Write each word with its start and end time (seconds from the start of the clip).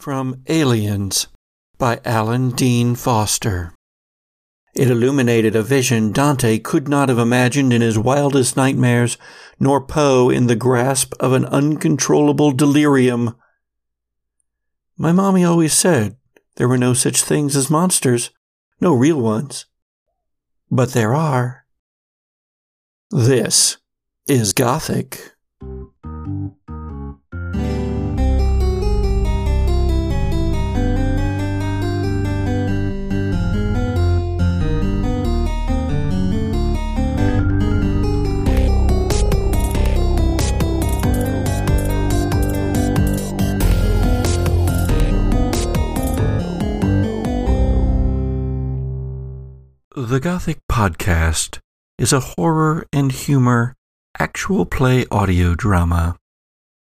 from 0.00 0.42
Aliens 0.48 1.26
by 1.76 2.00
Alan 2.06 2.50
Dean 2.50 2.94
Foster. 2.94 3.74
It 4.74 4.90
illuminated 4.90 5.54
a 5.54 5.62
vision 5.62 6.10
Dante 6.12 6.58
could 6.58 6.88
not 6.88 7.10
have 7.10 7.18
imagined 7.18 7.72
in 7.72 7.82
his 7.82 7.98
wildest 7.98 8.56
nightmares, 8.56 9.18
nor 9.58 9.80
Poe 9.80 10.30
in 10.30 10.46
the 10.46 10.56
grasp 10.56 11.12
of 11.20 11.32
an 11.32 11.44
uncontrollable 11.44 12.52
delirium. 12.52 13.36
My 14.96 15.12
mommy 15.12 15.44
always 15.44 15.74
said 15.74 16.16
there 16.56 16.68
were 16.68 16.78
no 16.78 16.94
such 16.94 17.22
things 17.22 17.54
as 17.54 17.68
monsters, 17.68 18.30
no 18.80 18.94
real 18.94 19.20
ones. 19.20 19.66
But 20.70 20.92
there 20.92 21.14
are. 21.14 21.66
This 23.10 23.76
is 24.26 24.54
Gothic. 24.54 25.32
The 50.00 50.18
Gothic 50.18 50.60
Podcast 50.66 51.58
is 51.98 52.10
a 52.10 52.20
horror 52.20 52.86
and 52.90 53.12
humor 53.12 53.74
actual 54.18 54.64
play 54.64 55.04
audio 55.10 55.54
drama. 55.54 56.16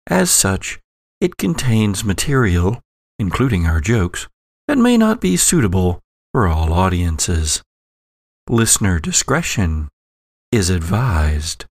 As 0.07 0.31
such, 0.31 0.81
it 1.21 1.37
contains 1.37 2.03
material, 2.03 2.81
including 3.19 3.67
our 3.67 3.83
jokes, 3.83 4.27
that 4.69 4.79
may 4.79 4.97
not 4.97 5.21
be 5.21 5.37
suitable 5.37 6.01
for 6.33 6.49
all 6.49 6.73
audiences. 6.73 7.63
Listener 8.49 8.99
discretion 8.99 9.91
is 10.51 10.71
advised. 10.71 11.67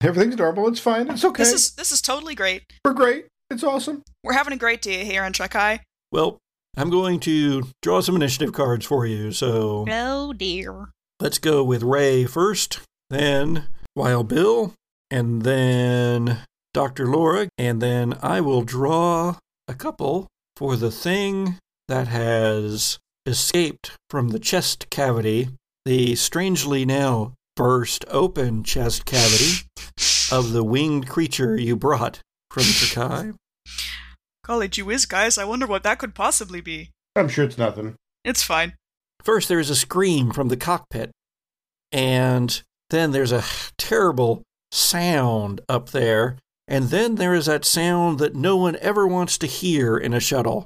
Everything's 0.01 0.37
normal. 0.37 0.67
It's 0.67 0.79
fine. 0.79 1.09
It's 1.09 1.25
okay. 1.25 1.41
this 1.43 1.53
is 1.53 1.71
this 1.71 1.91
is 1.91 2.01
totally 2.01 2.35
great. 2.35 2.63
We're 2.85 2.93
great. 2.93 3.25
It's 3.49 3.63
awesome. 3.63 4.03
We're 4.23 4.33
having 4.33 4.53
a 4.53 4.57
great 4.57 4.81
day 4.81 5.03
here 5.05 5.23
on 5.23 5.33
Tricae. 5.33 5.79
Well, 6.11 6.37
I'm 6.77 6.91
going 6.91 7.19
to 7.21 7.63
draw 7.81 8.01
some 8.01 8.15
initiative 8.15 8.53
cards 8.53 8.85
for 8.85 9.05
you. 9.05 9.31
So 9.31 9.85
Oh 9.89 10.31
dear. 10.33 10.89
let's 11.19 11.39
go 11.39 11.63
with 11.63 11.81
Ray 11.81 12.25
first, 12.25 12.79
then 13.09 13.65
Wild 13.95 14.27
Bill, 14.27 14.73
and 15.09 15.41
then 15.41 16.39
Dr. 16.75 17.07
Laura, 17.07 17.49
and 17.57 17.81
then 17.81 18.15
I 18.21 18.41
will 18.41 18.61
draw 18.61 19.37
a 19.67 19.73
couple 19.73 20.27
for 20.55 20.75
the 20.75 20.91
thing 20.91 21.57
that 21.87 22.07
has 22.09 22.99
escaped 23.25 23.91
from 24.09 24.29
the 24.29 24.39
chest 24.39 24.89
cavity, 24.91 25.49
the 25.85 26.13
strangely 26.15 26.85
now 26.85 27.33
burst 27.55 28.05
open 28.09 28.63
chest 28.63 29.05
cavity 29.05 29.65
of 30.31 30.51
the 30.51 30.63
winged 30.63 31.07
creature 31.09 31.57
you 31.57 31.75
brought 31.75 32.19
from 32.51 32.63
Tricae. 32.63 33.33
Golly 34.47 34.69
gee 34.69 34.81
whiz, 34.81 35.05
guys, 35.05 35.37
I 35.37 35.43
wonder 35.43 35.67
what 35.67 35.83
that 35.83 35.99
could 35.99 36.15
possibly 36.15 36.61
be. 36.61 36.91
I'm 37.17 37.27
sure 37.27 37.43
it's 37.43 37.57
nothing. 37.57 37.95
It's 38.23 38.43
fine. 38.43 38.75
First, 39.21 39.49
there's 39.49 39.69
a 39.69 39.75
scream 39.75 40.31
from 40.31 40.47
the 40.47 40.55
cockpit, 40.55 41.11
and 41.91 42.63
then 42.89 43.11
there's 43.11 43.33
a 43.33 43.43
terrible 43.77 44.43
sound 44.71 45.59
up 45.67 45.89
there, 45.89 46.37
and 46.65 46.85
then 46.85 47.15
there 47.15 47.33
is 47.33 47.47
that 47.47 47.65
sound 47.65 48.19
that 48.19 48.35
no 48.35 48.55
one 48.55 48.77
ever 48.79 49.05
wants 49.05 49.37
to 49.39 49.47
hear 49.47 49.97
in 49.97 50.13
a 50.13 50.21
shuttle. 50.21 50.65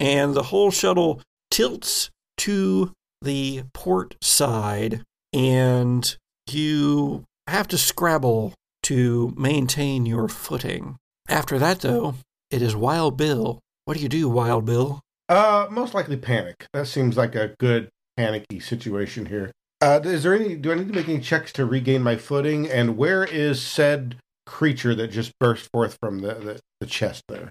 And 0.00 0.32
the 0.34 0.44
whole 0.44 0.70
shuttle 0.70 1.20
tilts 1.50 2.08
to 2.38 2.92
the 3.20 3.64
port 3.74 4.14
side, 4.22 5.02
and 5.34 6.16
you 6.50 7.24
have 7.46 7.68
to 7.68 7.76
scrabble 7.76 8.54
to 8.88 9.34
maintain 9.36 10.06
your 10.06 10.28
footing. 10.28 10.96
After 11.28 11.58
that, 11.58 11.80
though, 11.80 12.14
it 12.50 12.62
is 12.62 12.74
Wild 12.74 13.18
Bill. 13.18 13.60
What 13.84 13.98
do 13.98 14.02
you 14.02 14.08
do, 14.08 14.30
Wild 14.30 14.64
Bill? 14.64 15.00
Uh, 15.28 15.66
most 15.70 15.92
likely 15.92 16.16
panic. 16.16 16.66
That 16.72 16.86
seems 16.86 17.14
like 17.14 17.34
a 17.34 17.54
good 17.60 17.90
panicky 18.16 18.60
situation 18.60 19.26
here. 19.26 19.52
Uh, 19.82 20.00
is 20.02 20.22
there 20.22 20.34
any? 20.34 20.56
Do 20.56 20.72
I 20.72 20.76
need 20.76 20.88
to 20.88 20.94
make 20.94 21.06
any 21.06 21.20
checks 21.20 21.52
to 21.52 21.66
regain 21.66 22.02
my 22.02 22.16
footing? 22.16 22.66
And 22.66 22.96
where 22.96 23.24
is 23.24 23.60
said 23.60 24.16
creature 24.46 24.94
that 24.94 25.08
just 25.08 25.38
burst 25.38 25.68
forth 25.70 25.98
from 26.00 26.20
the, 26.20 26.34
the, 26.34 26.60
the 26.80 26.86
chest 26.86 27.24
there? 27.28 27.50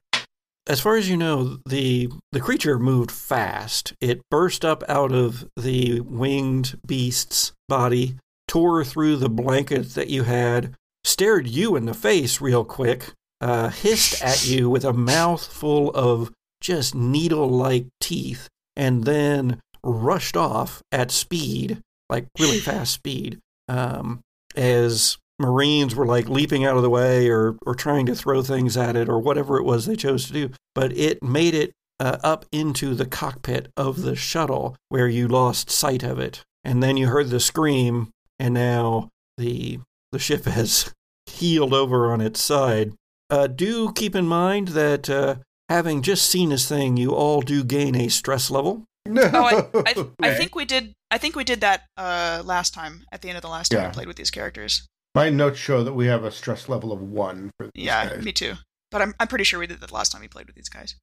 As 0.65 0.79
far 0.79 0.97
as 0.97 1.07
you 1.07 1.17
know, 1.17 1.59
the 1.67 2.09
the 2.31 2.41
creature 2.41 2.79
moved 2.79 3.11
fast. 3.11 3.93
It 4.01 4.21
burst 4.31 4.65
up 4.65 4.83
out 4.89 5.11
of 5.11 5.47
the 5.55 5.99
winged 5.99 6.79
beast's 6.85 7.51
body, 7.69 8.15
tore 8.47 8.83
through 8.83 9.17
the 9.17 9.29
blanket 9.29 9.93
that 9.93 10.09
you 10.09 10.23
had, 10.23 10.73
stared 11.07 11.47
you 11.47 11.75
in 11.75 11.85
the 11.85 11.93
face 11.93 12.41
real 12.41 12.63
quick, 12.63 13.13
uh, 13.41 13.69
hissed 13.69 14.21
at 14.21 14.47
you 14.47 14.69
with 14.69 14.83
a 14.83 14.93
mouth 14.93 15.45
full 15.45 15.91
of 15.91 16.31
just 16.61 16.95
needle 16.95 17.47
like 17.47 17.87
teeth, 17.99 18.47
and 18.75 19.03
then 19.05 19.59
rushed 19.83 20.35
off 20.35 20.81
at 20.91 21.11
speed, 21.11 21.79
like 22.09 22.27
really 22.39 22.59
fast 22.69 22.93
speed, 22.93 23.39
um, 23.67 24.21
as 24.55 25.17
Marines 25.39 25.95
were 25.95 26.05
like 26.05 26.29
leaping 26.29 26.65
out 26.65 26.77
of 26.77 26.83
the 26.83 26.89
way 26.89 27.29
or, 27.29 27.55
or 27.65 27.75
trying 27.75 28.05
to 28.07 28.15
throw 28.15 28.41
things 28.41 28.75
at 28.75 28.95
it 28.95 29.07
or 29.07 29.19
whatever 29.19 29.57
it 29.57 29.63
was 29.63 29.85
they 29.85 29.95
chose 29.95 30.25
to 30.27 30.33
do. 30.33 30.49
But 30.73 30.91
it 30.97 31.23
made 31.23 31.53
it 31.53 31.71
uh, 31.99 32.17
up 32.23 32.45
into 32.51 32.95
the 32.95 33.05
cockpit 33.05 33.71
of 33.77 34.01
the 34.01 34.15
shuttle 34.15 34.75
where 34.89 35.07
you 35.07 35.27
lost 35.27 35.69
sight 35.69 36.03
of 36.03 36.19
it. 36.19 36.43
And 36.63 36.83
then 36.83 36.97
you 36.97 37.07
heard 37.07 37.29
the 37.29 37.39
scream, 37.39 38.09
and 38.39 38.53
now 38.53 39.09
the, 39.37 39.79
the 40.11 40.19
ship 40.19 40.45
has 40.45 40.91
heeled 41.37 41.73
over 41.73 42.11
on 42.11 42.21
its 42.21 42.41
side. 42.41 42.93
Uh, 43.29 43.47
do 43.47 43.91
keep 43.93 44.15
in 44.15 44.27
mind 44.27 44.69
that 44.69 45.09
uh, 45.09 45.35
having 45.69 46.01
just 46.01 46.27
seen 46.29 46.49
this 46.49 46.67
thing, 46.67 46.97
you 46.97 47.13
all 47.13 47.41
do 47.41 47.63
gain 47.63 47.95
a 47.95 48.09
stress 48.09 48.49
level. 48.51 48.85
No. 49.05 49.29
Oh, 49.33 49.43
I, 49.43 49.81
I, 49.91 50.05
I 50.29 50.33
think 50.35 50.55
we 50.55 50.65
did. 50.65 50.93
I 51.09 51.17
think 51.17 51.35
we 51.35 51.43
did 51.43 51.61
that 51.61 51.83
uh, 51.97 52.41
last 52.45 52.73
time 52.73 53.03
at 53.11 53.21
the 53.21 53.29
end 53.29 53.37
of 53.37 53.41
the 53.41 53.47
last 53.49 53.69
time 53.69 53.81
Yeah. 53.81 53.87
we 53.87 53.93
played 53.93 54.07
with 54.07 54.17
these 54.17 54.31
characters. 54.31 54.85
my 55.15 55.29
notes 55.29 55.57
show 55.57 55.83
that 55.83 55.93
we 55.93 56.07
have 56.07 56.23
a 56.25 56.31
stress 56.31 56.67
level 56.67 56.91
of 56.91 57.01
one 57.01 57.51
for 57.57 57.69
these 57.73 57.85
Yeah, 57.85 58.09
guys. 58.09 58.23
me 58.25 58.31
too. 58.33 58.55
But 58.91 59.01
I'm 59.01 59.13
I'm 59.19 59.27
pretty 59.27 59.43
sure 59.43 59.59
we 59.59 59.67
did 59.67 59.79
that 59.81 59.91
last 59.91 60.11
time 60.11 60.21
we 60.21 60.27
played 60.29 60.47
with 60.47 60.55
these 60.55 60.69
guys. 60.69 60.95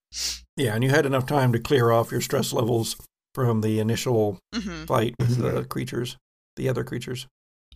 Yeah, 0.56 0.74
and 0.74 0.82
you 0.84 0.90
had 0.90 1.04
enough 1.06 1.26
time 1.26 1.52
to 1.52 1.58
clear 1.58 1.90
off 1.90 2.10
your 2.12 2.20
stress 2.22 2.52
levels 2.52 2.96
from 3.34 3.60
the 3.62 3.78
initial 3.80 4.38
hmm 4.54 4.84
fight 4.84 5.14
with 5.18 5.36
the 5.38 5.64
creatures, 5.64 6.16
the 6.56 6.68
other 6.68 6.84
creatures. 6.84 7.26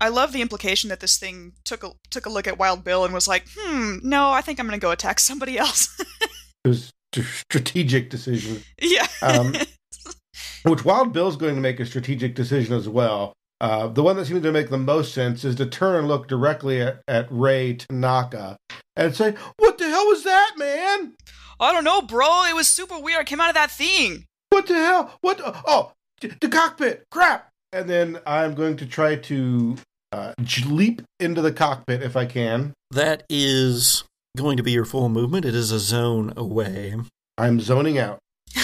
I 0.00 0.08
love 0.08 0.32
the 0.32 0.42
implication 0.42 0.90
that 0.90 1.00
this 1.00 1.18
thing 1.18 1.52
took 1.64 1.82
a 1.84 1.92
took 2.10 2.26
a 2.26 2.30
look 2.30 2.46
at 2.46 2.58
Wild 2.58 2.84
Bill 2.84 3.04
and 3.04 3.12
was 3.12 3.28
like, 3.28 3.46
"Hmm, 3.56 3.98
no, 4.02 4.30
I 4.30 4.40
think 4.40 4.58
I'm 4.58 4.66
gonna 4.66 4.78
go 4.78 4.90
attack 4.90 5.20
somebody 5.20 5.58
else." 5.58 6.00
It 6.64 6.68
was 6.68 6.92
a 7.16 7.22
strategic 7.22 8.10
decision. 8.10 8.62
yeah. 8.82 9.06
Um, 9.22 9.54
which 10.64 10.84
Wild 10.84 11.12
Bill's 11.12 11.36
going 11.36 11.54
to 11.54 11.60
make 11.60 11.80
a 11.80 11.86
strategic 11.86 12.34
decision 12.34 12.74
as 12.74 12.88
well. 12.88 13.32
Uh, 13.60 13.88
the 13.88 14.02
one 14.02 14.16
that 14.16 14.26
seems 14.26 14.42
to 14.42 14.52
make 14.52 14.68
the 14.68 14.76
most 14.76 15.14
sense 15.14 15.44
is 15.44 15.54
to 15.56 15.66
turn 15.66 15.96
and 15.96 16.08
look 16.08 16.28
directly 16.28 16.80
at, 16.80 17.00
at 17.08 17.26
Ray 17.30 17.74
Tanaka 17.74 18.56
and 18.96 19.14
say, 19.16 19.34
What 19.56 19.78
the 19.78 19.88
hell 19.88 20.06
was 20.06 20.24
that, 20.24 20.54
man? 20.56 21.14
I 21.58 21.72
don't 21.72 21.84
know, 21.84 22.02
bro. 22.02 22.44
It 22.44 22.54
was 22.54 22.68
super 22.68 22.98
weird. 22.98 23.20
I 23.20 23.24
came 23.24 23.40
out 23.40 23.48
of 23.48 23.54
that 23.54 23.70
thing. 23.70 24.26
What 24.50 24.66
the 24.66 24.74
hell? 24.74 25.16
What? 25.22 25.40
Oh, 25.44 25.92
the 26.20 26.48
cockpit. 26.48 27.04
Crap. 27.10 27.48
And 27.72 27.88
then 27.88 28.20
I'm 28.26 28.54
going 28.54 28.76
to 28.76 28.86
try 28.86 29.16
to 29.16 29.76
uh, 30.12 30.32
leap 30.66 31.02
into 31.20 31.42
the 31.42 31.52
cockpit 31.52 32.02
if 32.02 32.16
I 32.16 32.26
can. 32.26 32.72
That 32.90 33.24
is 33.28 34.04
going 34.36 34.56
to 34.56 34.62
be 34.62 34.72
your 34.72 34.84
full 34.84 35.08
movement. 35.08 35.44
It 35.44 35.54
is 35.54 35.72
a 35.72 35.78
zone 35.78 36.32
away. 36.36 36.94
I'm 37.36 37.60
zoning 37.60 37.98
out. 37.98 38.18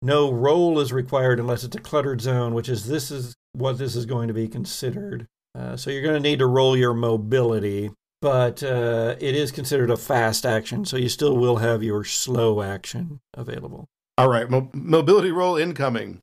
No 0.00 0.30
roll 0.32 0.78
is 0.78 0.92
required 0.92 1.40
unless 1.40 1.64
it's 1.64 1.74
a 1.74 1.80
cluttered 1.80 2.20
zone, 2.20 2.54
which 2.54 2.68
is 2.68 2.86
this 2.86 3.10
is 3.10 3.34
what 3.52 3.78
this 3.78 3.96
is 3.96 4.06
going 4.06 4.28
to 4.28 4.34
be 4.34 4.46
considered. 4.46 5.26
Uh, 5.58 5.76
so 5.76 5.90
you're 5.90 6.02
going 6.02 6.14
to 6.14 6.20
need 6.20 6.38
to 6.38 6.46
roll 6.46 6.76
your 6.76 6.94
mobility, 6.94 7.90
but 8.22 8.62
uh, 8.62 9.16
it 9.18 9.34
is 9.34 9.50
considered 9.50 9.90
a 9.90 9.96
fast 9.96 10.46
action, 10.46 10.84
so 10.84 10.96
you 10.96 11.08
still 11.08 11.36
will 11.36 11.56
have 11.56 11.82
your 11.82 12.04
slow 12.04 12.62
action 12.62 13.18
available. 13.34 13.86
All 14.16 14.28
right, 14.28 14.48
mo- 14.48 14.70
mobility 14.72 15.32
roll 15.32 15.56
incoming. 15.56 16.20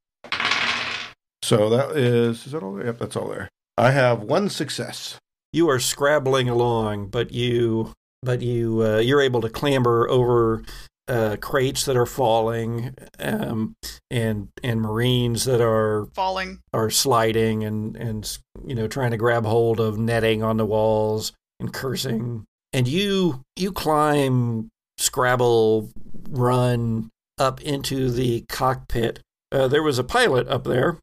So 1.46 1.70
that 1.70 1.96
is 1.96 2.48
is 2.48 2.54
that 2.54 2.64
all 2.64 2.74
there? 2.74 2.88
Yep, 2.88 2.98
that's 2.98 3.16
all 3.16 3.28
there. 3.28 3.50
I 3.78 3.92
have 3.92 4.24
one 4.24 4.50
success. 4.50 5.20
You 5.54 5.70
are 5.70 5.80
scrabbling 5.80 6.50
along, 6.50 7.10
but 7.10 7.32
you 7.32 7.94
but 8.24 8.42
you 8.42 8.82
uh, 8.84 8.98
you're 8.98 9.22
able 9.22 9.42
to 9.42 9.50
clamber 9.50 10.10
over 10.10 10.64
uh, 11.08 11.38
crates 11.40 11.86
that 11.86 11.96
are 11.96 12.08
falling, 12.08 12.96
um, 13.20 13.76
and 14.10 14.48
and 14.64 14.82
marines 14.82 15.46
that 15.46 15.62
are 15.62 16.08
Falling. 16.16 16.62
are 16.74 16.90
sliding 16.90 17.64
and 17.64 17.96
and 17.96 18.38
you 18.66 18.74
know 18.74 18.88
trying 18.88 19.12
to 19.12 19.18
grab 19.18 19.46
hold 19.46 19.80
of 19.80 20.00
netting 20.00 20.42
on 20.42 20.58
the 20.58 20.66
walls 20.66 21.32
and 21.60 21.72
cursing 21.72 22.44
and 22.74 22.88
you 22.88 23.44
you 23.56 23.72
climb 23.72 24.70
scrabble 24.98 25.92
run 26.30 27.10
up 27.38 27.62
into 27.62 28.10
the 28.10 28.44
cockpit 28.50 29.20
uh, 29.52 29.68
there 29.68 29.84
was 29.84 30.00
a 30.00 30.04
pilot 30.04 30.48
up 30.48 30.64
there 30.64 30.98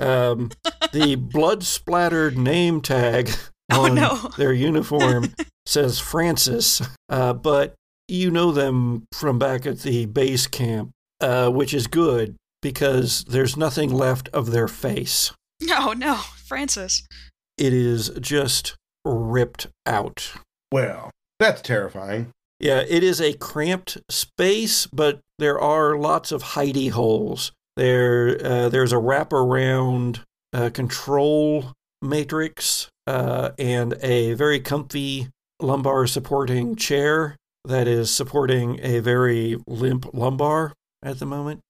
um, 0.00 0.50
the 0.92 1.14
blood 1.16 1.62
splattered 1.62 2.36
name 2.38 2.80
tag 2.80 3.30
Oh, 3.72 3.86
on 3.86 3.96
no. 3.96 4.30
their 4.36 4.52
uniform 4.52 5.34
says 5.66 5.98
francis 5.98 6.80
uh, 7.08 7.32
but 7.32 7.74
you 8.06 8.30
know 8.30 8.52
them 8.52 9.02
from 9.12 9.40
back 9.40 9.66
at 9.66 9.80
the 9.80 10.06
base 10.06 10.46
camp 10.46 10.90
uh, 11.20 11.48
which 11.50 11.74
is 11.74 11.86
good 11.88 12.36
because 12.62 13.24
there's 13.24 13.56
nothing 13.56 13.90
left 13.92 14.28
of 14.30 14.50
their 14.50 14.68
face. 14.68 15.32
No, 15.62 15.92
no, 15.92 16.16
Francis. 16.16 17.06
It 17.56 17.72
is 17.72 18.10
just 18.20 18.74
ripped 19.04 19.68
out. 19.86 20.32
Well, 20.72 21.10
that's 21.38 21.62
terrifying. 21.62 22.30
Yeah, 22.58 22.82
it 22.88 23.02
is 23.04 23.20
a 23.20 23.34
cramped 23.34 23.98
space, 24.10 24.86
but 24.86 25.20
there 25.38 25.60
are 25.60 25.96
lots 25.96 26.32
of 26.32 26.42
hidey 26.42 26.90
holes. 26.90 27.52
There, 27.76 28.38
uh, 28.42 28.68
there's 28.68 28.92
a 28.92 28.96
wraparound 28.96 30.20
uh, 30.52 30.70
control 30.70 31.72
matrix 32.00 32.88
uh, 33.06 33.50
and 33.58 33.94
a 34.02 34.34
very 34.34 34.60
comfy 34.60 35.28
lumbar 35.60 36.06
supporting 36.06 36.76
chair 36.76 37.36
that 37.64 37.88
is 37.88 38.10
supporting 38.10 38.78
a 38.82 39.00
very 39.00 39.56
limp 39.66 40.06
lumbar 40.12 40.72
at 41.02 41.18
the 41.18 41.26
moment, 41.26 41.60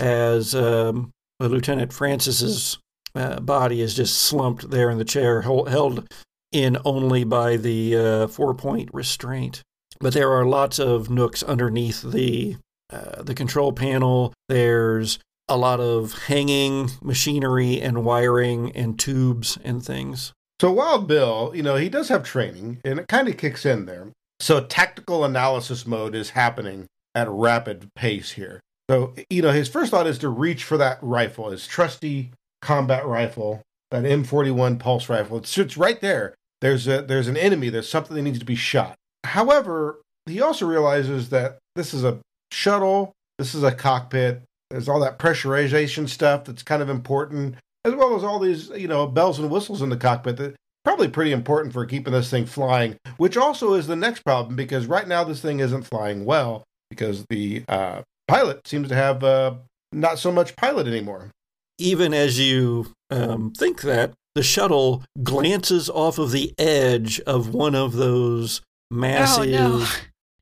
as 0.00 0.54
um, 0.54 1.10
Lieutenant 1.40 1.92
Francis's 1.92 2.78
uh, 3.14 3.40
body 3.40 3.80
is 3.80 3.94
just 3.94 4.20
slumped 4.20 4.70
there 4.70 4.90
in 4.90 4.98
the 4.98 5.04
chair, 5.04 5.42
hol- 5.42 5.66
held 5.66 6.06
in 6.52 6.78
only 6.84 7.24
by 7.24 7.56
the 7.56 7.96
uh, 7.96 8.26
four 8.28 8.54
point 8.54 8.90
restraint. 8.92 9.62
But 10.00 10.12
there 10.14 10.32
are 10.32 10.44
lots 10.44 10.78
of 10.78 11.10
nooks 11.10 11.42
underneath 11.42 12.02
the 12.02 12.56
uh, 12.90 13.22
the 13.22 13.34
control 13.34 13.72
panel. 13.72 14.32
There's 14.48 15.18
a 15.48 15.56
lot 15.56 15.80
of 15.80 16.12
hanging 16.26 16.90
machinery 17.02 17.80
and 17.80 18.04
wiring 18.04 18.72
and 18.72 18.98
tubes 18.98 19.58
and 19.64 19.84
things. 19.84 20.32
So 20.60 20.72
Wild 20.72 21.06
Bill, 21.06 21.52
you 21.54 21.62
know, 21.62 21.76
he 21.76 21.88
does 21.88 22.08
have 22.08 22.24
training, 22.24 22.80
and 22.84 22.98
it 22.98 23.08
kind 23.08 23.28
of 23.28 23.36
kicks 23.36 23.64
in 23.64 23.86
there. 23.86 24.08
So 24.40 24.60
tactical 24.60 25.24
analysis 25.24 25.86
mode 25.86 26.14
is 26.14 26.30
happening 26.30 26.86
at 27.14 27.28
a 27.28 27.32
rapid 27.32 27.88
pace 27.94 28.32
here. 28.32 28.60
So 28.90 29.14
you 29.30 29.42
know, 29.42 29.52
his 29.52 29.68
first 29.68 29.90
thought 29.90 30.06
is 30.06 30.18
to 30.18 30.28
reach 30.28 30.64
for 30.64 30.76
that 30.78 30.98
rifle, 31.02 31.50
his 31.50 31.66
trusty 31.66 32.32
combat 32.62 33.06
rifle, 33.06 33.62
that 33.90 34.04
M41 34.04 34.78
pulse 34.78 35.08
rifle. 35.08 35.38
It's 35.38 35.76
right 35.76 36.00
there. 36.00 36.34
There's 36.60 36.88
a 36.88 37.02
there's 37.02 37.28
an 37.28 37.36
enemy. 37.36 37.68
There's 37.68 37.88
something 37.88 38.16
that 38.16 38.22
needs 38.22 38.38
to 38.38 38.44
be 38.44 38.54
shot. 38.54 38.96
However, 39.24 40.00
he 40.26 40.40
also 40.40 40.66
realizes 40.66 41.30
that 41.30 41.58
this 41.76 41.94
is 41.94 42.04
a 42.04 42.18
shuttle. 42.50 43.12
This 43.38 43.54
is 43.54 43.62
a 43.62 43.72
cockpit. 43.72 44.42
There's 44.70 44.88
all 44.88 45.00
that 45.00 45.18
pressurization 45.18 46.08
stuff 46.08 46.44
that's 46.44 46.62
kind 46.62 46.82
of 46.82 46.88
important, 46.90 47.54
as 47.84 47.94
well 47.94 48.14
as 48.16 48.24
all 48.24 48.38
these 48.38 48.68
you 48.70 48.88
know 48.88 49.06
bells 49.06 49.38
and 49.38 49.50
whistles 49.50 49.82
in 49.82 49.88
the 49.88 49.96
cockpit 49.96 50.36
that 50.36 50.56
probably 50.84 51.08
pretty 51.08 51.32
important 51.32 51.72
for 51.72 51.84
keeping 51.86 52.12
this 52.12 52.30
thing 52.30 52.46
flying. 52.46 52.96
Which 53.16 53.36
also 53.36 53.74
is 53.74 53.86
the 53.86 53.96
next 53.96 54.20
problem 54.20 54.56
because 54.56 54.86
right 54.86 55.06
now 55.08 55.24
this 55.24 55.40
thing 55.40 55.60
isn't 55.60 55.82
flying 55.84 56.24
well 56.24 56.64
because 56.90 57.24
the 57.30 57.64
uh, 57.68 58.02
pilot 58.26 58.66
seems 58.66 58.88
to 58.88 58.94
have 58.94 59.22
uh, 59.24 59.54
not 59.92 60.18
so 60.18 60.30
much 60.32 60.56
pilot 60.56 60.86
anymore. 60.86 61.30
Even 61.78 62.12
as 62.12 62.38
you 62.40 62.92
um, 63.10 63.52
think 63.52 63.82
that, 63.82 64.12
the 64.34 64.42
shuttle 64.42 65.04
glances 65.22 65.88
off 65.88 66.18
of 66.18 66.32
the 66.32 66.52
edge 66.58 67.20
of 67.20 67.54
one 67.54 67.74
of 67.74 67.92
those 67.94 68.62
massive 68.90 69.44
Oh, 69.54 69.78
no. 69.78 69.86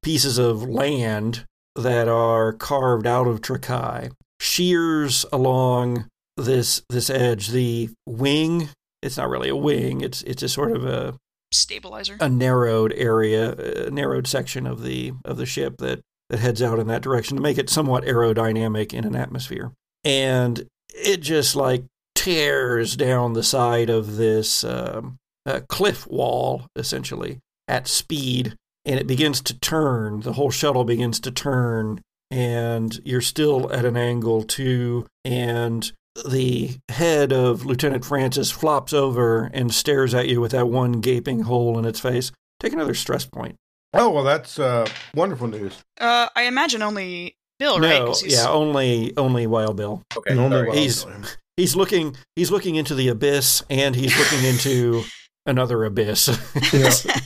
pieces 0.02 0.38
of 0.38 0.62
land 0.62 1.44
that 1.76 2.08
are 2.08 2.52
carved 2.52 3.06
out 3.06 3.26
of 3.26 3.40
Tricae, 3.40 4.10
shears 4.40 5.24
along 5.32 6.06
this 6.36 6.82
this 6.88 7.10
edge. 7.10 7.48
The 7.48 7.90
wing, 8.06 8.70
it's 9.02 9.16
not 9.16 9.28
really 9.28 9.48
a 9.48 9.56
wing, 9.56 10.00
it's 10.00 10.22
it's 10.22 10.42
a 10.42 10.48
sort 10.48 10.72
of 10.72 10.84
a 10.84 11.14
Stabilizer. 11.52 12.16
a 12.20 12.28
narrowed 12.28 12.92
area, 12.94 13.52
a 13.86 13.90
narrowed 13.90 14.26
section 14.26 14.66
of 14.66 14.82
the 14.82 15.12
of 15.24 15.36
the 15.36 15.46
ship 15.46 15.76
that 15.78 16.00
that 16.28 16.40
heads 16.40 16.60
out 16.60 16.78
in 16.78 16.88
that 16.88 17.02
direction 17.02 17.36
to 17.36 17.42
make 17.42 17.58
it 17.58 17.70
somewhat 17.70 18.04
aerodynamic 18.04 18.92
in 18.92 19.04
an 19.04 19.14
atmosphere. 19.14 19.72
And 20.04 20.66
it 20.88 21.18
just 21.18 21.54
like 21.54 21.84
tears 22.14 22.96
down 22.96 23.34
the 23.34 23.42
side 23.42 23.90
of 23.90 24.16
this 24.16 24.64
um, 24.64 25.18
uh, 25.44 25.60
cliff 25.68 26.06
wall, 26.08 26.66
essentially 26.74 27.38
at 27.68 27.86
speed, 27.86 28.56
and 28.86 28.98
it 28.98 29.06
begins 29.06 29.42
to 29.42 29.58
turn. 29.58 30.20
The 30.20 30.32
whole 30.32 30.50
shuttle 30.50 30.84
begins 30.84 31.20
to 31.20 31.30
turn, 31.30 32.00
and 32.30 32.98
you're 33.04 33.20
still 33.20 33.70
at 33.72 33.84
an 33.84 33.96
angle 33.98 34.42
too. 34.44 35.06
And 35.24 35.90
the 36.26 36.78
head 36.88 37.30
of 37.32 37.66
Lieutenant 37.66 38.04
Francis 38.06 38.50
flops 38.50 38.94
over 38.94 39.50
and 39.52 39.74
stares 39.74 40.14
at 40.14 40.28
you 40.28 40.40
with 40.40 40.52
that 40.52 40.68
one 40.68 41.00
gaping 41.02 41.40
hole 41.42 41.78
in 41.78 41.84
its 41.84 42.00
face. 42.00 42.32
Take 42.60 42.72
another 42.72 42.94
stress 42.94 43.26
point. 43.26 43.56
Oh 43.92 44.08
well, 44.10 44.24
that's 44.24 44.58
uh, 44.58 44.86
wonderful 45.14 45.46
news. 45.48 45.76
Uh, 46.00 46.28
I 46.34 46.44
imagine 46.44 46.82
only 46.82 47.36
Bill, 47.58 47.78
right? 47.80 47.98
no, 48.00 48.06
'Cause 48.06 48.20
he's- 48.22 48.34
yeah, 48.34 48.48
only 48.48 49.12
only 49.16 49.46
Wild 49.46 49.76
Bill. 49.76 50.02
Okay, 50.16 50.30
And 50.30 50.40
only 50.40 50.56
sorry. 50.56 50.68
while 50.68 50.76
He's- 50.76 51.04
I'm 51.04 51.10
doing 51.12 51.24
it. 51.24 51.36
He's 51.58 51.74
looking 51.76 52.16
he's 52.34 52.50
looking 52.50 52.74
into 52.76 52.94
the 52.94 53.08
abyss 53.08 53.62
and 53.70 53.94
he's 53.96 54.14
looking 54.18 54.44
into 54.46 55.04
another 55.46 55.84
abyss. 55.84 56.28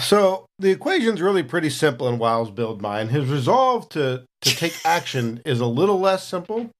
So 0.00 0.46
the 0.58 0.70
equation's 0.70 1.22
really 1.22 1.42
pretty 1.42 1.70
simple 1.70 2.08
in 2.08 2.18
Wild's 2.18 2.50
build 2.50 2.82
mind. 2.82 3.10
His 3.10 3.28
resolve 3.28 3.88
to 3.90 4.24
to 4.42 4.56
take 4.56 4.74
action 4.84 5.40
is 5.44 5.60
a 5.60 5.66
little 5.66 5.98
less 5.98 6.26
simple, 6.26 6.70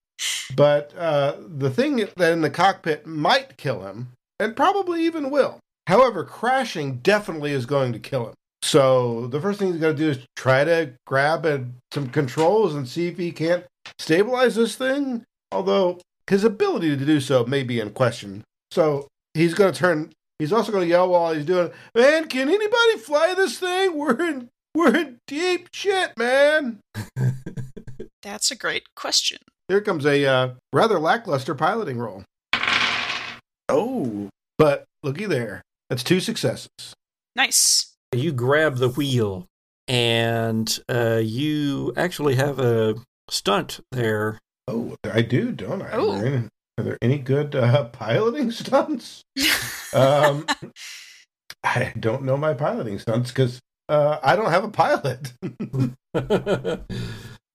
but 0.54 0.94
uh, 0.96 1.36
the 1.38 1.70
thing 1.70 2.08
that 2.16 2.32
in 2.32 2.40
the 2.42 2.50
cockpit 2.50 3.06
might 3.06 3.56
kill 3.56 3.82
him, 3.86 4.08
and 4.38 4.56
probably 4.56 5.04
even 5.04 5.30
will. 5.30 5.58
However, 5.86 6.24
crashing 6.24 6.98
definitely 6.98 7.52
is 7.52 7.66
going 7.66 7.92
to 7.92 7.98
kill 7.98 8.28
him. 8.28 8.34
So 8.62 9.26
the 9.28 9.40
first 9.40 9.58
thing 9.58 9.72
he's 9.72 9.80
got 9.80 9.88
to 9.88 9.94
do 9.94 10.10
is 10.10 10.18
try 10.36 10.64
to 10.64 10.92
grab 11.06 11.46
at 11.46 11.62
some 11.92 12.08
controls 12.08 12.74
and 12.74 12.86
see 12.86 13.08
if 13.08 13.16
he 13.16 13.32
can't 13.32 13.64
stabilize 13.98 14.54
this 14.54 14.76
thing. 14.76 15.24
Although 15.50 16.00
his 16.28 16.44
ability 16.44 16.96
to 16.96 17.04
do 17.04 17.20
so 17.20 17.44
may 17.44 17.62
be 17.62 17.80
in 17.80 17.90
question. 17.90 18.44
So 18.70 19.08
he's 19.34 19.54
going 19.54 19.72
to 19.72 19.78
turn 19.78 20.12
He's 20.40 20.54
also 20.54 20.72
going 20.72 20.84
to 20.84 20.88
yell 20.88 21.10
while 21.10 21.34
he's 21.34 21.44
doing 21.44 21.66
it. 21.66 21.74
Man, 21.94 22.26
can 22.26 22.48
anybody 22.48 22.96
fly 22.96 23.34
this 23.34 23.58
thing? 23.58 23.94
We're 23.98 24.20
in 24.26 24.48
we're 24.74 24.96
in 24.96 25.18
deep 25.26 25.68
shit, 25.74 26.16
man. 26.16 26.80
That's 28.22 28.50
a 28.50 28.56
great 28.56 28.84
question. 28.96 29.38
Here 29.68 29.82
comes 29.82 30.06
a 30.06 30.24
uh, 30.24 30.48
rather 30.72 30.98
lackluster 30.98 31.54
piloting 31.54 31.98
roll. 31.98 32.24
Oh, 33.68 34.30
but 34.56 34.86
looky 35.02 35.26
there. 35.26 35.60
That's 35.90 36.02
two 36.02 36.20
successes. 36.20 36.70
Nice. 37.36 37.94
you 38.14 38.32
grab 38.32 38.76
the 38.78 38.88
wheel 38.88 39.46
and 39.88 40.80
uh, 40.88 41.20
you 41.22 41.92
actually 41.98 42.36
have 42.36 42.58
a 42.58 42.94
stunt 43.28 43.80
there. 43.92 44.38
Oh, 44.66 44.96
I 45.04 45.20
do, 45.20 45.52
don't 45.52 45.82
I? 45.82 45.90
Oh. 45.92 46.48
Are, 46.80 46.82
there 46.82 46.98
any, 47.02 47.14
are 47.14 47.18
there 47.22 47.34
any 47.42 47.48
good 47.50 47.54
uh, 47.54 47.84
piloting 47.92 48.50
stunts? 48.50 49.22
Um, 49.92 50.46
I 51.62 51.92
don't 51.98 52.22
know 52.22 52.36
my 52.36 52.54
piloting 52.54 52.98
stunts 52.98 53.30
because 53.30 53.60
uh, 53.88 54.18
I 54.22 54.36
don't 54.36 54.50
have 54.50 54.64
a 54.64 54.68
pilot. 54.68 55.32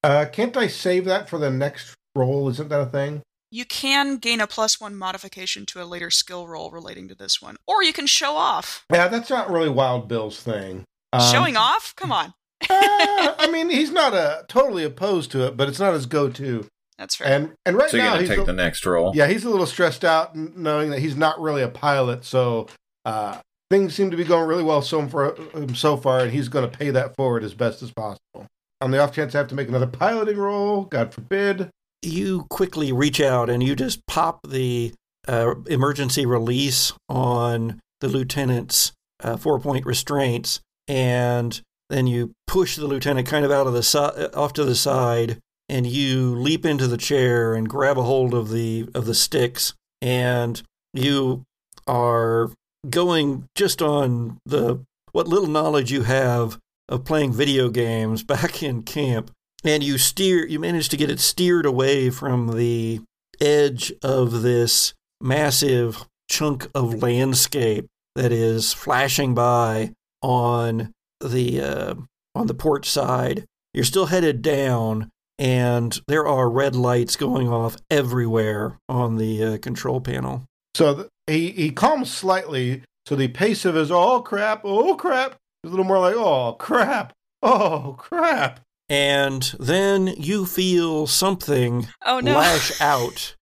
uh, 0.03 0.25
can't 0.31 0.57
I 0.57 0.67
save 0.67 1.05
that 1.05 1.27
for 1.29 1.39
the 1.39 1.49
next 1.49 1.95
roll? 2.15 2.49
Isn't 2.49 2.69
that 2.69 2.81
a 2.81 2.85
thing? 2.85 3.21
you 3.51 3.63
can 3.63 4.17
gain 4.17 4.41
a 4.41 4.47
plus 4.47 4.81
one 4.81 4.95
modification 4.95 5.65
to 5.65 5.81
a 5.81 5.85
later 5.85 6.11
skill 6.11 6.45
roll 6.45 6.71
relating 6.71 7.07
to 7.07 7.15
this 7.15 7.41
one, 7.41 7.55
or 7.65 7.81
you 7.81 7.93
can 7.93 8.05
show 8.05 8.35
off. 8.35 8.83
Yeah, 8.91 9.07
that's 9.07 9.29
not 9.29 9.49
really 9.49 9.69
Wild 9.69 10.09
Bill's 10.09 10.41
thing. 10.41 10.83
Um, 11.13 11.31
Showing 11.31 11.55
off? 11.55 11.93
Come 11.95 12.11
on. 12.11 12.33
uh, 12.69 13.35
I 13.39 13.49
mean, 13.49 13.69
he's 13.69 13.91
not 13.91 14.13
uh, 14.13 14.41
totally 14.49 14.83
opposed 14.83 15.31
to 15.31 15.47
it, 15.47 15.55
but 15.55 15.69
it's 15.69 15.79
not 15.79 15.93
his 15.93 16.05
go-to. 16.05 16.67
That's 16.97 17.15
fair. 17.15 17.27
And 17.27 17.53
and 17.65 17.75
right 17.75 17.89
So 17.89 17.97
you're 17.97 18.05
now 18.05 18.11
gonna 18.13 18.21
he's 18.21 18.29
take 18.29 18.39
a- 18.39 18.43
the 18.45 18.53
next 18.53 18.85
roll. 18.85 19.11
yeah 19.15 19.27
he's 19.27 19.43
a 19.43 19.49
little 19.49 19.65
stressed 19.65 20.05
out 20.05 20.35
knowing 20.35 20.91
that 20.91 20.99
he's 20.99 21.15
not 21.15 21.39
really 21.41 21.61
a 21.61 21.67
pilot. 21.67 22.23
So 22.25 22.67
uh, 23.05 23.39
things 23.69 23.93
seem 23.93 24.11
to 24.11 24.17
be 24.17 24.23
going 24.23 24.47
really 24.47 24.63
well 24.63 24.81
so 24.81 25.05
far, 25.07 25.35
um, 25.53 25.75
so 25.75 25.97
far, 25.97 26.19
and 26.21 26.31
he's 26.31 26.47
going 26.49 26.69
to 26.69 26.77
pay 26.77 26.89
that 26.91 27.15
forward 27.15 27.43
as 27.43 27.53
best 27.53 27.81
as 27.83 27.91
possible. 27.91 28.47
On 28.81 28.91
the 28.91 28.99
off 28.99 29.13
chance 29.13 29.35
I 29.35 29.39
have 29.39 29.47
to 29.49 29.55
make 29.55 29.67
another 29.67 29.87
piloting 29.87 30.37
roll, 30.37 30.83
God 30.85 31.13
forbid. 31.13 31.69
you 32.01 32.45
quickly 32.49 32.91
reach 32.91 33.19
out 33.19 33.49
and 33.49 33.61
you 33.63 33.75
just 33.75 34.05
pop 34.07 34.39
the 34.47 34.93
uh, 35.27 35.55
emergency 35.67 36.25
release 36.25 36.93
on 37.09 37.79
the 38.01 38.07
lieutenant's 38.07 38.91
uh, 39.23 39.37
four 39.37 39.59
point 39.59 39.85
restraints, 39.85 40.59
and 40.87 41.61
then 41.89 42.05
you 42.07 42.31
push 42.47 42.75
the 42.75 42.85
lieutenant 42.87 43.27
kind 43.27 43.43
of 43.45 43.51
out 43.51 43.65
of 43.67 43.73
the 43.73 43.81
si- 43.83 43.97
off 44.33 44.53
to 44.53 44.63
the 44.65 44.75
side, 44.75 45.39
and 45.67 45.87
you 45.87 46.35
leap 46.35 46.65
into 46.65 46.87
the 46.87 46.97
chair 46.97 47.53
and 47.53 47.69
grab 47.69 47.97
a 47.97 48.03
hold 48.03 48.33
of 48.33 48.49
the 48.49 48.89
of 48.93 49.05
the 49.05 49.15
sticks, 49.15 49.73
and 50.01 50.61
you 50.93 51.43
are 51.87 52.51
going 52.89 53.47
just 53.55 53.81
on 53.81 54.37
the 54.45 54.83
what 55.11 55.27
little 55.27 55.47
knowledge 55.47 55.91
you 55.91 56.03
have 56.03 56.59
of 56.87 57.03
playing 57.03 57.33
video 57.33 57.69
games 57.69 58.23
back 58.23 58.61
in 58.61 58.83
camp 58.83 59.31
and 59.63 59.81
you 59.83 59.97
steer 59.97 60.45
you 60.45 60.59
manage 60.59 60.89
to 60.89 60.97
get 60.97 61.09
it 61.09 61.19
steered 61.19 61.65
away 61.65 62.09
from 62.09 62.55
the 62.55 63.01
edge 63.41 63.91
of 64.03 64.41
this 64.43 64.93
massive 65.21 66.05
chunk 66.29 66.67
of 66.75 67.01
landscape 67.01 67.87
that 68.15 68.31
is 68.31 68.73
flashing 68.73 69.33
by 69.33 69.91
on 70.21 70.91
the 71.19 71.61
uh, 71.61 71.95
on 72.33 72.47
the 72.47 72.53
port 72.53 72.85
side. 72.85 73.45
You're 73.73 73.83
still 73.83 74.07
headed 74.07 74.41
down 74.41 75.09
and 75.37 75.99
there 76.07 76.25
are 76.25 76.49
red 76.49 76.75
lights 76.75 77.15
going 77.15 77.47
off 77.47 77.75
everywhere 77.89 78.79
on 78.87 79.17
the 79.17 79.43
uh, 79.43 79.57
control 79.57 79.99
panel 80.01 80.43
So 80.75 80.95
th- 80.95 81.07
he 81.27 81.51
he 81.51 81.71
calms 81.71 82.11
slightly. 82.11 82.83
So 83.07 83.15
the 83.15 83.27
pace 83.27 83.65
of 83.65 83.75
his 83.75 83.91
oh 83.91 84.21
crap, 84.21 84.61
oh 84.63 84.95
crap, 84.95 85.35
is 85.63 85.67
a 85.67 85.69
little 85.69 85.85
more 85.85 85.99
like 85.99 86.15
oh 86.15 86.53
crap, 86.53 87.13
oh 87.41 87.95
crap. 87.97 88.59
and 88.89 89.53
then 89.59 90.07
you 90.17 90.45
feel 90.45 91.07
something 91.07 91.87
oh 92.05 92.19
no. 92.19 92.35
lash 92.35 92.79
out 92.81 93.35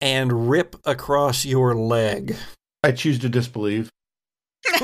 and 0.00 0.48
rip 0.48 0.76
across 0.86 1.44
your 1.44 1.74
leg 1.74 2.36
I 2.82 2.92
choose 2.92 3.18
to 3.20 3.28
disbelieve. 3.28 3.90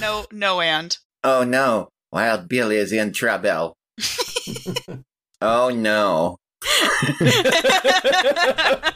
no, 0.00 0.26
no, 0.32 0.60
and. 0.60 0.96
Oh 1.22 1.44
no, 1.44 1.88
Wild 2.12 2.48
Bill 2.48 2.70
is 2.70 2.92
in 2.92 3.12
trouble. 3.12 3.74
Oh 5.40 5.70
no. 5.70 6.36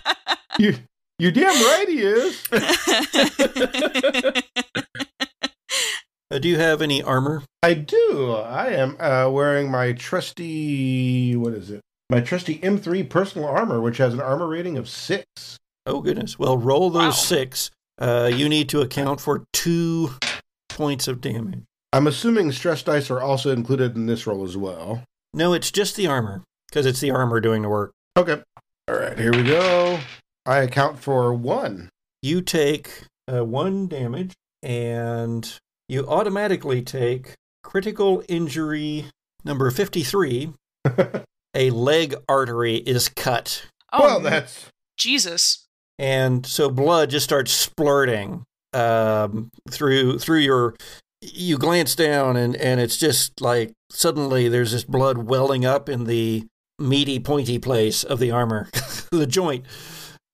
You 0.59 0.75
you 1.19 1.33
damn 1.33 1.47
right 1.53 1.87
he 1.89 2.01
is. 2.01 2.47
Uh, 6.31 6.39
do 6.39 6.49
you 6.49 6.59
have 6.59 6.81
any 6.83 7.03
armor? 7.03 7.43
I 7.63 7.75
do. 7.75 8.33
I 8.33 8.69
am 8.69 8.97
uh, 8.99 9.29
wearing 9.31 9.71
my 9.71 9.93
trusty 9.93 11.37
what 11.37 11.53
is 11.53 11.71
it? 11.71 11.81
My 12.11 12.21
trusty 12.21 12.59
M3 12.59 13.09
personal 13.09 13.49
armor, 13.49 13.81
which 13.81 13.99
has 13.99 14.15
an 14.15 14.21
armor 14.21 14.47
rating 14.47 14.77
of 14.79 14.89
six. 14.89 15.25
Oh 15.87 16.01
goodness. 16.01 16.39
Well, 16.39 16.57
roll 16.57 16.91
those 16.91 17.03
Wow. 17.05 17.11
six. 17.11 17.71
Uh, 17.99 18.31
you 18.33 18.49
need 18.49 18.69
to 18.71 18.81
account 18.81 19.21
for 19.21 19.45
two 19.53 20.11
points 20.69 21.09
of 21.09 21.21
damage. 21.21 21.61
I'm 21.93 22.07
assuming 22.07 22.51
stress 22.53 22.83
dice 22.83 23.11
are 23.11 23.21
also 23.21 23.53
included 23.53 23.95
in 23.97 24.07
this 24.07 24.27
roll 24.27 24.45
as 24.45 24.57
well. 24.57 25.03
No, 25.35 25.53
it's 25.53 25.71
just 25.73 25.97
the 25.97 26.07
armor 26.07 26.43
because 26.69 26.87
it's 26.87 27.01
the 27.01 27.11
armor 27.11 27.41
doing 27.41 27.63
the 27.63 27.69
work. 27.69 27.93
Okay. 28.17 28.41
All 28.89 28.95
right, 28.97 29.19
here 29.19 29.33
we 29.33 29.43
go. 29.43 29.99
I 30.47 30.59
account 30.59 30.99
for 31.01 31.35
one. 31.35 31.89
You 32.23 32.41
take 32.41 33.05
uh, 33.33 33.45
one 33.45 33.89
damage, 33.89 34.33
and 34.63 35.59
you 35.89 36.07
automatically 36.07 36.83
take 36.83 37.35
critical 37.63 38.23
injury 38.29 39.07
number 39.45 39.71
fifty-three. 39.71 40.53
A 41.57 41.71
leg 41.71 42.15
artery 42.29 42.77
is 42.77 43.09
cut. 43.09 43.67
oh, 43.93 44.01
well, 44.03 44.21
that's 44.21 44.69
Jesus. 44.97 45.67
and 45.99 46.45
so 46.47 46.69
blood 46.69 47.11
just 47.11 47.25
starts 47.25 47.53
splurting 47.53 48.43
um, 48.73 49.51
through 49.71 50.19
through 50.21 50.39
your. 50.39 50.75
You 51.33 51.59
glance 51.59 51.95
down, 51.95 52.37
and 52.37 52.55
and 52.57 52.81
it's 52.81 52.97
just 52.97 53.41
like 53.41 53.73
suddenly 53.91 54.49
there's 54.49 54.73
this 54.73 54.85
blood 54.85 55.19
welling 55.19 55.65
up 55.65 55.89
in 55.89 56.05
the 56.05 56.45
meaty, 56.79 57.19
pointy 57.19 57.59
place 57.59 58.05
of 58.05 58.19
the 58.19 58.31
armor, 58.31 58.69
the 59.13 59.27
joint, 59.27 59.65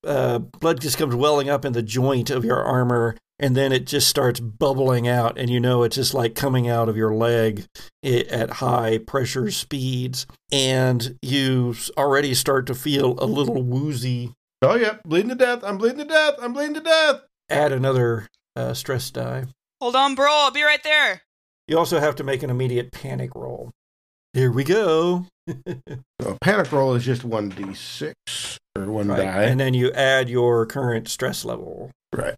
uh, 0.06 0.38
blood 0.38 0.80
just 0.80 0.98
comes 0.98 1.14
welling 1.14 1.48
up 1.48 1.64
in 1.64 1.72
the 1.72 1.82
joint 1.82 2.30
of 2.30 2.44
your 2.44 2.62
armor, 2.62 3.16
and 3.38 3.56
then 3.56 3.72
it 3.72 3.86
just 3.86 4.08
starts 4.08 4.40
bubbling 4.40 5.06
out, 5.06 5.38
and 5.38 5.50
you 5.50 5.60
know 5.60 5.82
it's 5.82 5.96
just 5.96 6.14
like 6.14 6.34
coming 6.34 6.68
out 6.68 6.88
of 6.88 6.96
your 6.96 7.14
leg 7.14 7.66
at 8.02 8.50
high 8.50 8.98
pressure 8.98 9.50
speeds, 9.50 10.26
and 10.50 11.18
you 11.22 11.74
already 11.96 12.34
start 12.34 12.66
to 12.66 12.74
feel 12.74 13.16
a 13.18 13.26
little 13.26 13.62
woozy. 13.62 14.32
Oh 14.62 14.74
yeah, 14.74 14.96
bleeding 15.04 15.30
to 15.30 15.34
death. 15.34 15.62
I'm 15.64 15.78
bleeding 15.78 15.98
to 15.98 16.04
death. 16.04 16.34
I'm 16.40 16.52
bleeding 16.52 16.74
to 16.74 16.80
death. 16.80 17.22
Add 17.48 17.72
another 17.72 18.28
uh, 18.56 18.74
stress 18.74 19.10
die. 19.10 19.46
Hold 19.80 19.96
on, 19.96 20.14
bro. 20.14 20.28
I'll 20.30 20.50
be 20.50 20.62
right 20.62 20.82
there. 20.82 21.22
You 21.66 21.78
also 21.78 22.00
have 22.00 22.16
to 22.16 22.24
make 22.24 22.42
an 22.42 22.50
immediate 22.50 22.92
panic 22.92 23.34
roll. 23.34 23.70
Here 24.34 24.52
we 24.52 24.62
go. 24.62 25.26
so 26.20 26.38
panic 26.40 26.70
roll 26.70 26.94
is 26.94 27.04
just 27.04 27.22
1d6 27.22 28.58
or 28.76 28.90
one 28.90 29.08
right. 29.08 29.16
die. 29.16 29.42
And 29.44 29.58
then 29.58 29.72
you 29.72 29.90
add 29.92 30.28
your 30.28 30.66
current 30.66 31.08
stress 31.08 31.44
level. 31.44 31.90
Right. 32.14 32.36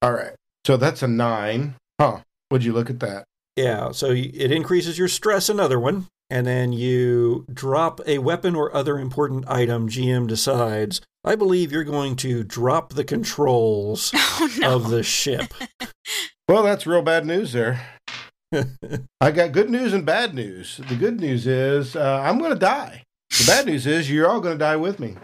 All 0.00 0.12
right. 0.12 0.34
So 0.66 0.76
that's 0.76 1.02
a 1.02 1.08
nine. 1.08 1.74
Huh. 2.00 2.20
Would 2.50 2.64
you 2.64 2.72
look 2.72 2.90
at 2.90 3.00
that? 3.00 3.24
Yeah. 3.56 3.90
So 3.92 4.10
it 4.10 4.52
increases 4.52 4.98
your 4.98 5.08
stress 5.08 5.48
another 5.48 5.80
one. 5.80 6.06
And 6.30 6.46
then 6.46 6.72
you 6.72 7.44
drop 7.52 8.00
a 8.06 8.18
weapon 8.18 8.56
or 8.56 8.74
other 8.74 8.98
important 8.98 9.48
item 9.48 9.88
GM 9.88 10.26
decides. 10.26 11.00
I 11.22 11.36
believe 11.36 11.72
you're 11.72 11.84
going 11.84 12.16
to 12.16 12.42
drop 12.42 12.94
the 12.94 13.04
controls 13.04 14.10
oh, 14.14 14.50
no. 14.58 14.76
of 14.76 14.90
the 14.90 15.02
ship. 15.02 15.54
well, 16.48 16.62
that's 16.62 16.86
real 16.86 17.02
bad 17.02 17.26
news 17.26 17.52
there. 17.52 17.80
I 19.20 19.30
got 19.30 19.52
good 19.52 19.70
news 19.70 19.92
and 19.92 20.06
bad 20.06 20.34
news. 20.34 20.80
The 20.88 20.96
good 20.96 21.20
news 21.20 21.46
is 21.46 21.96
uh, 21.96 22.20
I'm 22.22 22.38
going 22.38 22.52
to 22.52 22.58
die. 22.58 23.02
The 23.38 23.44
bad 23.46 23.66
news 23.66 23.86
is 23.86 24.10
you're 24.10 24.28
all 24.28 24.40
going 24.40 24.54
to 24.54 24.64
die 24.64 24.76
with 24.76 25.00
me. 25.00 25.16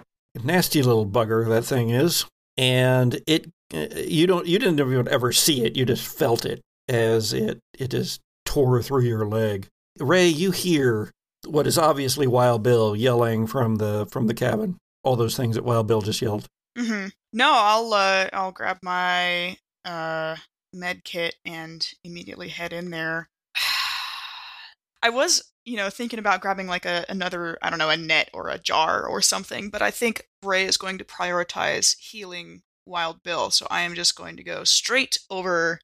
Nasty 0.43 0.83
little 0.83 1.07
bugger 1.07 1.49
that 1.49 1.65
thing 1.65 1.91
is, 1.91 2.25
and 2.57 3.21
it 3.27 3.51
uh, 3.75 3.87
you 3.97 4.27
don't 4.27 4.47
you 4.47 4.59
didn't 4.59 4.81
even 4.81 5.09
ever 5.09 5.33
see 5.33 5.65
it. 5.65 5.77
You 5.77 5.85
just 5.85 6.07
felt 6.07 6.45
it 6.45 6.61
as 6.89 7.33
it 7.33 7.59
it 7.79 7.91
just 7.91 8.21
tore 8.45 8.83
through 8.83 9.03
your 9.03 9.27
leg. 9.27 9.67
Ray, 9.99 10.29
you 10.29 10.51
hear 10.51 11.11
what 11.47 11.67
is 11.67 11.79
obviously 11.79 12.27
Wild 12.27 12.63
Bill 12.63 12.95
yelling 12.95 13.47
from 13.47 13.77
the 13.77 14.07
from 14.11 14.27
the 14.27 14.35
cabin. 14.35 14.79
All 15.03 15.17
those 15.17 15.37
things 15.37 15.57
that 15.57 15.65
Wild 15.65 15.87
Bill 15.87 16.03
just 16.03 16.21
yelled. 16.21 16.47
Mm-hmm. 16.79 17.09
No, 17.33 17.51
I'll 17.53 17.93
uh, 17.93 18.29
I'll 18.33 18.53
grab 18.53 18.79
my 18.83 19.57
uh, 19.85 20.37
med 20.73 21.05
kit 21.05 21.37
and 21.45 21.87
immediately 22.05 22.49
head 22.49 22.73
in 22.73 22.91
there. 22.91 23.29
I 25.03 25.11
was, 25.11 25.51
you 25.65 25.77
know, 25.77 25.91
thinking 25.91 26.19
about 26.19 26.41
grabbing 26.41 26.67
like 26.67 26.85
a 26.85 27.05
another, 27.09 27.59
I 27.63 27.71
don't 27.71 27.79
know, 27.79 27.91
a 27.91 27.97
net 27.97 28.31
or 28.33 28.49
a 28.49 28.59
jar 28.59 29.07
or 29.07 29.23
something, 29.23 29.71
but 29.71 29.83
I 29.83 29.91
think 29.91 30.29
Ray 30.43 30.65
is 30.65 30.77
going 30.77 30.99
to 30.99 31.05
prioritize 31.05 31.97
healing 31.99 32.63
Wild 32.87 33.23
Bill, 33.23 33.51
so 33.51 33.67
I 33.71 33.83
am 33.83 33.95
just 33.95 34.17
going 34.17 34.37
to 34.37 34.43
go 34.43 34.65
straight 34.65 35.19
over 35.31 35.81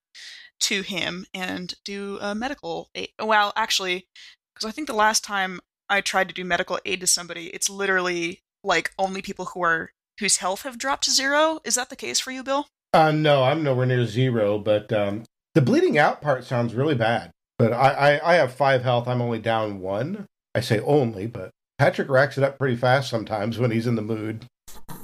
to 0.60 0.82
him 0.82 1.26
and 1.34 1.74
do 1.84 2.18
a 2.20 2.34
medical 2.34 2.90
aid. 2.94 3.10
Well, 3.22 3.52
actually, 3.56 4.06
because 4.54 4.68
I 4.68 4.72
think 4.72 4.86
the 4.86 4.94
last 4.94 5.24
time 5.24 5.60
I 5.88 6.00
tried 6.00 6.28
to 6.28 6.34
do 6.34 6.44
medical 6.44 6.78
aid 6.84 7.00
to 7.00 7.06
somebody, 7.06 7.48
it's 7.48 7.70
literally 7.70 8.42
like 8.64 8.92
only 8.98 9.22
people 9.22 9.46
who 9.46 9.62
are 9.62 9.92
whose 10.18 10.38
health 10.38 10.62
have 10.62 10.78
dropped 10.78 11.04
to 11.04 11.10
zero. 11.10 11.60
Is 11.64 11.74
that 11.74 11.90
the 11.90 11.96
case 11.96 12.18
for 12.18 12.30
you, 12.30 12.42
Bill? 12.42 12.66
Uh, 12.92 13.12
no, 13.12 13.44
I'm 13.44 13.62
nowhere 13.62 13.86
near 13.86 14.06
zero, 14.06 14.58
but 14.58 14.92
um, 14.92 15.24
the 15.54 15.60
bleeding 15.60 15.98
out 15.98 16.20
part 16.20 16.44
sounds 16.44 16.74
really 16.74 16.94
bad. 16.94 17.30
But 17.58 17.72
I, 17.72 18.16
I, 18.16 18.32
I 18.32 18.34
have 18.36 18.52
five 18.52 18.82
health. 18.82 19.08
I'm 19.08 19.22
only 19.22 19.38
down 19.38 19.80
one. 19.80 20.26
I 20.54 20.60
say 20.60 20.80
only, 20.80 21.26
but 21.26 21.50
Patrick 21.78 22.08
racks 22.08 22.38
it 22.38 22.44
up 22.44 22.58
pretty 22.58 22.76
fast 22.76 23.10
sometimes 23.10 23.58
when 23.58 23.70
he's 23.70 23.86
in 23.86 23.96
the 23.96 24.02
mood. 24.02 24.46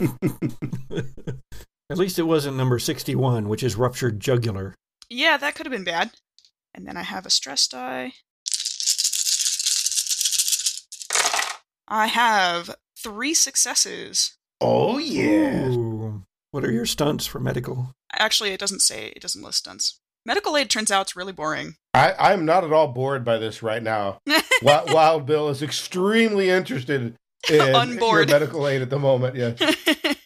At 1.90 1.98
least 1.98 2.18
it 2.18 2.22
wasn't 2.22 2.56
number 2.56 2.78
61, 2.78 3.48
which 3.48 3.62
is 3.62 3.76
ruptured 3.76 4.18
jugular. 4.18 4.74
Yeah, 5.12 5.36
that 5.36 5.54
could 5.54 5.66
have 5.66 5.72
been 5.72 5.84
bad. 5.84 6.12
And 6.74 6.86
then 6.86 6.96
I 6.96 7.02
have 7.02 7.26
a 7.26 7.30
stress 7.30 7.66
die. 7.68 8.14
I 11.86 12.06
have 12.06 12.74
three 12.98 13.34
successes. 13.34 14.38
Oh, 14.58 14.96
yeah. 14.96 15.68
Ooh. 15.68 16.22
What 16.50 16.64
are 16.64 16.72
your 16.72 16.86
stunts 16.86 17.26
for 17.26 17.40
medical? 17.40 17.94
Actually, 18.18 18.50
it 18.50 18.60
doesn't 18.60 18.80
say, 18.80 19.12
it 19.14 19.20
doesn't 19.20 19.42
list 19.42 19.58
stunts. 19.58 20.00
Medical 20.24 20.56
aid 20.56 20.70
turns 20.70 20.90
out 20.90 21.02
it's 21.02 21.16
really 21.16 21.32
boring. 21.32 21.74
I, 21.92 22.14
I'm 22.18 22.46
not 22.46 22.64
at 22.64 22.72
all 22.72 22.88
bored 22.88 23.22
by 23.22 23.36
this 23.36 23.62
right 23.62 23.82
now. 23.82 24.18
Wild, 24.62 24.92
Wild 24.92 25.26
Bill 25.26 25.50
is 25.50 25.62
extremely 25.62 26.48
interested 26.48 27.16
in 27.50 27.98
your 27.98 28.26
medical 28.26 28.66
aid 28.66 28.80
at 28.80 28.88
the 28.88 28.98
moment, 28.98 29.36
yes. 29.36 29.56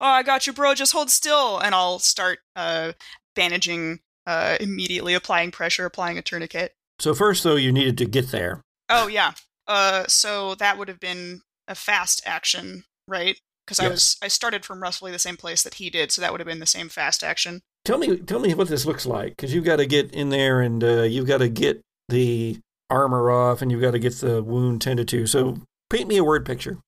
oh, 0.00 0.06
I 0.06 0.22
got 0.22 0.46
you, 0.46 0.52
bro. 0.52 0.74
Just 0.74 0.92
hold 0.92 1.10
still. 1.10 1.58
And 1.58 1.74
I'll 1.74 1.98
start 1.98 2.38
uh, 2.54 2.92
bandaging, 3.34 4.00
uh, 4.26 4.56
immediately 4.60 5.14
applying 5.14 5.50
pressure, 5.50 5.86
applying 5.86 6.18
a 6.18 6.22
tourniquet. 6.22 6.72
So, 6.98 7.14
first, 7.14 7.44
though, 7.44 7.56
you 7.56 7.72
needed 7.72 7.98
to 7.98 8.06
get 8.06 8.30
there. 8.30 8.62
Oh, 8.88 9.06
yeah. 9.06 9.32
Uh, 9.66 10.04
so 10.06 10.54
that 10.56 10.78
would 10.78 10.88
have 10.88 11.00
been 11.00 11.42
a 11.68 11.74
fast 11.74 12.22
action, 12.24 12.84
right? 13.08 13.38
Because 13.66 13.78
yes. 13.78 13.86
I 13.86 13.90
was 13.90 14.16
I 14.22 14.28
started 14.28 14.64
from 14.64 14.82
roughly 14.82 15.10
the 15.10 15.18
same 15.18 15.36
place 15.36 15.62
that 15.62 15.74
he 15.74 15.90
did, 15.90 16.12
so 16.12 16.22
that 16.22 16.30
would 16.30 16.40
have 16.40 16.46
been 16.46 16.60
the 16.60 16.66
same 16.66 16.88
fast 16.88 17.24
action. 17.24 17.62
Tell 17.84 17.98
me, 17.98 18.16
tell 18.16 18.38
me 18.38 18.54
what 18.54 18.68
this 18.68 18.86
looks 18.86 19.06
like, 19.06 19.30
because 19.30 19.52
you've 19.52 19.64
got 19.64 19.76
to 19.76 19.86
get 19.86 20.12
in 20.12 20.30
there 20.30 20.60
and 20.60 20.82
uh, 20.82 21.02
you've 21.02 21.26
got 21.26 21.38
to 21.38 21.48
get 21.48 21.80
the 22.08 22.58
armor 22.88 23.30
off, 23.30 23.62
and 23.62 23.70
you've 23.70 23.82
got 23.82 23.90
to 23.92 23.98
get 23.98 24.14
the 24.16 24.42
wound 24.42 24.80
tended 24.80 25.08
to. 25.08 25.26
So, 25.26 25.58
paint 25.90 26.08
me 26.08 26.16
a 26.16 26.24
word 26.24 26.46
picture. 26.46 26.78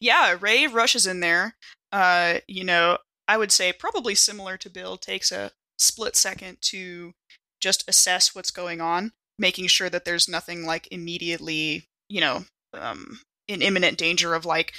Yeah, 0.00 0.36
Ray 0.40 0.66
rushes 0.66 1.06
in 1.06 1.20
there. 1.20 1.54
Uh, 1.92 2.38
you 2.46 2.64
know, 2.64 2.98
I 3.26 3.38
would 3.38 3.52
say 3.52 3.72
probably 3.72 4.14
similar 4.14 4.56
to 4.56 4.70
Bill. 4.70 4.96
Takes 4.96 5.30
a 5.30 5.52
split 5.78 6.16
second 6.16 6.58
to 6.60 7.12
just 7.60 7.88
assess 7.88 8.34
what's 8.34 8.50
going 8.50 8.80
on, 8.80 9.12
making 9.38 9.66
sure 9.68 9.88
that 9.90 10.04
there's 10.04 10.28
nothing 10.28 10.64
like 10.64 10.88
immediately, 10.90 11.88
you 12.08 12.20
know, 12.20 12.44
um, 12.74 13.20
in 13.46 13.62
imminent 13.62 13.98
danger 13.98 14.34
of 14.34 14.44
like 14.44 14.74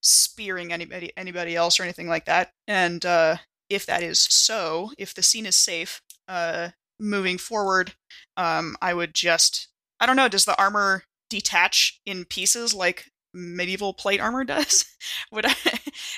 spearing 0.00 0.72
anybody 0.72 1.12
anybody 1.16 1.56
else 1.56 1.80
or 1.80 1.84
anything 1.84 2.08
like 2.08 2.26
that. 2.26 2.50
And 2.66 3.04
uh, 3.04 3.36
if 3.70 3.86
that 3.86 4.02
is 4.02 4.20
so, 4.20 4.92
if 4.98 5.14
the 5.14 5.22
scene 5.22 5.46
is 5.46 5.56
safe, 5.56 6.02
uh, 6.28 6.70
moving 7.00 7.38
forward, 7.38 7.94
um, 8.36 8.76
I 8.80 8.94
would 8.94 9.14
just 9.14 9.68
I 10.00 10.06
don't 10.06 10.16
know. 10.16 10.28
Does 10.28 10.44
the 10.44 10.60
armor 10.60 11.04
detach 11.30 12.00
in 12.04 12.24
pieces 12.24 12.74
like 12.74 13.10
medieval 13.32 13.94
plate 13.94 14.20
armor 14.20 14.44
does? 14.44 14.84
would 15.30 15.46
I 15.46 15.54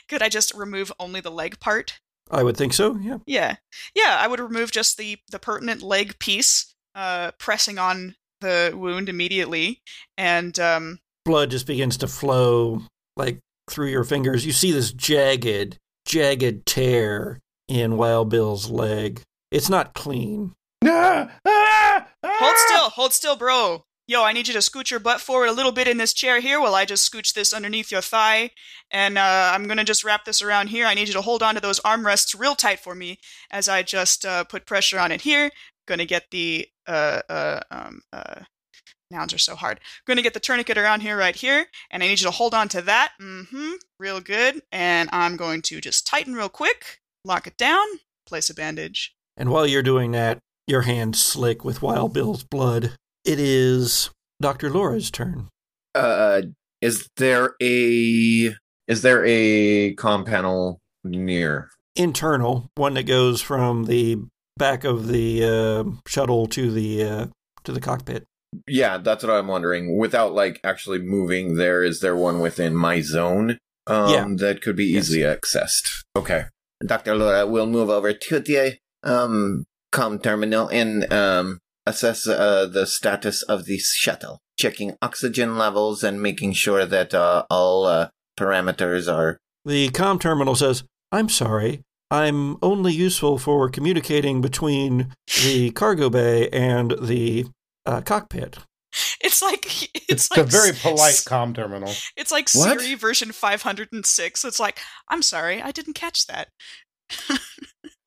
could 0.08 0.22
I 0.22 0.28
just 0.28 0.54
remove 0.54 0.92
only 0.98 1.20
the 1.20 1.30
leg 1.30 1.60
part? 1.60 2.00
I 2.30 2.42
would 2.42 2.56
think 2.56 2.72
so. 2.72 2.96
Yeah. 2.96 3.18
Yeah. 3.26 3.56
Yeah. 3.94 4.18
I 4.20 4.26
would 4.26 4.40
remove 4.40 4.70
just 4.70 4.96
the 4.96 5.18
the 5.30 5.38
pertinent 5.38 5.82
leg 5.82 6.18
piece, 6.18 6.74
uh, 6.94 7.32
pressing 7.38 7.78
on 7.78 8.16
the 8.40 8.72
wound 8.74 9.08
immediately, 9.08 9.80
and 10.18 10.58
um, 10.58 10.98
blood 11.24 11.50
just 11.50 11.66
begins 11.66 11.96
to 11.98 12.06
flow 12.06 12.82
like 13.16 13.40
through 13.70 13.88
your 13.88 14.04
fingers. 14.04 14.44
You 14.44 14.52
see 14.52 14.72
this 14.72 14.92
jagged, 14.92 15.78
jagged 16.06 16.66
tear 16.66 17.40
in 17.68 17.96
Wild 17.96 18.28
Bill's 18.28 18.70
leg. 18.70 19.22
It's 19.50 19.70
not 19.70 19.94
clean. 19.94 20.52
Ah, 20.84 21.30
ah, 21.46 22.06
ah. 22.22 22.36
Hold 22.40 22.56
still, 22.58 22.90
hold 22.90 23.12
still, 23.12 23.36
bro. 23.36 23.84
Yo, 24.06 24.22
I 24.22 24.32
need 24.32 24.48
you 24.48 24.52
to 24.54 24.60
scoot 24.60 24.90
your 24.90 25.00
butt 25.00 25.22
forward 25.22 25.48
a 25.48 25.52
little 25.52 25.72
bit 25.72 25.88
in 25.88 25.96
this 25.96 26.12
chair 26.12 26.40
here 26.40 26.60
while 26.60 26.74
I 26.74 26.84
just 26.84 27.10
scooch 27.10 27.32
this 27.32 27.54
underneath 27.54 27.90
your 27.90 28.02
thigh. 28.02 28.50
And 28.90 29.16
uh, 29.16 29.52
I'm 29.54 29.64
going 29.64 29.78
to 29.78 29.84
just 29.84 30.04
wrap 30.04 30.26
this 30.26 30.42
around 30.42 30.68
here. 30.68 30.84
I 30.84 30.92
need 30.92 31.08
you 31.08 31.14
to 31.14 31.22
hold 31.22 31.42
on 31.42 31.54
to 31.54 31.60
those 31.60 31.80
armrests 31.80 32.38
real 32.38 32.54
tight 32.54 32.80
for 32.80 32.94
me 32.94 33.18
as 33.50 33.66
I 33.66 33.82
just 33.82 34.26
uh, 34.26 34.44
put 34.44 34.66
pressure 34.66 34.98
on 34.98 35.10
it 35.10 35.22
here. 35.22 35.50
Going 35.86 36.00
to 36.00 36.06
get 36.06 36.24
the 36.30 36.68
uh, 36.86 37.22
uh, 37.30 37.60
um, 37.70 38.02
uh, 38.12 38.40
Nouns 39.10 39.32
are 39.32 39.38
so 39.38 39.54
hard. 39.54 39.80
Going 40.06 40.16
to 40.16 40.22
get 40.22 40.34
the 40.34 40.40
tourniquet 40.40 40.76
around 40.76 41.00
here, 41.00 41.16
right 41.16 41.36
here, 41.36 41.66
and 41.90 42.02
I 42.02 42.06
need 42.06 42.20
you 42.20 42.26
to 42.26 42.30
hold 42.30 42.52
on 42.52 42.68
to 42.70 42.82
that. 42.82 43.12
Mm-hmm. 43.20 43.72
Real 43.98 44.20
good. 44.20 44.62
And 44.72 45.08
I'm 45.12 45.36
going 45.36 45.62
to 45.62 45.80
just 45.80 46.06
tighten 46.06 46.34
real 46.34 46.48
quick, 46.48 47.00
lock 47.24 47.46
it 47.46 47.56
down, 47.56 47.84
place 48.26 48.50
a 48.50 48.54
bandage. 48.54 49.14
And 49.36 49.50
while 49.50 49.66
you're 49.66 49.82
doing 49.82 50.12
that, 50.12 50.38
your 50.66 50.82
hand 50.82 51.16
slick 51.16 51.64
with 51.64 51.82
Wild 51.82 52.12
Bill's 52.12 52.44
blood. 52.44 52.96
It 53.24 53.40
is 53.40 54.10
Dr. 54.40 54.68
Laura's 54.68 55.10
turn. 55.10 55.48
Uh, 55.94 56.42
is 56.82 57.08
there 57.16 57.54
a 57.62 58.54
is 58.86 59.02
there 59.02 59.24
a 59.26 59.94
com 59.94 60.24
panel 60.24 60.80
near? 61.02 61.70
Internal, 61.96 62.68
one 62.74 62.94
that 62.94 63.04
goes 63.04 63.40
from 63.40 63.84
the 63.84 64.18
back 64.58 64.84
of 64.84 65.08
the 65.08 65.42
uh, 65.42 65.90
shuttle 66.06 66.46
to 66.48 66.70
the 66.70 67.02
uh, 67.02 67.26
to 67.62 67.72
the 67.72 67.80
cockpit. 67.80 68.24
Yeah, 68.68 68.98
that's 68.98 69.24
what 69.24 69.32
I'm 69.32 69.48
wondering. 69.48 69.96
Without 69.96 70.34
like 70.34 70.60
actually 70.62 70.98
moving 70.98 71.56
there, 71.56 71.82
is 71.82 72.00
there 72.00 72.16
one 72.16 72.40
within 72.40 72.76
my 72.76 73.00
zone 73.00 73.58
um, 73.86 74.10
yeah. 74.10 74.26
that 74.36 74.60
could 74.60 74.76
be 74.76 74.84
easily 74.84 75.20
yes. 75.20 75.38
accessed? 75.38 76.04
Okay. 76.14 76.44
Dr. 76.84 77.14
Laura 77.14 77.46
we'll 77.46 77.66
move 77.66 77.88
over 77.88 78.12
to 78.12 78.40
the 78.40 78.76
um, 79.02 79.64
com 79.92 80.18
terminal 80.18 80.68
and 80.68 81.10
um, 81.10 81.60
assess 81.86 82.26
uh, 82.26 82.66
the 82.66 82.86
status 82.86 83.42
of 83.42 83.64
the 83.66 83.78
shuttle, 83.78 84.40
checking 84.58 84.96
oxygen 85.02 85.58
levels 85.58 86.02
and 86.02 86.22
making 86.22 86.52
sure 86.52 86.86
that 86.86 87.14
uh, 87.14 87.44
all 87.50 87.84
uh, 87.86 88.08
parameters 88.38 89.12
are 89.12 89.38
The 89.64 89.90
com 89.90 90.18
terminal 90.18 90.54
says, 90.54 90.84
I'm 91.12 91.28
sorry. 91.28 91.82
I'm 92.10 92.56
only 92.62 92.92
useful 92.92 93.38
for 93.38 93.68
communicating 93.68 94.40
between 94.40 95.12
the 95.42 95.70
cargo 95.72 96.10
bay 96.10 96.48
and 96.50 96.94
the 97.00 97.46
uh, 97.86 98.00
cockpit. 98.02 98.58
It's 99.20 99.42
like 99.42 99.66
it's, 99.94 100.04
It's 100.08 100.30
like 100.30 100.40
a 100.40 100.44
very 100.44 100.72
polite 100.72 101.14
s- 101.14 101.24
com 101.24 101.54
terminal. 101.54 101.92
It's 102.16 102.30
like 102.30 102.48
What? 102.52 102.80
Siri 102.80 102.94
version 102.94 103.32
506. 103.32 104.44
It's 104.44 104.60
like, 104.60 104.78
I'm 105.08 105.22
sorry, 105.22 105.60
I 105.60 105.72
didn't 105.72 105.94
catch 105.94 106.26
that. 106.26 106.48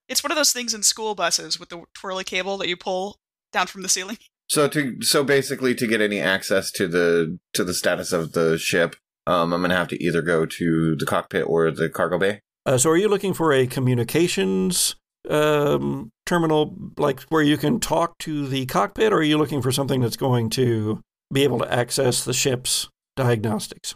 it's 0.08 0.24
one 0.24 0.32
of 0.32 0.38
those 0.38 0.54
things 0.54 0.74
in 0.74 0.84
school 0.84 1.14
buses 1.16 1.60
with 1.60 1.70
the 1.70 1.84
twirly 1.94 2.24
cable 2.24 2.58
that 2.58 2.70
you 2.70 2.78
pull 2.78 3.18
down 3.52 3.68
from 3.68 3.82
the 3.82 3.90
ceiling. 3.90 4.18
So 4.50 4.70
to 4.70 5.02
so 5.02 5.26
basically 5.26 5.76
to 5.76 5.86
get 5.86 6.00
any 6.00 6.22
access 6.22 6.72
to 6.72 6.88
the 6.88 7.38
to 7.52 7.66
the 7.66 7.74
status 7.74 8.14
of 8.14 8.32
the 8.32 8.58
ship, 8.58 8.96
um, 9.26 9.52
I'm 9.52 9.60
gonna 9.60 9.76
have 9.76 9.90
to 9.90 10.02
either 10.02 10.22
go 10.22 10.46
to 10.46 10.96
the 10.96 11.06
cockpit 11.06 11.44
or 11.46 11.70
the 11.70 11.90
cargo 11.90 12.18
bay. 12.18 12.40
Uh, 12.66 12.78
so, 12.78 12.90
are 12.90 12.96
you 12.98 13.10
looking 13.10 13.34
for 13.34 13.52
a 13.52 13.68
communications 13.68 14.96
um, 15.30 16.12
terminal, 16.26 16.76
like 16.98 17.22
where 17.24 17.42
you 17.42 17.58
can 17.58 17.80
talk 17.80 18.18
to 18.20 18.48
the 18.48 18.66
cockpit, 18.66 19.14
or 19.14 19.18
are 19.18 19.24
you 19.24 19.38
looking 19.38 19.62
for 19.62 19.72
something 19.72 20.02
that's 20.02 20.18
going 20.18 20.50
to 20.52 21.02
be 21.34 21.44
able 21.44 21.60
to 21.60 21.74
access 21.74 22.24
the 22.24 22.34
ship's 22.34 22.90
diagnostics? 23.16 23.96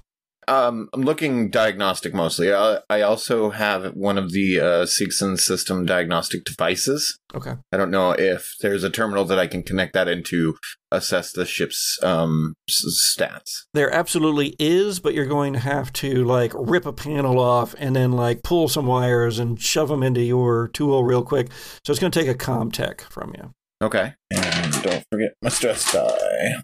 Um, 0.52 0.90
I'm 0.92 1.04
looking 1.04 1.50
diagnostic 1.50 2.14
mostly. 2.14 2.54
I, 2.54 2.80
I 2.90 3.02
also 3.04 3.52
have 3.52 3.94
one 3.94 4.18
of 4.18 4.34
the 4.34 4.60
uh, 4.60 4.86
Seegson 4.86 5.40
system 5.40 5.86
diagnostic 5.86 6.44
devices. 6.44 7.18
Okay. 7.34 7.54
I 7.72 7.78
don't 7.78 7.90
know 7.90 8.12
if 8.12 8.56
there's 8.60 8.84
a 8.84 8.90
terminal 8.90 9.24
that 9.26 9.40
I 9.40 9.48
can 9.48 9.64
connect 9.64 9.94
that 9.94 10.10
into 10.10 10.58
assess 10.92 11.32
the 11.32 11.46
ship's 11.46 11.98
um, 12.04 12.56
stats. 12.70 13.62
There 13.74 13.94
absolutely 13.94 14.58
is, 14.60 15.00
but 15.00 15.14
you're 15.14 15.26
going 15.26 15.54
to 15.54 15.60
have 15.60 15.94
to 15.94 16.26
like 16.26 16.52
rip 16.54 16.86
a 16.86 16.92
panel 16.92 17.40
off 17.40 17.74
and 17.80 17.96
then 17.96 18.12
like 18.12 18.44
pull 18.44 18.68
some 18.68 18.88
wires 18.88 19.40
and 19.40 19.58
shove 19.58 19.88
them 19.88 20.04
into 20.04 20.22
your 20.22 20.68
tool 20.68 21.06
real 21.06 21.24
quick. 21.24 21.50
So 21.86 21.92
it's 21.92 22.00
going 22.00 22.12
to 22.12 22.20
take 22.20 22.28
a 22.28 22.38
Comtech 22.38 23.00
from 23.10 23.34
you. 23.38 23.54
Okay. 23.82 24.16
And 24.30 24.84
don't 24.84 25.06
forget 25.10 25.32
my 25.42 25.48
stress 25.48 25.94
die. 25.94 26.62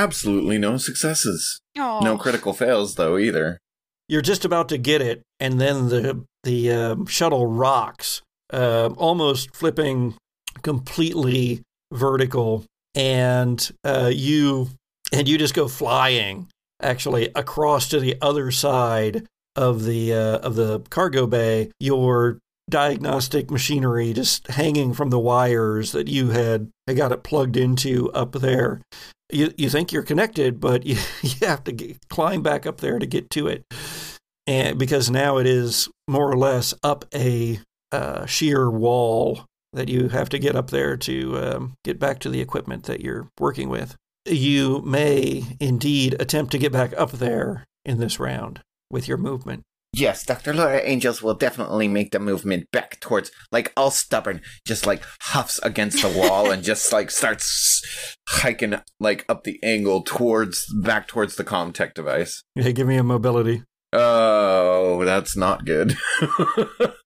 Absolutely 0.00 0.56
no 0.56 0.78
successes. 0.78 1.60
Oh, 1.76 2.00
No 2.02 2.16
critical 2.16 2.54
fails 2.54 2.94
though 2.94 3.18
either. 3.18 3.58
You're 4.08 4.22
just 4.22 4.46
about 4.46 4.68
to 4.70 4.78
get 4.78 5.02
it, 5.02 5.22
and 5.38 5.60
then 5.60 5.88
the 5.88 6.24
the 6.42 6.72
um 6.72 7.06
shuttle 7.06 7.46
rocks, 7.46 8.22
uh, 8.50 8.88
almost 8.96 9.54
flipping 9.54 10.14
completely 10.62 11.60
vertical, 11.92 12.64
and 12.94 13.70
uh, 13.84 14.10
you 14.12 14.70
and 15.12 15.28
you 15.28 15.36
just 15.36 15.54
go 15.54 15.68
flying 15.68 16.48
actually 16.82 17.28
across 17.34 17.88
to 17.90 18.00
the 18.00 18.16
other 18.22 18.50
side 18.50 19.26
of 19.54 19.84
the 19.84 20.14
uh, 20.14 20.38
of 20.38 20.54
the 20.54 20.80
cargo 20.88 21.26
bay. 21.26 21.70
Your 21.78 22.38
diagnostic 22.70 23.50
machinery 23.50 24.14
just 24.14 24.46
hanging 24.48 24.94
from 24.94 25.10
the 25.10 25.18
wires 25.18 25.92
that 25.92 26.08
you 26.08 26.30
had, 26.30 26.70
had 26.86 26.96
got 26.96 27.12
it 27.12 27.22
plugged 27.22 27.56
into 27.56 28.10
up 28.12 28.32
there. 28.32 28.80
You 29.32 29.52
you 29.56 29.68
think 29.68 29.92
you're 29.92 30.02
connected, 30.02 30.60
but 30.60 30.84
you, 30.86 30.96
you 31.22 31.46
have 31.46 31.64
to 31.64 31.72
get, 31.72 32.08
climb 32.08 32.42
back 32.42 32.66
up 32.66 32.80
there 32.80 32.98
to 32.98 33.06
get 33.06 33.30
to 33.30 33.46
it, 33.48 33.64
and 34.46 34.78
because 34.78 35.10
now 35.10 35.38
it 35.38 35.46
is 35.46 35.88
more 36.08 36.30
or 36.30 36.36
less 36.36 36.74
up 36.82 37.04
a 37.14 37.60
uh, 37.92 38.26
sheer 38.26 38.70
wall 38.70 39.44
that 39.72 39.88
you 39.88 40.08
have 40.08 40.28
to 40.30 40.38
get 40.38 40.56
up 40.56 40.70
there 40.70 40.96
to 40.96 41.38
um, 41.38 41.74
get 41.84 41.98
back 41.98 42.18
to 42.20 42.28
the 42.28 42.40
equipment 42.40 42.84
that 42.84 43.00
you're 43.00 43.28
working 43.38 43.68
with. 43.68 43.96
You 44.26 44.82
may 44.82 45.44
indeed 45.60 46.16
attempt 46.20 46.52
to 46.52 46.58
get 46.58 46.72
back 46.72 46.92
up 46.96 47.12
there 47.12 47.64
in 47.84 47.98
this 47.98 48.18
round 48.20 48.60
with 48.90 49.08
your 49.08 49.16
movement. 49.16 49.62
Yes, 50.00 50.24
Dr. 50.24 50.54
Laura 50.54 50.80
Angels 50.82 51.22
will 51.22 51.34
definitely 51.34 51.86
make 51.88 52.10
the 52.10 52.18
movement 52.18 52.70
back 52.70 52.98
towards, 53.00 53.30
like, 53.52 53.72
all 53.76 53.90
stubborn, 53.90 54.40
just 54.66 54.86
like 54.86 55.02
huffs 55.20 55.60
against 55.62 56.02
the 56.02 56.08
wall 56.08 56.50
and 56.50 56.62
just 56.62 56.90
like 56.96 57.10
starts 57.10 58.16
hiking, 58.28 58.80
like, 58.98 59.26
up 59.28 59.44
the 59.44 59.58
angle 59.62 60.02
towards, 60.02 60.66
back 60.82 61.06
towards 61.06 61.36
the 61.36 61.44
Comtech 61.44 61.92
device. 61.94 62.42
Hey, 62.54 62.72
give 62.72 62.86
me 62.86 62.96
a 62.96 63.04
mobility 63.04 63.62
Oh, 63.92 65.04
that's 65.04 65.36
not 65.36 65.64
good. 65.64 65.96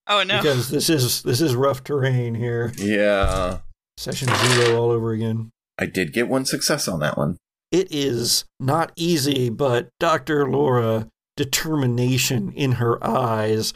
oh 0.06 0.22
no. 0.22 0.36
because 0.42 0.68
this 0.68 0.90
is 0.90 1.22
this 1.22 1.40
is 1.40 1.56
rough 1.56 1.82
terrain 1.82 2.34
here. 2.34 2.72
yeah. 2.76 3.58
Session 3.96 4.28
zero 4.28 4.82
all 4.82 4.90
over 4.90 5.12
again. 5.12 5.50
I 5.78 5.86
did 5.86 6.12
get 6.12 6.28
one 6.28 6.44
success 6.44 6.86
on 6.88 7.00
that 7.00 7.16
one. 7.16 7.38
It 7.70 7.88
is 7.90 8.44
not 8.60 8.92
easy, 8.96 9.48
but 9.48 9.88
Dr. 9.98 10.48
Laura, 10.48 11.08
determination 11.36 12.52
in 12.52 12.72
her 12.72 13.02
eyes, 13.04 13.72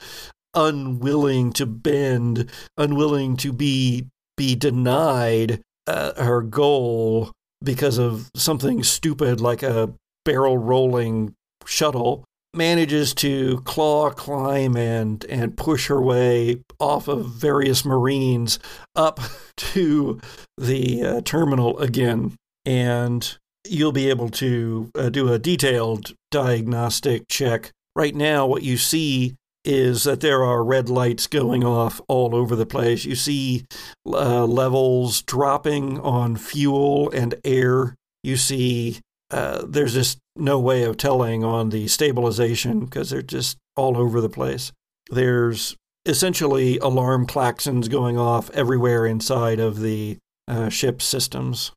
unwilling 0.55 1.53
to 1.53 1.66
bend, 1.66 2.51
unwilling 2.77 3.37
to 3.38 3.53
be 3.53 4.07
be 4.37 4.55
denied 4.55 5.61
uh, 5.87 6.23
her 6.23 6.42
goal 6.42 7.33
because 7.62 7.99
of 7.99 8.31
something 8.37 8.83
stupid 8.85 9.40
like 9.40 9.62
a 9.62 9.92
barrel 10.25 10.59
rolling 10.59 11.35
shuttle, 11.66 12.25
manages 12.55 13.14
to 13.14 13.61
claw, 13.62 14.11
climb, 14.11 14.77
and 14.77 15.25
and 15.27 15.57
push 15.57 15.88
her 15.88 16.01
way 16.01 16.62
off 16.79 17.09
of 17.09 17.27
various 17.27 17.85
marines 17.85 18.59
up 18.94 19.21
to 19.57 20.21
the 20.57 21.03
uh, 21.03 21.21
terminal 21.23 21.79
again, 21.79 22.37
and 22.64 23.38
you'll 23.71 23.93
be 23.93 24.11
able 24.11 24.29
to 24.31 24.91
uh, 24.95 25.09
do 25.09 25.33
a 25.33 25.39
detailed 25.39 26.15
diagnostic 26.31 27.29
check. 27.29 27.71
Right 27.95 28.15
now, 28.15 28.47
what 28.47 28.63
you 28.63 28.77
see 28.77 29.35
is 29.65 30.05
that 30.05 30.21
there 30.21 30.43
are 30.45 30.65
red 30.65 30.89
lights 30.89 31.27
going 31.27 31.65
off 31.65 32.01
all 32.09 32.35
over 32.35 32.57
the 32.57 32.67
place. 32.67 33.05
You 33.05 33.15
see 33.15 33.67
uh, 34.07 34.47
levels 34.47 35.23
dropping 35.23 36.01
on 36.01 36.37
fuel 36.37 37.11
and 37.11 37.35
air. 37.45 37.95
You 38.23 38.37
see 38.37 39.01
uh, 39.31 39.65
there's 39.67 39.95
just 39.95 40.19
no 40.37 40.59
way 40.59 40.85
of 40.85 40.97
telling 40.97 41.45
on 41.45 41.71
the 41.71 41.89
stabilization 41.89 42.81
because 42.81 43.11
they're 43.11 43.23
just 43.23 43.59
all 43.77 43.97
over 43.99 44.21
the 44.21 44.29
place. 44.29 44.73
There's 45.11 45.77
essentially 46.07 46.79
alarm 46.79 47.27
klaxons 47.27 47.91
going 47.91 48.17
off 48.17 48.51
everywhere 48.51 49.07
inside 49.07 49.61
of 49.61 49.81
the 49.81 50.17
uh, 50.47 50.69
ship 50.71 51.03
systems. 51.03 51.73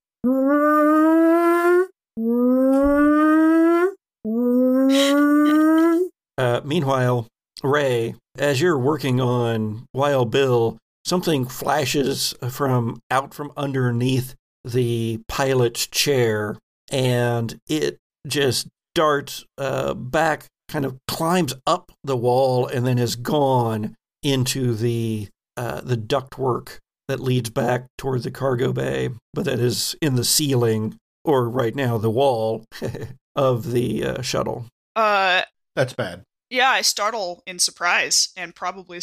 Uh, 6.41 6.59
meanwhile, 6.63 7.27
Ray, 7.63 8.15
as 8.35 8.59
you're 8.59 8.79
working 8.79 9.21
on 9.21 9.85
Wild 9.93 10.31
Bill, 10.31 10.79
something 11.05 11.45
flashes 11.45 12.33
from 12.49 12.99
out 13.11 13.35
from 13.35 13.51
underneath 13.55 14.33
the 14.65 15.19
pilot's 15.27 15.85
chair, 15.85 16.57
and 16.91 17.59
it 17.69 17.99
just 18.27 18.67
darts 18.95 19.45
uh, 19.59 19.93
back, 19.93 20.47
kind 20.67 20.83
of 20.83 20.97
climbs 21.07 21.53
up 21.67 21.91
the 22.03 22.17
wall, 22.17 22.65
and 22.65 22.87
then 22.87 22.97
is 22.97 23.15
gone 23.15 23.93
into 24.23 24.73
the 24.73 25.27
uh, 25.57 25.81
the 25.81 25.97
ductwork 25.97 26.79
that 27.07 27.19
leads 27.19 27.51
back 27.51 27.85
toward 27.99 28.23
the 28.23 28.31
cargo 28.31 28.73
bay, 28.73 29.09
but 29.35 29.45
that 29.45 29.59
is 29.59 29.95
in 30.01 30.15
the 30.15 30.25
ceiling, 30.25 30.97
or 31.23 31.47
right 31.47 31.75
now 31.75 31.99
the 31.99 32.09
wall 32.09 32.65
of 33.35 33.73
the 33.73 34.03
uh, 34.03 34.21
shuttle. 34.23 34.65
Uh, 34.95 35.43
That's 35.75 35.93
bad. 35.93 36.23
Yeah, 36.51 36.69
I 36.69 36.81
startle 36.81 37.41
in 37.47 37.57
surprise 37.57 38.29
and 38.37 38.53
probably 38.53 38.99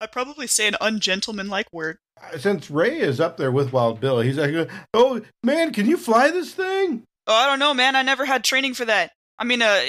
I 0.00 0.06
probably 0.06 0.48
say 0.48 0.66
an 0.66 0.76
ungentlemanlike 0.80 1.72
word. 1.72 1.98
Uh, 2.20 2.36
Since 2.36 2.70
Ray 2.70 2.98
is 2.98 3.20
up 3.20 3.36
there 3.36 3.52
with 3.52 3.72
Wild 3.72 4.00
Bill, 4.00 4.20
he's 4.20 4.36
like, 4.36 4.68
"Oh 4.92 5.22
man, 5.44 5.72
can 5.72 5.86
you 5.86 5.96
fly 5.96 6.30
this 6.30 6.52
thing?" 6.52 7.04
Oh, 7.26 7.34
I 7.34 7.46
don't 7.46 7.60
know, 7.60 7.72
man. 7.72 7.94
I 7.94 8.02
never 8.02 8.24
had 8.24 8.42
training 8.42 8.74
for 8.74 8.84
that. 8.84 9.12
I 9.38 9.44
mean, 9.44 9.62
uh, 9.62 9.80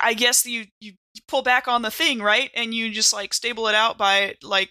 I 0.00 0.14
guess 0.14 0.44
you, 0.44 0.66
you 0.80 0.94
you 1.14 1.22
pull 1.28 1.42
back 1.42 1.68
on 1.68 1.82
the 1.82 1.90
thing, 1.90 2.20
right? 2.20 2.50
And 2.54 2.74
you 2.74 2.90
just 2.90 3.12
like 3.12 3.32
stable 3.32 3.68
it 3.68 3.74
out 3.74 3.96
by 3.96 4.34
like, 4.42 4.70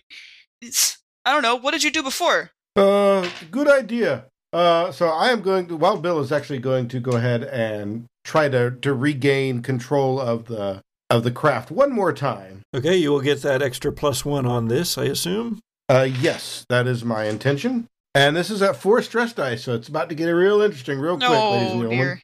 I 0.62 1.32
don't 1.32 1.42
know. 1.42 1.56
What 1.56 1.72
did 1.72 1.84
you 1.84 1.92
do 1.92 2.04
before? 2.04 2.52
Uh, 2.76 3.30
good 3.50 3.70
idea. 3.70 4.26
Uh, 4.52 4.92
so 4.92 5.08
I 5.08 5.32
am 5.32 5.42
going 5.42 5.68
to. 5.68 5.78
Wild 5.78 6.02
Bill 6.02 6.20
is 6.20 6.32
actually 6.32 6.60
going 6.60 6.90
to 6.90 7.00
go 7.00 7.12
ahead 7.12 7.44
and 7.44 8.06
try 8.26 8.50
to 8.50 8.72
to 8.72 8.94
regain 8.94 9.62
control 9.62 10.20
of 10.20 10.46
the 10.46 10.82
of 11.10 11.24
the 11.24 11.32
craft 11.32 11.72
one 11.72 11.92
more 11.92 12.14
time. 12.14 12.62
Okay, 12.76 12.96
you 12.98 13.12
will 13.12 13.22
get 13.22 13.42
that 13.42 13.62
extra 13.62 13.92
plus 13.92 14.24
one 14.24 14.46
on 14.46 14.68
this, 14.68 14.98
I 14.98 15.06
assume. 15.06 15.60
Uh, 15.90 16.08
yes, 16.20 16.66
that 16.70 16.86
is 16.88 17.04
my 17.04 17.26
intention. 17.26 17.88
And 18.14 18.36
this 18.36 18.50
is 18.50 18.62
at 18.62 18.76
four 18.76 19.02
stress 19.02 19.34
dice, 19.34 19.64
so 19.64 19.74
it's 19.74 19.88
about 19.88 20.10
to 20.10 20.16
get 20.16 20.28
real 20.30 20.62
interesting, 20.62 21.00
real 21.00 21.18
quick, 21.18 21.30
ladies 21.30 21.72
and 21.72 21.82
gentlemen. 21.82 21.90
dear. 21.98 22.22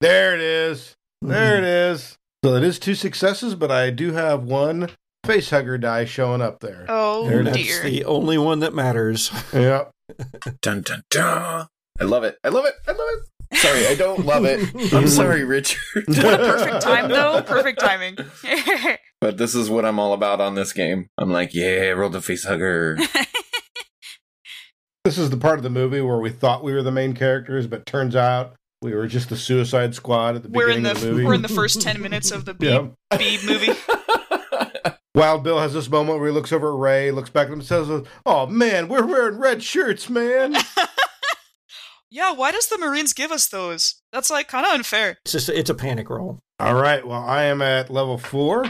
There 0.00 0.34
it 0.34 0.40
is. 0.40 0.94
There 1.22 1.56
it 1.58 1.62
Mm-hmm. 1.64 1.94
is. 1.94 2.16
So 2.44 2.54
it 2.54 2.62
is 2.62 2.78
two 2.78 2.94
successes, 2.94 3.54
but 3.54 3.70
I 3.70 3.90
do 3.90 4.12
have 4.12 4.44
one 4.44 4.90
face 5.24 5.50
hugger 5.50 5.78
die 5.78 6.04
showing 6.04 6.40
up 6.42 6.60
there. 6.60 6.84
Oh 6.88 7.28
There 7.28 7.40
it 7.40 7.44
That's 7.44 7.56
dear. 7.56 7.82
the 7.82 8.04
only 8.04 8.38
one 8.38 8.60
that 8.60 8.72
matters. 8.74 9.32
Yeah. 9.52 9.86
Dun 10.62 10.82
dun 10.82 11.02
dun. 11.10 11.66
I 11.98 12.04
love 12.04 12.22
it. 12.24 12.38
I 12.44 12.48
love 12.50 12.64
it. 12.66 12.74
I 12.86 12.92
love 12.92 13.08
it. 13.14 13.20
Sorry, 13.54 13.86
I 13.86 13.94
don't 13.94 14.24
love 14.26 14.44
it. 14.44 14.92
I'm 14.92 15.08
sorry, 15.08 15.44
Richard. 15.44 16.04
what 16.06 16.18
a 16.18 16.36
perfect 16.38 16.82
time, 16.82 17.08
though. 17.08 17.42
Perfect 17.42 17.80
timing. 17.80 18.16
but 19.20 19.38
this 19.38 19.54
is 19.54 19.70
what 19.70 19.84
I'm 19.84 19.98
all 19.98 20.12
about 20.12 20.40
on 20.40 20.54
this 20.54 20.72
game. 20.72 21.08
I'm 21.18 21.30
like, 21.30 21.54
yeah, 21.54 21.88
roll 21.90 22.10
the 22.10 22.20
face 22.20 22.44
hugger. 22.44 22.98
this 25.04 25.18
is 25.18 25.30
the 25.30 25.36
part 25.36 25.58
of 25.58 25.62
the 25.62 25.70
movie 25.70 26.00
where 26.00 26.18
we 26.18 26.30
thought 26.30 26.64
we 26.64 26.72
were 26.72 26.82
the 26.82 26.92
main 26.92 27.14
characters, 27.14 27.66
but 27.66 27.86
turns 27.86 28.16
out 28.16 28.54
we 28.82 28.94
were 28.94 29.06
just 29.06 29.28
the 29.28 29.36
Suicide 29.36 29.94
Squad 29.94 30.36
at 30.36 30.42
the 30.42 30.48
we're 30.48 30.66
beginning 30.66 30.78
in 30.78 30.82
the, 30.84 30.90
of 30.92 31.00
the 31.00 31.10
movie. 31.10 31.24
We're 31.24 31.34
in 31.34 31.42
the 31.42 31.48
first 31.48 31.80
ten 31.80 32.00
minutes 32.00 32.30
of 32.30 32.44
the 32.44 32.54
Beeb, 32.54 32.94
yep. 33.10 33.20
Beeb 33.20 33.46
movie. 33.46 33.72
Wild 35.14 35.44
Bill 35.44 35.58
has 35.58 35.72
this 35.72 35.88
moment 35.88 36.18
where 36.18 36.28
he 36.28 36.34
looks 36.34 36.52
over 36.52 36.74
at 36.74 36.78
Ray, 36.78 37.10
looks 37.10 37.30
back 37.30 37.46
at 37.46 37.52
him, 37.52 37.60
and 37.60 37.64
says, 37.64 37.88
"Oh 38.26 38.46
man, 38.46 38.86
we're 38.88 39.06
wearing 39.06 39.38
red 39.38 39.62
shirts, 39.62 40.10
man." 40.10 40.54
Yeah, 42.16 42.32
why 42.32 42.50
does 42.50 42.66
the 42.68 42.78
Marines 42.78 43.12
give 43.12 43.30
us 43.30 43.46
those? 43.46 44.00
That's 44.10 44.30
like 44.30 44.48
kind 44.48 44.64
of 44.64 44.72
unfair. 44.72 45.18
It's 45.26 45.32
just 45.32 45.50
it's 45.50 45.68
a 45.68 45.74
panic 45.74 46.08
roll. 46.08 46.40
All 46.58 46.74
right, 46.74 47.06
well 47.06 47.22
I 47.22 47.44
am 47.44 47.60
at 47.60 47.90
level 47.90 48.16
four. 48.16 48.64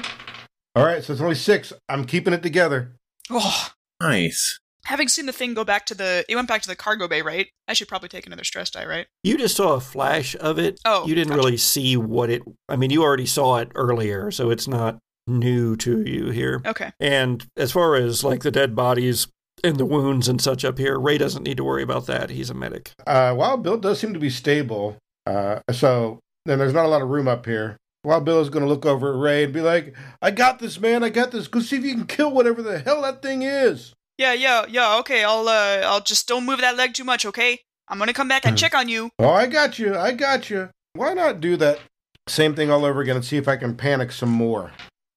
All 0.74 0.84
right, 0.84 1.02
so 1.02 1.12
it's 1.12 1.22
only 1.22 1.36
six. 1.36 1.72
I'm 1.88 2.04
keeping 2.04 2.34
it 2.34 2.42
together. 2.42 2.96
Oh, 3.30 3.68
nice. 4.02 4.58
Having 4.84 5.08
seen 5.08 5.26
the 5.26 5.32
thing 5.32 5.54
go 5.54 5.64
back 5.64 5.86
to 5.86 5.94
the, 5.94 6.24
it 6.28 6.34
went 6.34 6.48
back 6.48 6.62
to 6.62 6.68
the 6.68 6.76
cargo 6.76 7.08
bay, 7.08 7.22
right? 7.22 7.48
I 7.66 7.72
should 7.72 7.88
probably 7.88 8.08
take 8.08 8.26
another 8.26 8.44
stress 8.44 8.70
die, 8.70 8.84
right? 8.84 9.06
You 9.22 9.38
just 9.38 9.56
saw 9.56 9.74
a 9.74 9.80
flash 9.80 10.36
of 10.38 10.58
it. 10.58 10.80
Oh, 10.84 11.06
you 11.06 11.14
didn't 11.14 11.28
gotcha. 11.28 11.38
really 11.38 11.56
see 11.56 11.96
what 11.96 12.30
it. 12.30 12.42
I 12.68 12.74
mean, 12.76 12.90
you 12.90 13.02
already 13.04 13.26
saw 13.26 13.58
it 13.58 13.70
earlier, 13.74 14.30
so 14.32 14.50
it's 14.50 14.68
not 14.68 14.98
new 15.26 15.76
to 15.76 16.02
you 16.02 16.30
here. 16.30 16.62
Okay. 16.66 16.92
And 17.00 17.46
as 17.56 17.72
far 17.72 17.94
as 17.94 18.22
like 18.24 18.42
the 18.42 18.50
dead 18.50 18.74
bodies 18.74 19.28
and 19.64 19.76
the 19.76 19.84
wounds 19.86 20.28
and 20.28 20.40
such 20.40 20.64
up 20.64 20.78
here, 20.78 20.98
Ray 20.98 21.18
doesn't 21.18 21.42
need 21.42 21.56
to 21.56 21.64
worry 21.64 21.82
about 21.82 22.06
that. 22.06 22.30
He's 22.30 22.50
a 22.50 22.54
medic. 22.54 22.92
Uh, 23.06 23.34
Wild 23.36 23.62
Bill 23.62 23.76
does 23.76 23.98
seem 23.98 24.14
to 24.14 24.20
be 24.20 24.30
stable. 24.30 24.96
Uh, 25.26 25.60
so 25.72 26.20
then 26.44 26.58
there's 26.58 26.72
not 26.72 26.84
a 26.84 26.88
lot 26.88 27.02
of 27.02 27.08
room 27.08 27.28
up 27.28 27.46
here. 27.46 27.76
Wild 28.04 28.24
Bill 28.24 28.40
is 28.40 28.50
going 28.50 28.62
to 28.62 28.68
look 28.68 28.86
over 28.86 29.12
at 29.12 29.18
Ray 29.18 29.44
and 29.44 29.52
be 29.52 29.60
like, 29.60 29.94
I 30.22 30.30
got 30.30 30.60
this, 30.60 30.78
man. 30.78 31.02
I 31.02 31.08
got 31.08 31.32
this. 31.32 31.48
Go 31.48 31.60
see 31.60 31.76
if 31.76 31.84
you 31.84 31.94
can 31.94 32.06
kill 32.06 32.30
whatever 32.30 32.62
the 32.62 32.78
hell 32.78 33.02
that 33.02 33.20
thing 33.20 33.42
is. 33.42 33.94
Yeah, 34.18 34.32
yeah, 34.32 34.64
yeah. 34.68 34.98
Okay, 35.00 35.24
I'll 35.24 35.46
uh, 35.48 35.82
I'll 35.84 36.00
just 36.00 36.26
don't 36.26 36.46
move 36.46 36.60
that 36.60 36.76
leg 36.76 36.94
too 36.94 37.04
much. 37.04 37.26
Okay, 37.26 37.60
I'm 37.88 37.98
gonna 37.98 38.14
come 38.14 38.28
back 38.28 38.46
and 38.46 38.56
check 38.56 38.74
on 38.74 38.88
you. 38.88 39.10
Oh, 39.18 39.28
I 39.28 39.46
got 39.46 39.78
you. 39.78 39.94
I 39.94 40.12
got 40.12 40.48
you. 40.48 40.70
Why 40.94 41.12
not 41.12 41.40
do 41.40 41.56
that 41.58 41.80
same 42.26 42.54
thing 42.54 42.70
all 42.70 42.84
over 42.86 43.00
again 43.02 43.16
and 43.16 43.24
see 43.24 43.36
if 43.36 43.46
I 43.46 43.56
can 43.56 43.76
panic 43.76 44.12
some 44.12 44.30
more? 44.30 44.72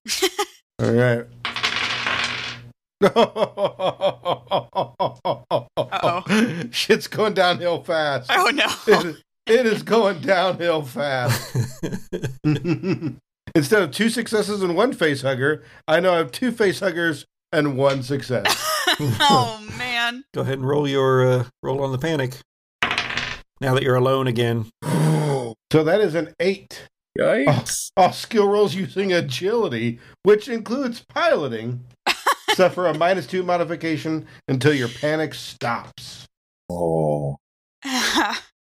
all 0.81 0.91
right. 0.91 1.25
Uh-oh. 3.01 4.59
Shit's 6.71 7.07
going 7.07 7.33
downhill 7.33 7.83
fast. 7.83 8.29
Oh 8.33 8.49
no. 8.53 8.65
It 8.87 9.05
is, 9.05 9.23
it 9.47 9.65
is 9.65 9.83
going 9.83 10.21
downhill 10.21 10.83
fast. 10.83 11.55
Instead 13.55 13.81
of 13.81 13.89
two 13.91 14.09
successes 14.09 14.61
and 14.61 14.75
one 14.75 14.93
face 14.93 15.21
hugger, 15.23 15.63
I 15.87 15.99
know 15.99 16.13
I 16.13 16.17
have 16.17 16.31
two 16.31 16.51
face 16.51 16.79
huggers 16.81 17.25
and 17.51 17.75
one 17.77 18.03
success. 18.03 18.45
oh 18.99 19.65
man. 19.77 20.23
Go 20.33 20.41
ahead 20.41 20.59
and 20.59 20.67
roll 20.67 20.87
your 20.87 21.27
uh, 21.27 21.45
roll 21.63 21.83
on 21.83 21.91
the 21.91 21.97
panic. 21.97 22.35
Now 23.61 23.73
that 23.73 23.81
you're 23.83 23.95
alone 23.95 24.27
again. 24.27 24.69
so 24.83 25.55
that 25.83 25.99
is 26.01 26.13
an 26.15 26.33
eight. 26.39 26.87
Yikes. 27.17 27.89
All 27.97 28.13
skill 28.13 28.47
rolls 28.47 28.75
using 28.75 29.11
agility, 29.11 29.99
which 30.23 30.47
includes 30.47 31.03
piloting, 31.09 31.83
suffer 32.59 32.87
a 32.87 32.93
minus 32.93 33.25
two 33.25 33.41
modification 33.41 34.27
until 34.49 34.73
your 34.73 34.89
panic 34.89 35.33
stops. 35.33 36.27
Oh. 36.69 37.37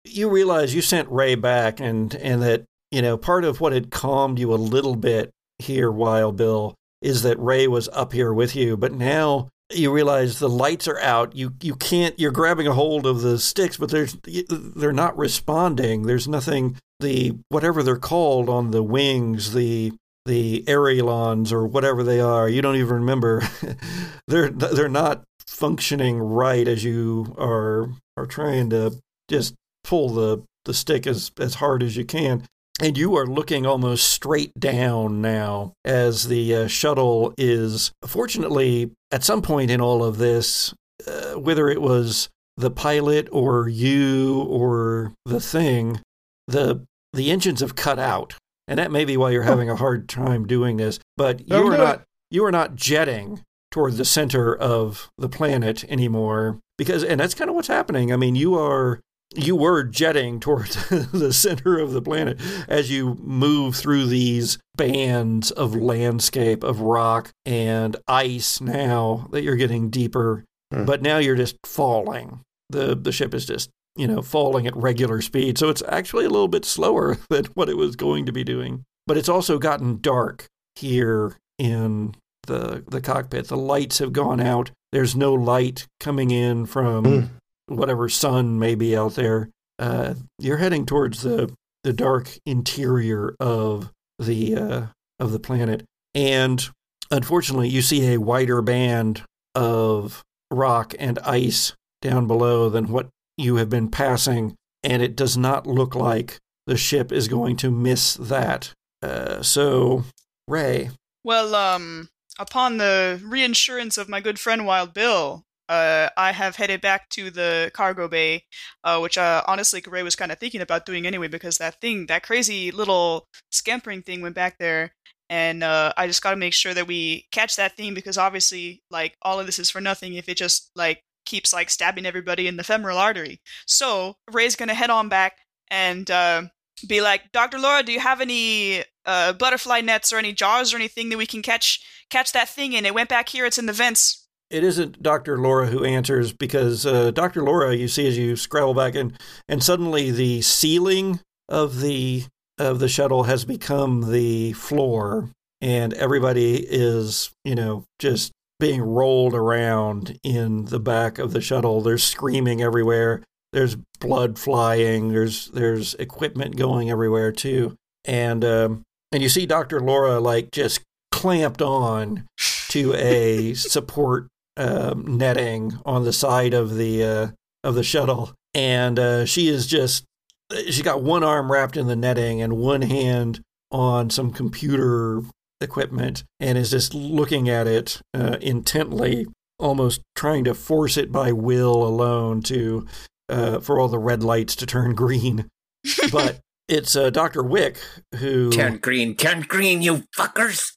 you 0.04 0.28
realize 0.28 0.74
you 0.74 0.82
sent 0.82 1.08
Ray 1.08 1.36
back 1.36 1.78
and 1.78 2.12
and 2.16 2.42
that, 2.42 2.64
you 2.90 3.00
know, 3.00 3.16
part 3.16 3.44
of 3.44 3.60
what 3.60 3.72
had 3.72 3.92
calmed 3.92 4.40
you 4.40 4.52
a 4.52 4.56
little 4.56 4.96
bit 4.96 5.30
here, 5.60 5.88
Wild 5.88 6.36
Bill, 6.36 6.74
is 7.00 7.22
that 7.22 7.38
Ray 7.38 7.68
was 7.68 7.88
up 7.92 8.12
here 8.12 8.32
with 8.32 8.56
you, 8.56 8.76
but 8.76 8.90
now 8.92 9.50
you 9.72 9.92
realize 9.92 10.40
the 10.40 10.48
lights 10.48 10.88
are 10.88 10.98
out. 10.98 11.36
You 11.36 11.52
you 11.62 11.76
can't. 11.76 12.18
You're 12.18 12.32
grabbing 12.32 12.66
a 12.66 12.72
hold 12.72 13.06
of 13.06 13.20
the 13.20 13.38
sticks, 13.38 13.76
but 13.76 13.92
there's 13.92 14.16
they're 14.48 14.92
not 14.92 15.16
responding. 15.16 16.02
There's 16.02 16.26
nothing. 16.26 16.76
The 16.98 17.38
whatever 17.50 17.84
they're 17.84 17.98
called 17.98 18.48
on 18.48 18.72
the 18.72 18.82
wings, 18.82 19.52
the 19.52 19.92
the 20.26 20.64
ailerons 20.68 21.52
or 21.52 21.66
whatever 21.66 22.02
they 22.02 22.20
are. 22.20 22.48
You 22.48 22.62
don't 22.62 22.76
even 22.76 22.96
remember. 22.96 23.42
they're 24.26 24.50
they're 24.50 24.88
not 24.88 25.22
functioning 25.46 26.18
right 26.18 26.66
as 26.66 26.84
you 26.84 27.34
are 27.38 27.90
are 28.16 28.26
trying 28.26 28.70
to 28.70 28.96
just 29.28 29.54
pull 29.84 30.10
the 30.10 30.42
the 30.64 30.74
stick 30.74 31.06
as 31.06 31.30
as 31.38 31.54
hard 31.54 31.82
as 31.82 31.96
you 31.96 32.04
can. 32.04 32.44
And 32.78 32.98
you 32.98 33.16
are 33.16 33.26
looking 33.26 33.64
almost 33.64 34.10
straight 34.10 34.52
down 34.58 35.22
now 35.22 35.72
as 35.82 36.28
the 36.28 36.54
uh, 36.54 36.66
shuttle 36.66 37.32
is, 37.38 37.90
fortunately, 38.04 38.90
at 39.10 39.24
some 39.24 39.40
point 39.40 39.70
in 39.70 39.80
all 39.80 40.04
of 40.04 40.18
this, 40.18 40.74
uh, 41.06 41.34
whether 41.34 41.70
it 41.70 41.80
was 41.80 42.28
the 42.58 42.70
pilot 42.70 43.28
or 43.32 43.66
you 43.66 44.42
or 44.42 45.14
the 45.24 45.40
thing, 45.40 46.00
the 46.46 46.84
the 47.14 47.30
engines 47.30 47.60
have 47.60 47.76
cut 47.76 47.98
out, 47.98 48.34
and 48.68 48.78
that 48.78 48.90
may 48.90 49.04
be 49.04 49.16
why 49.16 49.30
you're 49.30 49.42
having 49.42 49.70
a 49.70 49.76
hard 49.76 50.08
time 50.08 50.46
doing 50.46 50.76
this. 50.76 50.98
But 51.16 51.48
you 51.48 51.66
are 51.66 51.76
not 51.76 52.02
you 52.30 52.44
are 52.44 52.52
not 52.52 52.76
jetting 52.76 53.42
toward 53.70 53.94
the 53.94 54.04
center 54.04 54.54
of 54.54 55.10
the 55.18 55.28
planet 55.28 55.84
anymore 55.84 56.60
because, 56.78 57.04
and 57.04 57.20
that's 57.20 57.34
kind 57.34 57.50
of 57.50 57.56
what's 57.56 57.68
happening. 57.68 58.12
I 58.12 58.16
mean, 58.16 58.34
you 58.34 58.58
are 58.58 59.00
you 59.34 59.56
were 59.56 59.82
jetting 59.82 60.40
towards 60.40 60.88
the 61.12 61.32
center 61.32 61.78
of 61.78 61.92
the 61.92 62.02
planet 62.02 62.40
as 62.68 62.90
you 62.90 63.16
move 63.20 63.74
through 63.76 64.06
these 64.06 64.58
bands 64.76 65.50
of 65.50 65.74
landscape 65.74 66.62
of 66.62 66.80
rock 66.80 67.32
and 67.44 67.96
ice 68.06 68.60
now 68.60 69.26
that 69.32 69.42
you're 69.42 69.56
getting 69.56 69.90
deeper 69.90 70.44
mm. 70.72 70.86
but 70.86 71.02
now 71.02 71.18
you're 71.18 71.34
just 71.34 71.56
falling 71.64 72.40
the 72.70 72.94
the 72.94 73.10
ship 73.10 73.34
is 73.34 73.46
just 73.46 73.68
you 73.96 74.06
know 74.06 74.22
falling 74.22 74.66
at 74.66 74.76
regular 74.76 75.20
speed. 75.20 75.58
So 75.58 75.68
it's 75.68 75.82
actually 75.88 76.24
a 76.24 76.30
little 76.30 76.48
bit 76.48 76.64
slower 76.64 77.16
than 77.30 77.46
what 77.54 77.68
it 77.68 77.76
was 77.76 77.96
going 77.96 78.26
to 78.26 78.32
be 78.32 78.44
doing. 78.44 78.84
But 79.06 79.16
it's 79.16 79.28
also 79.28 79.58
gotten 79.58 80.00
dark 80.00 80.46
here 80.74 81.36
in 81.58 82.14
the 82.46 82.84
the 82.86 83.00
cockpit. 83.00 83.48
The 83.48 83.56
lights 83.56 83.98
have 83.98 84.12
gone 84.12 84.40
out. 84.40 84.70
There's 84.92 85.16
no 85.16 85.34
light 85.34 85.86
coming 86.00 86.30
in 86.30 86.66
from 86.66 87.04
mm 87.04 87.28
whatever 87.68 88.08
sun 88.08 88.58
may 88.58 88.74
be 88.74 88.96
out 88.96 89.14
there, 89.14 89.50
uh, 89.78 90.14
you're 90.38 90.58
heading 90.58 90.86
towards 90.86 91.22
the 91.22 91.52
the 91.84 91.92
dark 91.92 92.30
interior 92.44 93.36
of 93.38 93.90
the 94.18 94.56
uh, 94.56 94.86
of 95.20 95.32
the 95.32 95.38
planet, 95.38 95.84
and 96.14 96.68
unfortunately, 97.10 97.68
you 97.68 97.82
see 97.82 98.12
a 98.12 98.20
wider 98.20 98.62
band 98.62 99.22
of 99.54 100.22
rock 100.50 100.94
and 100.98 101.18
ice 101.20 101.74
down 102.02 102.26
below 102.26 102.68
than 102.68 102.88
what 102.88 103.08
you 103.36 103.56
have 103.56 103.68
been 103.68 103.90
passing, 103.90 104.54
and 104.82 105.02
it 105.02 105.16
does 105.16 105.36
not 105.36 105.66
look 105.66 105.94
like 105.94 106.38
the 106.66 106.76
ship 106.76 107.12
is 107.12 107.28
going 107.28 107.56
to 107.56 107.70
miss 107.70 108.14
that. 108.14 108.72
Uh, 109.02 109.42
so, 109.42 110.04
Ray. 110.48 110.90
Well, 111.24 111.54
um, 111.54 112.08
upon 112.38 112.78
the 112.78 113.20
reinsurance 113.24 113.98
of 113.98 114.08
my 114.08 114.20
good 114.20 114.38
friend 114.38 114.66
Wild 114.66 114.94
Bill, 114.94 115.44
uh, 115.68 116.08
I 116.16 116.32
have 116.32 116.56
headed 116.56 116.80
back 116.80 117.08
to 117.10 117.30
the 117.30 117.70
cargo 117.74 118.08
bay, 118.08 118.44
uh, 118.84 119.00
which 119.00 119.18
uh, 119.18 119.42
honestly 119.46 119.82
Ray 119.86 120.02
was 120.02 120.16
kind 120.16 120.30
of 120.30 120.38
thinking 120.38 120.60
about 120.60 120.86
doing 120.86 121.06
anyway 121.06 121.28
because 121.28 121.58
that 121.58 121.80
thing, 121.80 122.06
that 122.06 122.22
crazy 122.22 122.70
little 122.70 123.26
scampering 123.50 124.02
thing, 124.02 124.20
went 124.22 124.36
back 124.36 124.58
there, 124.58 124.92
and 125.28 125.64
uh, 125.64 125.92
I 125.96 126.06
just 126.06 126.22
got 126.22 126.30
to 126.30 126.36
make 126.36 126.54
sure 126.54 126.72
that 126.74 126.86
we 126.86 127.26
catch 127.32 127.56
that 127.56 127.76
thing 127.76 127.94
because 127.94 128.16
obviously, 128.16 128.82
like, 128.90 129.16
all 129.22 129.40
of 129.40 129.46
this 129.46 129.58
is 129.58 129.70
for 129.70 129.80
nothing 129.80 130.14
if 130.14 130.28
it 130.28 130.36
just 130.36 130.70
like 130.76 131.02
keeps 131.26 131.52
like 131.52 131.68
stabbing 131.70 132.06
everybody 132.06 132.46
in 132.46 132.56
the 132.56 132.64
femoral 132.64 132.98
artery. 132.98 133.40
So 133.66 134.16
Ray's 134.32 134.56
gonna 134.56 134.74
head 134.74 134.90
on 134.90 135.08
back 135.08 135.38
and 135.68 136.10
uh, 136.10 136.42
be 136.88 137.00
like, 137.00 137.32
Doctor 137.32 137.58
Laura, 137.58 137.82
do 137.82 137.92
you 137.92 138.00
have 138.00 138.20
any 138.20 138.84
uh, 139.04 139.34
butterfly 139.34 139.80
nets 139.80 140.12
or 140.12 140.18
any 140.18 140.32
jars 140.32 140.72
or 140.72 140.76
anything 140.76 141.10
that 141.10 141.18
we 141.18 141.26
can 141.26 141.42
catch 141.42 141.84
catch 142.10 142.32
that 142.32 142.48
thing 142.48 142.72
in? 142.72 142.86
It 142.86 142.94
went 142.94 143.10
back 143.10 143.28
here. 143.28 143.44
It's 143.44 143.58
in 143.58 143.66
the 143.66 143.72
vents 143.72 144.26
it 144.50 144.62
isn't 144.62 145.02
Dr. 145.02 145.38
Laura 145.38 145.66
who 145.66 145.84
answers 145.84 146.32
because 146.32 146.86
uh, 146.86 147.10
Dr. 147.10 147.42
Laura, 147.42 147.74
you 147.74 147.88
see 147.88 148.06
as 148.06 148.16
you 148.16 148.36
scramble 148.36 148.74
back 148.74 148.94
in, 148.94 149.16
and 149.48 149.62
suddenly 149.62 150.10
the 150.10 150.42
ceiling 150.42 151.20
of 151.48 151.80
the 151.80 152.24
of 152.58 152.78
the 152.78 152.88
shuttle 152.88 153.24
has 153.24 153.44
become 153.44 154.12
the 154.12 154.52
floor, 154.52 155.30
and 155.60 155.92
everybody 155.94 156.56
is, 156.56 157.30
you 157.44 157.54
know, 157.54 157.84
just 157.98 158.32
being 158.58 158.80
rolled 158.82 159.34
around 159.34 160.18
in 160.22 160.66
the 160.66 160.80
back 160.80 161.18
of 161.18 161.32
the 161.32 161.40
shuttle. 161.40 161.80
There's 161.80 162.04
screaming 162.04 162.62
everywhere. 162.62 163.22
There's 163.52 163.76
blood 164.00 164.38
flying. 164.38 165.12
There's 165.12 165.48
there's 165.48 165.94
equipment 165.94 166.56
going 166.56 166.90
everywhere 166.90 167.32
too, 167.32 167.76
and 168.04 168.44
um, 168.44 168.82
and 169.12 169.22
you 169.22 169.28
see 169.28 169.46
Dr. 169.46 169.80
Laura 169.80 170.20
like 170.20 170.50
just 170.50 170.80
clamped 171.12 171.62
on 171.62 172.26
to 172.70 172.94
a 172.94 173.54
support 173.54 174.28
um, 174.56 175.16
netting 175.16 175.78
on 175.84 176.04
the 176.04 176.12
side 176.12 176.54
of 176.54 176.76
the 176.76 177.04
uh, 177.04 177.28
of 177.62 177.74
the 177.74 177.84
shuttle, 177.84 178.32
and 178.54 178.98
uh, 178.98 179.24
she 179.24 179.48
is 179.48 179.66
just 179.66 180.04
she's 180.52 180.82
got 180.82 181.02
one 181.02 181.24
arm 181.24 181.50
wrapped 181.50 181.76
in 181.76 181.86
the 181.86 181.96
netting 181.96 182.40
and 182.42 182.56
one 182.56 182.82
hand 182.82 183.40
on 183.70 184.10
some 184.10 184.32
computer 184.32 185.22
equipment 185.60 186.24
and 186.40 186.58
is 186.58 186.70
just 186.70 186.94
looking 186.94 187.48
at 187.48 187.66
it 187.66 188.00
uh, 188.14 188.36
intently, 188.40 189.26
almost 189.58 190.02
trying 190.14 190.44
to 190.44 190.54
force 190.54 190.96
it 190.96 191.10
by 191.10 191.32
will 191.32 191.84
alone 191.84 192.42
to 192.42 192.86
uh, 193.28 193.60
for 193.60 193.78
all 193.80 193.88
the 193.88 193.98
red 193.98 194.22
lights 194.22 194.54
to 194.56 194.66
turn 194.66 194.94
green. 194.94 195.48
But 196.10 196.40
it's 196.68 196.96
uh, 196.96 197.10
Doctor 197.10 197.44
Wick 197.44 197.78
who 198.16 198.50
turn 198.50 198.78
green, 198.78 199.14
turn 199.14 199.42
green, 199.42 199.82
you 199.82 200.02
fuckers. 200.16 200.72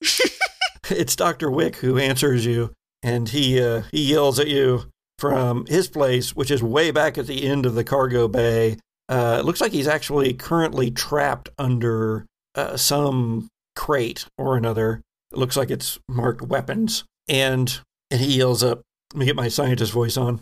it's 0.90 1.16
Doctor 1.16 1.50
Wick 1.50 1.78
who 1.78 1.98
answers 1.98 2.46
you, 2.46 2.74
and 3.02 3.28
he 3.30 3.60
uh, 3.60 3.84
he 3.92 4.12
yells 4.12 4.40
at 4.40 4.48
you 4.48 4.84
from 5.18 5.66
his 5.66 5.88
place, 5.88 6.36
which 6.36 6.52
is 6.52 6.62
way 6.62 6.92
back 6.92 7.18
at 7.18 7.26
the 7.26 7.44
end 7.44 7.66
of 7.66 7.74
the 7.74 7.84
cargo 7.84 8.28
bay. 8.28 8.78
Uh, 9.10 9.38
it 9.40 9.46
looks 9.46 9.62
like 9.62 9.72
he's 9.72 9.88
actually 9.88 10.34
currently 10.34 10.92
trapped 10.92 11.50
under 11.58 12.26
uh, 12.54 12.78
some 12.78 13.48
crate 13.80 14.26
or 14.38 14.58
another. 14.58 15.02
It 15.32 15.38
looks 15.38 15.56
like 15.56 15.72
it's 15.72 16.00
marked 16.10 16.42
weapons, 16.42 17.06
and 17.30 17.80
and 18.12 18.20
he 18.20 18.38
yells 18.38 18.62
up. 18.62 18.82
Let 19.14 19.20
me 19.20 19.26
get 19.26 19.36
my 19.36 19.48
scientist 19.48 19.94
voice 19.94 20.18
on. 20.18 20.42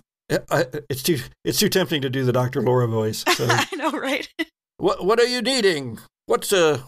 I, 0.50 0.66
it's 0.90 1.04
too 1.04 1.20
it's 1.46 1.60
too 1.60 1.70
tempting 1.70 2.02
to 2.02 2.10
do 2.10 2.26
the 2.26 2.34
Dr. 2.34 2.62
Laura 2.62 2.88
voice. 2.88 3.24
So. 3.36 3.46
I 3.50 3.68
know, 3.76 3.92
right? 3.92 4.28
what 4.78 5.06
what 5.06 5.20
are 5.20 5.28
you 5.28 5.42
needing? 5.42 6.00
What's 6.26 6.52
uh 6.52 6.80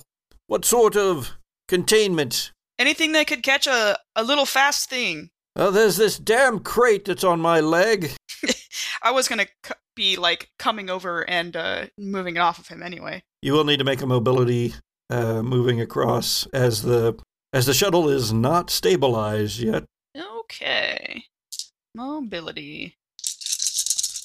what 0.48 0.66
sort 0.66 0.98
of 0.98 1.38
containment? 1.68 2.52
Anything 2.80 3.12
that 3.12 3.28
could 3.28 3.44
catch 3.44 3.68
a, 3.68 4.00
a 4.16 4.24
little 4.24 4.46
fast 4.46 4.90
thing. 4.90 5.30
Oh, 5.56 5.70
there's 5.70 5.98
this 5.98 6.18
damn 6.18 6.60
crate 6.60 7.06
that's 7.06 7.24
on 7.24 7.40
my 7.40 7.60
leg. 7.60 8.12
I 9.04 9.12
was 9.12 9.28
gonna 9.28 9.48
c- 9.66 9.74
be 9.96 10.16
like 10.16 10.50
coming 10.58 10.90
over 10.90 11.30
and 11.30 11.56
uh, 11.56 11.86
moving 11.98 12.38
it 12.38 12.40
off 12.40 12.58
of 12.58 12.68
him 12.68 12.82
anyway. 12.82 13.22
You 13.42 13.54
will 13.54 13.66
need 13.66 13.78
to 13.78 13.86
make 13.86 14.02
a 14.02 14.08
mobility 14.08 14.74
uh, 15.10 15.42
moving 15.42 15.82
across 15.82 16.46
as 16.48 16.84
the 16.84 17.18
as 17.52 17.66
the 17.66 17.74
shuttle 17.74 18.10
is 18.10 18.32
not 18.32 18.70
stabilized 18.70 19.60
yet. 19.60 19.84
Okay, 20.16 21.24
mobility. 21.96 22.96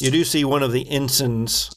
You 0.00 0.10
do 0.10 0.24
see 0.24 0.44
one 0.44 0.62
of 0.62 0.72
the 0.72 0.90
ensigns, 0.90 1.74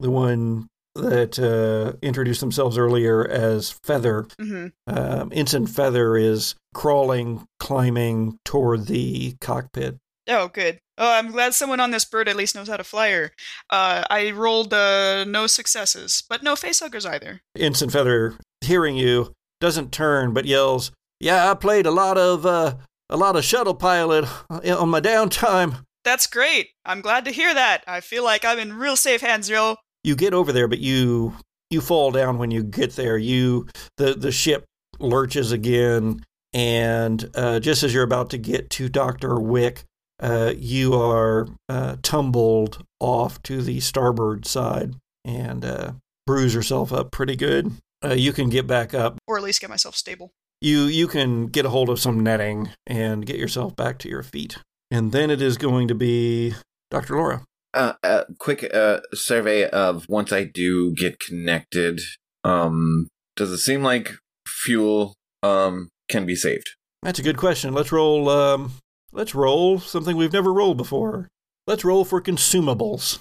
the 0.00 0.10
one 0.10 0.68
that 0.96 1.38
uh, 1.38 1.96
introduced 2.02 2.40
themselves 2.40 2.76
earlier 2.78 3.26
as 3.26 3.70
Feather. 3.70 4.26
Mm-hmm. 4.40 4.68
Um, 4.86 5.30
Ensign 5.32 5.66
Feather 5.66 6.16
is 6.16 6.54
crawling, 6.74 7.46
climbing 7.58 8.38
toward 8.44 8.86
the 8.86 9.36
cockpit. 9.40 9.96
Oh, 10.28 10.48
good. 10.48 10.78
Oh, 10.98 11.12
I'm 11.12 11.30
glad 11.30 11.54
someone 11.54 11.80
on 11.80 11.90
this 11.90 12.04
bird 12.04 12.28
at 12.28 12.36
least 12.36 12.54
knows 12.54 12.68
how 12.68 12.76
to 12.76 12.84
fly 12.84 13.10
her. 13.10 13.32
Uh, 13.70 14.04
I 14.10 14.30
rolled 14.30 14.72
uh, 14.72 15.24
no 15.24 15.46
successes, 15.46 16.22
but 16.28 16.42
no 16.42 16.54
facehuggers 16.54 17.08
either. 17.08 17.42
Ensign 17.56 17.90
Feather, 17.90 18.36
hearing 18.62 18.96
you, 18.96 19.32
doesn't 19.60 19.92
turn 19.92 20.32
but 20.32 20.44
yells, 20.46 20.90
"Yeah, 21.20 21.50
I 21.50 21.54
played 21.54 21.86
a 21.86 21.90
lot 21.90 22.18
of 22.18 22.44
uh, 22.44 22.76
a 23.08 23.16
lot 23.16 23.36
of 23.36 23.44
shuttle 23.44 23.74
pilot 23.74 24.26
on 24.50 24.88
my 24.88 25.00
downtime." 25.00 25.84
That's 26.04 26.26
great. 26.26 26.68
I'm 26.84 27.00
glad 27.00 27.24
to 27.24 27.32
hear 27.32 27.52
that. 27.52 27.82
I 27.86 28.00
feel 28.00 28.24
like 28.24 28.44
I'm 28.44 28.58
in 28.58 28.74
real 28.74 28.96
safe 28.96 29.20
hands, 29.20 29.48
yo. 29.48 29.76
You 30.04 30.14
get 30.14 30.34
over 30.34 30.52
there, 30.52 30.68
but 30.68 30.78
you 30.78 31.34
you 31.70 31.80
fall 31.80 32.10
down 32.10 32.38
when 32.38 32.50
you 32.50 32.62
get 32.62 32.96
there. 32.96 33.18
You 33.18 33.66
the 33.96 34.14
the 34.14 34.32
ship 34.32 34.64
lurches 34.98 35.52
again, 35.52 36.24
and 36.52 37.28
uh, 37.34 37.60
just 37.60 37.82
as 37.82 37.92
you're 37.92 38.02
about 38.02 38.30
to 38.30 38.38
get 38.38 38.70
to 38.70 38.88
Doctor 38.88 39.38
Wick, 39.38 39.84
uh, 40.20 40.52
you 40.56 40.94
are 40.94 41.48
uh, 41.68 41.96
tumbled 42.02 42.84
off 43.00 43.42
to 43.42 43.62
the 43.62 43.80
starboard 43.80 44.46
side 44.46 44.94
and 45.24 45.64
uh, 45.64 45.92
bruise 46.26 46.54
yourself 46.54 46.92
up 46.92 47.10
pretty 47.10 47.36
good. 47.36 47.72
Uh, 48.04 48.14
you 48.14 48.32
can 48.32 48.48
get 48.48 48.66
back 48.66 48.94
up, 48.94 49.18
or 49.26 49.36
at 49.36 49.42
least 49.42 49.60
get 49.60 49.70
myself 49.70 49.94
stable. 49.94 50.30
You 50.60 50.84
you 50.84 51.08
can 51.08 51.46
get 51.46 51.66
a 51.66 51.70
hold 51.70 51.88
of 51.88 52.00
some 52.00 52.20
netting 52.20 52.70
and 52.86 53.26
get 53.26 53.36
yourself 53.36 53.74
back 53.76 53.98
to 54.00 54.08
your 54.08 54.22
feet, 54.22 54.58
and 54.90 55.12
then 55.12 55.30
it 55.30 55.42
is 55.42 55.56
going 55.56 55.88
to 55.88 55.94
be 55.94 56.54
Doctor 56.90 57.16
Laura. 57.16 57.42
Uh, 57.74 57.94
a 58.02 58.24
quick 58.38 58.68
uh, 58.72 59.00
survey 59.12 59.68
of 59.68 60.06
once 60.08 60.32
I 60.32 60.44
do 60.44 60.94
get 60.94 61.18
connected. 61.20 62.00
Um, 62.44 63.08
does 63.34 63.50
it 63.50 63.58
seem 63.58 63.82
like 63.82 64.14
fuel 64.46 65.14
um 65.42 65.88
can 66.08 66.24
be 66.24 66.36
saved? 66.36 66.70
That's 67.02 67.18
a 67.18 67.22
good 67.22 67.36
question. 67.36 67.74
Let's 67.74 67.92
roll. 67.92 68.28
Um, 68.28 68.72
let's 69.16 69.34
roll 69.34 69.80
something 69.80 70.16
we've 70.16 70.32
never 70.32 70.52
rolled 70.52 70.76
before. 70.76 71.28
Let's 71.66 71.84
roll 71.84 72.04
for 72.04 72.20
consumables. 72.20 73.18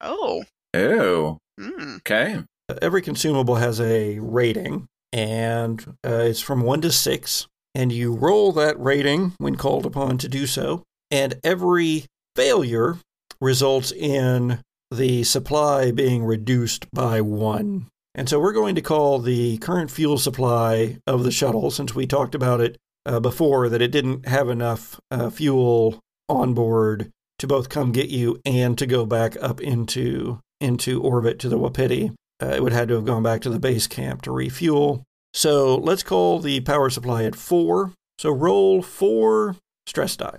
Oh. 0.00 0.44
Oh. 0.72 1.38
Mm. 1.60 1.98
Okay. 1.98 2.42
Every 2.80 3.02
consumable 3.02 3.56
has 3.56 3.80
a 3.80 4.18
rating, 4.18 4.86
and 5.12 5.84
uh, 6.04 6.24
it's 6.24 6.40
from 6.40 6.62
one 6.62 6.80
to 6.80 6.90
six. 6.90 7.46
And 7.74 7.92
you 7.92 8.14
roll 8.14 8.52
that 8.52 8.80
rating 8.80 9.34
when 9.38 9.56
called 9.56 9.84
upon 9.84 10.16
to 10.18 10.28
do 10.28 10.46
so. 10.46 10.82
And 11.10 11.34
every 11.44 12.06
failure 12.34 12.96
results 13.40 13.92
in 13.92 14.60
the 14.90 15.24
supply 15.24 15.90
being 15.90 16.24
reduced 16.24 16.86
by 16.92 17.20
one. 17.20 17.88
And 18.14 18.30
so 18.30 18.40
we're 18.40 18.54
going 18.54 18.76
to 18.76 18.80
call 18.80 19.18
the 19.18 19.58
current 19.58 19.90
fuel 19.90 20.16
supply 20.16 20.96
of 21.06 21.22
the 21.22 21.30
shuttle, 21.30 21.70
since 21.70 21.94
we 21.94 22.06
talked 22.06 22.34
about 22.34 22.62
it 22.62 22.78
uh, 23.06 23.20
before, 23.20 23.68
that 23.68 23.80
it 23.80 23.90
didn't 23.90 24.26
have 24.26 24.48
enough 24.48 25.00
uh, 25.10 25.30
fuel 25.30 26.00
on 26.28 26.54
board 26.54 27.10
to 27.38 27.46
both 27.46 27.68
come 27.68 27.92
get 27.92 28.08
you 28.08 28.40
and 28.44 28.76
to 28.78 28.86
go 28.86 29.06
back 29.06 29.36
up 29.40 29.60
into 29.60 30.40
into 30.60 31.02
orbit 31.02 31.38
to 31.38 31.48
the 31.48 31.58
Wapiti. 31.58 32.12
Uh, 32.42 32.46
it 32.46 32.62
would 32.62 32.72
have 32.72 32.80
had 32.80 32.88
to 32.88 32.94
have 32.94 33.04
gone 33.04 33.22
back 33.22 33.40
to 33.42 33.50
the 33.50 33.58
base 33.58 33.86
camp 33.86 34.22
to 34.22 34.30
refuel. 34.30 35.04
So 35.32 35.76
let's 35.76 36.02
call 36.02 36.38
the 36.38 36.60
power 36.60 36.88
supply 36.90 37.24
at 37.24 37.36
four. 37.36 37.92
So 38.18 38.30
roll 38.30 38.82
four 38.82 39.56
stress 39.86 40.16
die. 40.16 40.38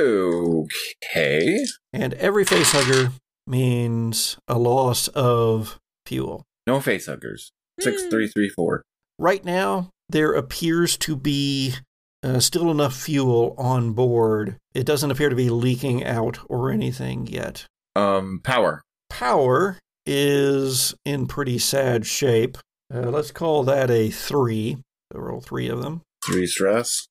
Okay. 0.00 1.64
And 1.92 2.14
every 2.14 2.44
face 2.44 2.72
hugger 2.72 3.12
means 3.46 4.38
a 4.46 4.58
loss 4.58 5.08
of 5.08 5.78
fuel. 6.06 6.44
No 6.66 6.80
face 6.80 7.06
huggers. 7.06 7.52
Six, 7.80 8.06
three, 8.06 8.28
three, 8.28 8.48
four. 8.48 8.82
Right 9.18 9.44
now, 9.44 9.90
there 10.08 10.32
appears 10.32 10.96
to 10.98 11.16
be 11.16 11.74
uh, 12.22 12.40
still 12.40 12.70
enough 12.70 12.94
fuel 12.94 13.54
on 13.58 13.92
board. 13.92 14.56
It 14.74 14.84
doesn't 14.84 15.10
appear 15.10 15.28
to 15.28 15.36
be 15.36 15.50
leaking 15.50 16.04
out 16.04 16.38
or 16.48 16.70
anything 16.70 17.26
yet. 17.26 17.66
Um, 17.96 18.40
power. 18.42 18.82
Power 19.10 19.78
is 20.06 20.94
in 21.04 21.26
pretty 21.26 21.58
sad 21.58 22.06
shape. 22.06 22.58
Uh, 22.92 23.10
let's 23.10 23.30
call 23.30 23.62
that 23.64 23.90
a 23.90 24.10
three. 24.10 24.78
So 25.12 25.18
roll 25.18 25.40
three 25.40 25.68
of 25.68 25.82
them. 25.82 26.02
Three 26.24 26.46
stress. 26.46 27.08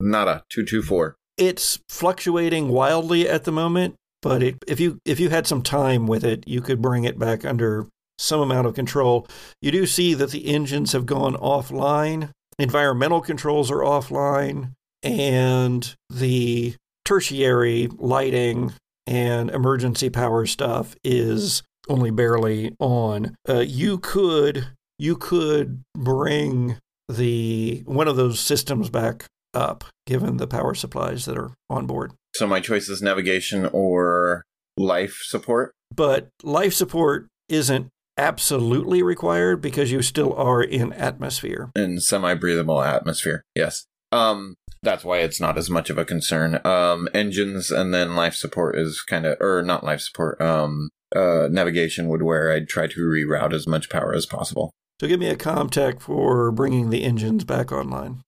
Nada. 0.00 0.44
Two, 0.48 0.64
two, 0.64 0.82
four. 0.82 1.16
It's 1.36 1.78
fluctuating 1.88 2.68
wildly 2.68 3.28
at 3.28 3.44
the 3.44 3.52
moment, 3.52 3.94
but 4.20 4.42
it, 4.42 4.56
if 4.66 4.78
you 4.78 4.98
if 5.04 5.18
you 5.18 5.30
had 5.30 5.46
some 5.46 5.62
time 5.62 6.06
with 6.06 6.24
it, 6.24 6.44
you 6.46 6.60
could 6.60 6.82
bring 6.82 7.04
it 7.04 7.18
back 7.18 7.44
under 7.44 7.86
some 8.18 8.40
amount 8.40 8.66
of 8.66 8.74
control. 8.74 9.26
You 9.60 9.72
do 9.72 9.86
see 9.86 10.14
that 10.14 10.30
the 10.30 10.46
engines 10.46 10.92
have 10.92 11.06
gone 11.06 11.34
offline. 11.34 12.30
Environmental 12.58 13.20
controls 13.20 13.70
are 13.70 13.78
offline, 13.78 14.72
and 15.02 15.94
the 16.10 16.74
tertiary 17.04 17.88
lighting 17.98 18.72
and 19.06 19.50
emergency 19.50 20.10
power 20.10 20.46
stuff 20.46 20.94
is 21.02 21.62
only 21.88 22.10
barely 22.10 22.74
on. 22.78 23.34
Uh, 23.48 23.64
you 23.66 23.98
could 23.98 24.68
you 24.98 25.16
could 25.16 25.82
bring 25.94 26.78
the 27.08 27.82
one 27.86 28.08
of 28.08 28.16
those 28.16 28.38
systems 28.38 28.88
back 28.88 29.26
up 29.54 29.84
given 30.06 30.36
the 30.36 30.46
power 30.46 30.74
supplies 30.74 31.24
that 31.24 31.36
are 31.36 31.52
on 31.68 31.86
board. 31.86 32.12
So 32.34 32.46
my 32.46 32.60
choice 32.60 32.88
is 32.88 33.02
navigation 33.02 33.68
or 33.72 34.44
life 34.76 35.20
support. 35.24 35.72
But 35.94 36.28
life 36.42 36.72
support 36.72 37.26
isn't 37.48 37.88
absolutely 38.22 39.02
required 39.02 39.60
because 39.60 39.90
you 39.90 40.00
still 40.00 40.32
are 40.34 40.62
in 40.62 40.92
atmosphere. 40.92 41.70
In 41.74 41.98
semi-breathable 41.98 42.80
atmosphere. 42.80 43.42
Yes. 43.54 43.86
Um 44.12 44.54
that's 44.84 45.04
why 45.04 45.18
it's 45.18 45.40
not 45.40 45.56
as 45.58 45.70
much 45.70 45.90
of 45.90 45.98
a 45.98 46.04
concern. 46.04 46.60
Um 46.64 47.08
engines 47.12 47.70
and 47.70 47.92
then 47.92 48.14
life 48.14 48.34
support 48.34 48.78
is 48.78 49.02
kind 49.02 49.26
of 49.26 49.38
or 49.40 49.62
not 49.62 49.84
life 49.84 50.00
support. 50.00 50.40
Um 50.40 50.90
uh 51.14 51.48
navigation 51.50 52.08
would 52.08 52.22
where 52.22 52.52
I'd 52.52 52.68
try 52.68 52.86
to 52.86 53.00
reroute 53.00 53.52
as 53.52 53.66
much 53.66 53.90
power 53.90 54.14
as 54.14 54.26
possible. 54.26 54.70
So 55.00 55.08
give 55.08 55.18
me 55.18 55.28
a 55.28 55.36
comtech 55.36 56.00
for 56.00 56.52
bringing 56.52 56.90
the 56.90 57.02
engines 57.02 57.44
back 57.44 57.72
online. 57.72 58.22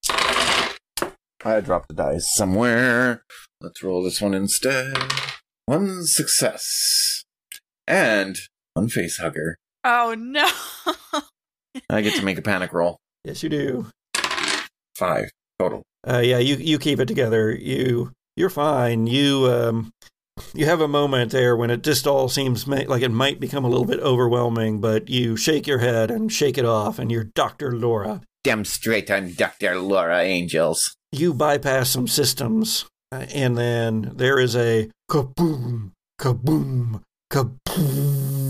I 1.45 1.61
dropped 1.61 1.89
the 1.89 1.95
dice 1.95 2.35
somewhere. 2.35 3.23
Let's 3.61 3.83
roll 3.83 4.03
this 4.03 4.21
one 4.21 4.35
instead. 4.35 4.97
One 5.67 6.05
success. 6.05 7.25
And 7.87 8.37
one 8.73 8.89
face 8.89 9.19
hugger. 9.19 9.57
Oh 9.85 10.15
no. 10.17 10.49
I 11.91 12.01
get 12.01 12.15
to 12.15 12.25
make 12.25 12.39
a 12.39 12.43
panic 12.43 12.73
roll. 12.73 12.99
Yes, 13.25 13.43
you 13.43 13.51
do. 13.51 13.87
Five 14.97 15.31
total. 15.59 15.83
Uh, 16.07 16.19
yeah, 16.19 16.39
you 16.39 16.57
you 16.57 16.79
keep 16.79 17.01
it 17.01 17.07
together. 17.07 17.53
You 17.53 18.13
you're 18.37 18.51
fine. 18.51 19.07
You 19.07 19.47
um 19.47 19.93
you 20.55 20.65
have 20.67 20.81
a 20.81 20.89
moment 20.89 21.33
there 21.33 21.57
when 21.57 21.71
it 21.71 21.83
just 21.83 22.07
all 22.07 22.29
seems 22.29 22.67
like 22.67 23.03
it 23.03 23.11
might 23.11 23.41
become 23.41 23.65
a 23.65 23.69
little 23.69 23.85
bit 23.85 24.01
overwhelming, 24.01 24.81
but 24.81 25.09
you 25.09 25.37
shake 25.37 25.67
your 25.67 25.79
head 25.79 26.11
and 26.11 26.33
shake 26.33 26.59
it 26.59 26.65
off, 26.65 26.99
and 26.99 27.13
you're 27.13 27.25
Dr. 27.25 27.77
Laura. 27.77 28.23
Demonstrate 28.43 29.11
I'm 29.11 29.33
Dr. 29.33 29.79
Laura 29.79 30.21
Angels. 30.23 30.97
You 31.13 31.35
bypass 31.35 31.91
some 31.91 32.09
systems, 32.09 32.87
uh, 33.13 33.27
and 33.33 33.57
then 33.57 34.13
there 34.17 34.39
is 34.39 34.57
a 34.57 34.91
kaboom, 35.11 35.93
kaboom, 36.21 37.03
kaboom 37.31 38.44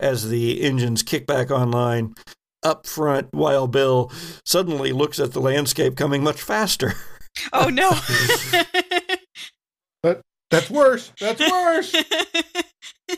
as 0.00 0.28
the 0.28 0.62
engines 0.62 1.02
kick 1.02 1.26
back 1.26 1.50
online. 1.50 2.14
Up 2.62 2.86
front, 2.86 3.32
Wild 3.32 3.70
Bill 3.70 4.12
suddenly 4.44 4.92
looks 4.92 5.18
at 5.18 5.32
the 5.32 5.40
landscape 5.40 5.96
coming 5.96 6.22
much 6.22 6.42
faster. 6.42 6.94
Oh 7.52 7.68
no! 7.68 7.92
but 10.02 10.20
that's 10.50 10.68
worse. 10.68 11.12
That's 11.20 11.40
worse. 11.40 11.94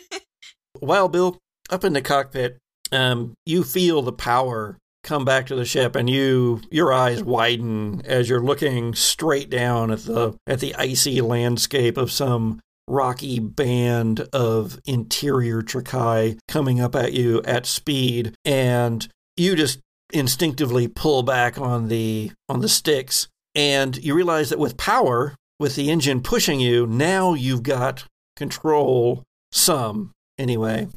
Wild 0.83 1.13
Bill, 1.13 1.39
up 1.71 1.83
in 1.83 1.95
the 1.95 2.03
cockpit, 2.03 2.59
um, 2.93 3.33
you 3.47 3.65
feel 3.65 4.03
the 4.03 4.13
power 4.13 4.77
come 5.03 5.25
back 5.25 5.47
to 5.47 5.57
the 5.57 5.65
ship 5.65 5.97
and 5.97 6.09
you 6.09 6.61
your 6.71 6.93
eyes 6.93 7.25
widen 7.25 8.03
as 8.05 8.29
you're 8.29 8.43
looking 8.43 8.95
straight 8.95 9.51
down 9.51 9.91
at 9.91 10.01
the 10.01 10.37
at 10.47 10.61
the 10.61 10.75
icy 10.77 11.21
landscape 11.21 11.97
of 11.97 12.13
some 12.13 12.61
rocky 12.93 13.39
band 13.39 14.21
of 14.33 14.79
interior 14.85 15.63
Tricae 15.63 16.39
coming 16.47 16.81
up 16.81 16.95
at 16.95 17.15
you 17.15 17.41
at 17.45 17.65
speed 17.65 18.35
and 18.45 19.09
you 19.37 19.57
just 19.57 19.81
instinctively 20.13 20.87
pull 20.89 21.23
back 21.23 21.59
on 21.59 21.89
the 21.89 22.31
on 22.49 22.61
the 22.61 22.69
sticks 22.69 23.29
and 23.55 23.97
you 23.97 24.15
realize 24.15 24.51
that 24.51 24.59
with 24.59 24.77
power 24.77 25.35
with 25.59 25.75
the 25.75 25.91
engine 25.91 26.21
pushing 26.21 26.61
you 26.61 26.87
now 26.87 27.33
you've 27.33 27.63
got 27.63 28.05
control 28.37 29.23
some 29.53 30.13
anyway. 30.39 30.89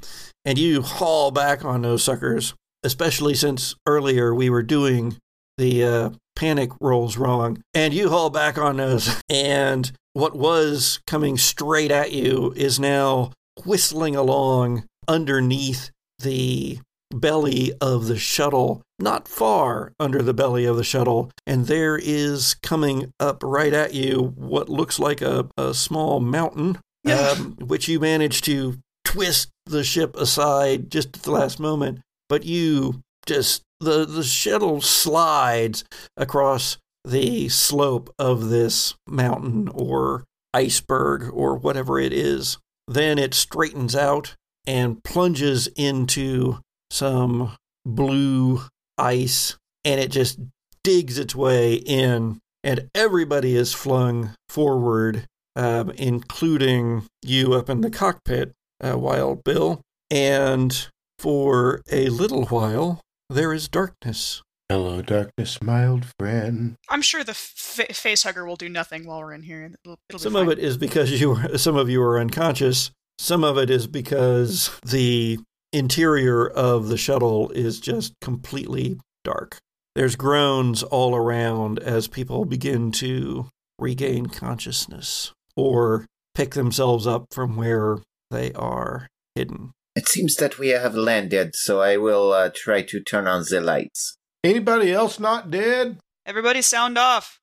And 0.43 0.57
you 0.57 0.81
haul 0.81 1.31
back 1.31 1.63
on 1.63 1.81
those 1.81 2.03
suckers 2.03 2.53
especially 2.83 3.33
since 3.33 3.73
earlier 3.87 4.35
we 4.35 4.49
were 4.49 4.63
doing 4.63 5.17
the 5.57 5.83
uh, 5.83 6.09
panic 6.35 6.71
rolls 6.79 7.17
wrong. 7.17 7.63
And 7.73 7.93
you 7.93 8.09
haul 8.09 8.29
back 8.29 8.57
on 8.57 8.77
those, 8.77 9.21
and 9.29 9.91
what 10.13 10.35
was 10.35 10.99
coming 11.07 11.37
straight 11.37 11.91
at 11.91 12.11
you 12.11 12.53
is 12.55 12.79
now 12.79 13.31
whistling 13.65 14.15
along 14.15 14.85
underneath 15.07 15.91
the 16.19 16.79
belly 17.11 17.71
of 17.79 18.07
the 18.07 18.17
shuttle, 18.17 18.81
not 18.99 19.27
far 19.27 19.93
under 19.99 20.21
the 20.21 20.33
belly 20.33 20.65
of 20.65 20.77
the 20.77 20.83
shuttle, 20.83 21.31
and 21.45 21.67
there 21.67 21.97
is 21.97 22.55
coming 22.63 23.11
up 23.19 23.43
right 23.43 23.73
at 23.73 23.93
you 23.93 24.33
what 24.35 24.69
looks 24.69 24.99
like 24.99 25.21
a, 25.21 25.47
a 25.57 25.73
small 25.73 26.19
mountain, 26.19 26.77
um, 27.05 27.55
which 27.59 27.87
you 27.87 27.99
manage 27.99 28.41
to 28.41 28.79
twist 29.03 29.49
the 29.65 29.83
ship 29.83 30.15
aside 30.15 30.89
just 30.89 31.15
at 31.15 31.23
the 31.23 31.31
last 31.31 31.59
moment 31.59 31.99
but 32.29 32.43
you 32.43 33.01
just 33.25 33.63
the 33.79 34.05
the 34.05 34.23
shuttle 34.23 34.81
slides 34.81 35.83
across 36.17 36.77
the 37.03 37.49
slope 37.49 38.13
of 38.17 38.49
this 38.49 38.95
mountain 39.07 39.69
or 39.69 40.23
iceberg 40.53 41.29
or 41.33 41.55
whatever 41.55 41.99
it 41.99 42.13
is. 42.13 42.57
Then 42.87 43.19
it 43.19 43.33
straightens 43.33 43.95
out 43.95 44.35
and 44.65 45.03
plunges 45.03 45.67
into 45.75 46.59
some 46.89 47.55
blue 47.85 48.63
ice 48.97 49.57
and 49.83 49.99
it 49.99 50.09
just 50.09 50.39
digs 50.83 51.19
its 51.19 51.35
way 51.35 51.75
in 51.75 52.39
and 52.63 52.89
everybody 52.95 53.55
is 53.55 53.73
flung 53.73 54.33
forward, 54.49 55.27
um, 55.55 55.91
including 55.91 57.05
you 57.21 57.53
up 57.53 57.69
in 57.69 57.81
the 57.81 57.91
cockpit, 57.91 58.53
uh, 58.83 58.97
Wild 58.97 59.43
Bill. 59.43 59.81
And 60.09 60.87
for 61.19 61.81
a 61.91 62.09
little 62.09 62.45
while, 62.45 63.01
there 63.29 63.53
is 63.53 63.67
darkness. 63.67 64.41
Hello, 64.69 65.01
darkness, 65.01 65.61
my 65.61 65.85
old 65.85 66.05
friend. 66.19 66.75
I'm 66.89 67.01
sure 67.01 67.23
the 67.23 67.31
f- 67.31 67.95
face 67.95 68.23
hugger 68.23 68.45
will 68.45 68.55
do 68.55 68.67
nothing 68.69 69.05
while 69.05 69.19
we're 69.19 69.33
in 69.33 69.43
here. 69.43 69.63
It'll, 69.63 69.97
it'll 70.09 70.19
some 70.19 70.35
of 70.35 70.49
it 70.49 70.57
is 70.57 70.77
because 70.77 71.19
you, 71.19 71.31
were, 71.31 71.57
some 71.57 71.75
of 71.75 71.89
you 71.89 72.01
are 72.01 72.19
unconscious. 72.19 72.91
Some 73.19 73.43
of 73.43 73.57
it 73.57 73.69
is 73.69 73.87
because 73.87 74.71
the 74.85 75.39
interior 75.71 76.47
of 76.47 76.87
the 76.87 76.97
shuttle 76.97 77.51
is 77.51 77.79
just 77.79 78.13
completely 78.21 78.97
dark. 79.23 79.57
There's 79.93 80.15
groans 80.15 80.83
all 80.83 81.15
around 81.15 81.79
as 81.79 82.07
people 82.07 82.45
begin 82.45 82.91
to 82.93 83.49
regain 83.79 84.25
consciousness 84.27 85.31
or 85.55 86.05
pick 86.33 86.55
themselves 86.55 87.05
up 87.05 87.27
from 87.31 87.55
where 87.55 87.99
they 88.31 88.51
are 88.53 89.07
hidden. 89.35 89.71
It 89.95 90.09
seems 90.09 90.35
that 90.37 90.59
we 90.59 90.69
have 90.69 90.93
landed, 90.93 91.55
so 91.55 91.81
I 91.81 91.95
will 91.95 92.33
uh, 92.33 92.49
try 92.53 92.81
to 92.81 92.99
turn 93.01 93.27
on 93.27 93.45
the 93.49 93.61
lights. 93.61 94.17
Anybody 94.43 94.91
else 94.91 95.19
not 95.19 95.49
dead? 95.49 95.99
Everybody 96.25 96.61
sound 96.61 96.97
off. 96.97 97.39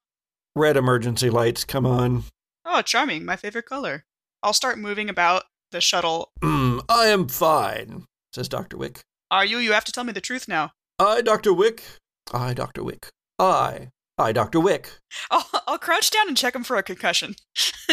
Red 0.55 0.77
emergency 0.77 1.31
lights 1.31 1.65
come 1.65 1.87
on. 1.87 2.25
Oh, 2.65 2.83
charming. 2.83 3.25
My 3.25 3.37
favorite 3.37 3.65
color. 3.65 4.05
I'll 4.43 4.53
start 4.53 4.79
moving 4.79 5.09
about 5.09 5.45
the 5.71 5.81
shuttle. 5.81 6.31
Mm, 6.43 6.83
I 6.91 7.07
am 7.07 7.27
fine, 7.27 8.05
says 8.35 8.49
Dr. 8.49 8.77
Wick. 8.77 9.01
Are 9.31 9.47
you? 9.47 9.57
You 9.57 9.73
have 9.73 9.85
to 9.87 9.93
tell 9.93 10.05
me 10.05 10.13
the 10.13 10.21
truth 10.21 10.47
now. 10.47 10.73
I, 10.99 11.23
Dr. 11.23 11.55
Wick. 11.55 11.83
I, 12.35 12.53
Dr. 12.53 12.85
Wick. 12.85 13.09
I, 13.39 13.89
I, 14.19 14.33
Dr. 14.33 14.61
Wick. 14.61 14.91
I'll, 15.31 15.47
I'll 15.67 15.79
crouch 15.79 16.11
down 16.11 16.29
and 16.29 16.37
check 16.37 16.55
him 16.55 16.65
for 16.65 16.77
a 16.77 16.83
concussion. 16.83 17.35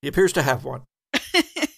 he 0.00 0.06
appears 0.08 0.32
to 0.34 0.42
have 0.42 0.64
one. 0.64 0.82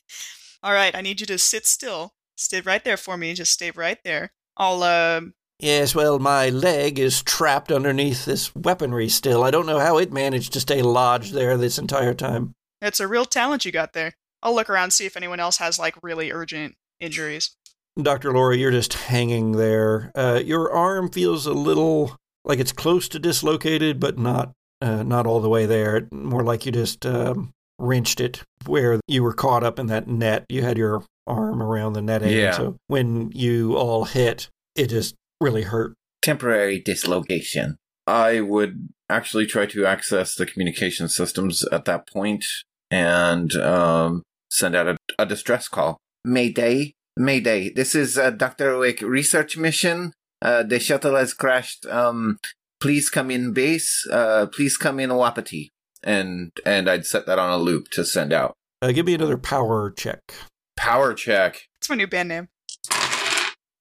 All 0.62 0.72
right, 0.72 0.94
I 0.94 1.00
need 1.00 1.20
you 1.20 1.26
to 1.26 1.38
sit 1.38 1.66
still. 1.66 2.12
Stay 2.36 2.60
right 2.60 2.84
there 2.84 2.96
for 2.96 3.16
me. 3.16 3.34
Just 3.34 3.52
stay 3.52 3.70
right 3.70 3.98
there. 4.04 4.32
I'll, 4.56 4.82
uh. 4.82 5.20
Yes, 5.58 5.94
well, 5.94 6.18
my 6.18 6.48
leg 6.48 6.98
is 6.98 7.22
trapped 7.22 7.70
underneath 7.70 8.24
this 8.24 8.54
weaponry 8.54 9.08
still. 9.08 9.44
I 9.44 9.50
don't 9.50 9.66
know 9.66 9.78
how 9.78 9.98
it 9.98 10.12
managed 10.12 10.52
to 10.54 10.60
stay 10.60 10.80
lodged 10.80 11.34
there 11.34 11.56
this 11.56 11.78
entire 11.78 12.14
time. 12.14 12.54
It's 12.80 13.00
a 13.00 13.08
real 13.08 13.26
talent 13.26 13.64
you 13.64 13.72
got 13.72 13.92
there. 13.92 14.14
I'll 14.42 14.54
look 14.54 14.70
around 14.70 14.92
see 14.92 15.04
if 15.04 15.16
anyone 15.16 15.40
else 15.40 15.58
has, 15.58 15.78
like, 15.78 16.02
really 16.02 16.32
urgent 16.32 16.76
injuries. 16.98 17.56
Dr. 18.00 18.32
Laura, 18.32 18.56
you're 18.56 18.70
just 18.70 18.94
hanging 18.94 19.52
there. 19.52 20.12
Uh, 20.14 20.40
your 20.42 20.72
arm 20.72 21.10
feels 21.10 21.46
a 21.46 21.52
little 21.52 22.16
like 22.44 22.58
it's 22.58 22.72
close 22.72 23.08
to 23.08 23.18
dislocated, 23.18 24.00
but 24.00 24.18
not 24.18 24.52
uh, 24.80 25.02
not 25.02 25.26
all 25.26 25.40
the 25.40 25.48
way 25.48 25.66
there. 25.66 26.08
More 26.10 26.42
like 26.42 26.64
you 26.64 26.72
just 26.72 27.04
um, 27.04 27.52
wrenched 27.80 28.20
it 28.20 28.42
where 28.66 29.00
you 29.08 29.22
were 29.22 29.32
caught 29.32 29.64
up 29.64 29.78
in 29.78 29.86
that 29.86 30.06
net. 30.06 30.44
You 30.48 30.62
had 30.62 30.78
your 30.78 31.02
arm 31.26 31.62
around 31.62 31.94
the 31.94 32.02
netting. 32.02 32.36
Yeah. 32.36 32.52
So 32.52 32.76
when 32.86 33.32
you 33.32 33.76
all 33.76 34.04
hit, 34.04 34.48
it 34.76 34.88
just 34.88 35.14
really 35.40 35.62
hurt. 35.62 35.94
Temporary 36.22 36.80
dislocation. 36.80 37.76
I 38.06 38.40
would 38.40 38.88
actually 39.08 39.46
try 39.46 39.66
to 39.66 39.86
access 39.86 40.34
the 40.34 40.46
communication 40.46 41.08
systems 41.08 41.64
at 41.72 41.84
that 41.86 42.08
point 42.08 42.44
and 42.90 43.54
um, 43.56 44.22
send 44.50 44.74
out 44.74 44.88
a, 44.88 44.96
a, 45.18 45.26
distress 45.26 45.68
call. 45.68 45.96
Mayday, 46.24 46.92
Mayday. 47.16 47.70
This 47.70 47.94
is 47.94 48.16
a 48.16 48.30
Dr. 48.30 48.78
Wick 48.78 49.00
research 49.00 49.56
mission. 49.56 50.12
Uh, 50.42 50.62
the 50.62 50.80
shuttle 50.80 51.16
has 51.16 51.34
crashed. 51.34 51.86
Um, 51.86 52.38
please 52.80 53.10
come 53.10 53.30
in 53.30 53.52
base. 53.52 54.06
Uh, 54.10 54.46
please 54.46 54.76
come 54.76 54.98
in 54.98 55.14
Wapiti 55.14 55.70
and 56.02 56.52
and 56.64 56.88
I'd 56.88 57.06
set 57.06 57.26
that 57.26 57.38
on 57.38 57.52
a 57.52 57.58
loop 57.58 57.90
to 57.92 58.04
send 58.04 58.32
out. 58.32 58.54
Uh, 58.82 58.92
give 58.92 59.06
me 59.06 59.14
another 59.14 59.38
power 59.38 59.90
check. 59.90 60.20
Power 60.76 61.14
check. 61.14 61.66
It's 61.80 61.90
my 61.90 61.96
new 61.96 62.06
band 62.06 62.28
name. 62.28 62.48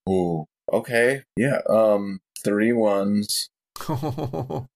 Ooh. 0.09 0.45
Okay. 0.71 1.23
Yeah. 1.35 1.61
Um. 1.69 2.19
Three 2.43 2.73
ones. 2.73 3.49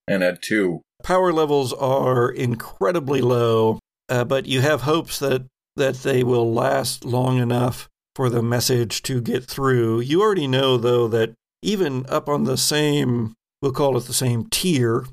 and 0.08 0.24
add 0.24 0.38
two. 0.42 0.80
Power 1.02 1.32
levels 1.32 1.72
are 1.74 2.30
incredibly 2.30 3.20
low, 3.20 3.78
uh, 4.08 4.24
but 4.24 4.46
you 4.46 4.60
have 4.62 4.82
hopes 4.82 5.18
that 5.18 5.46
that 5.76 5.96
they 5.96 6.22
will 6.22 6.52
last 6.52 7.04
long 7.04 7.38
enough 7.38 7.88
for 8.14 8.30
the 8.30 8.42
message 8.42 9.02
to 9.02 9.20
get 9.20 9.44
through. 9.44 10.00
You 10.00 10.22
already 10.22 10.46
know, 10.46 10.76
though, 10.76 11.08
that 11.08 11.34
even 11.62 12.06
up 12.08 12.28
on 12.28 12.44
the 12.44 12.56
same, 12.56 13.34
we'll 13.60 13.72
call 13.72 13.96
it 13.96 14.04
the 14.04 14.12
same 14.12 14.46
tier 14.50 15.04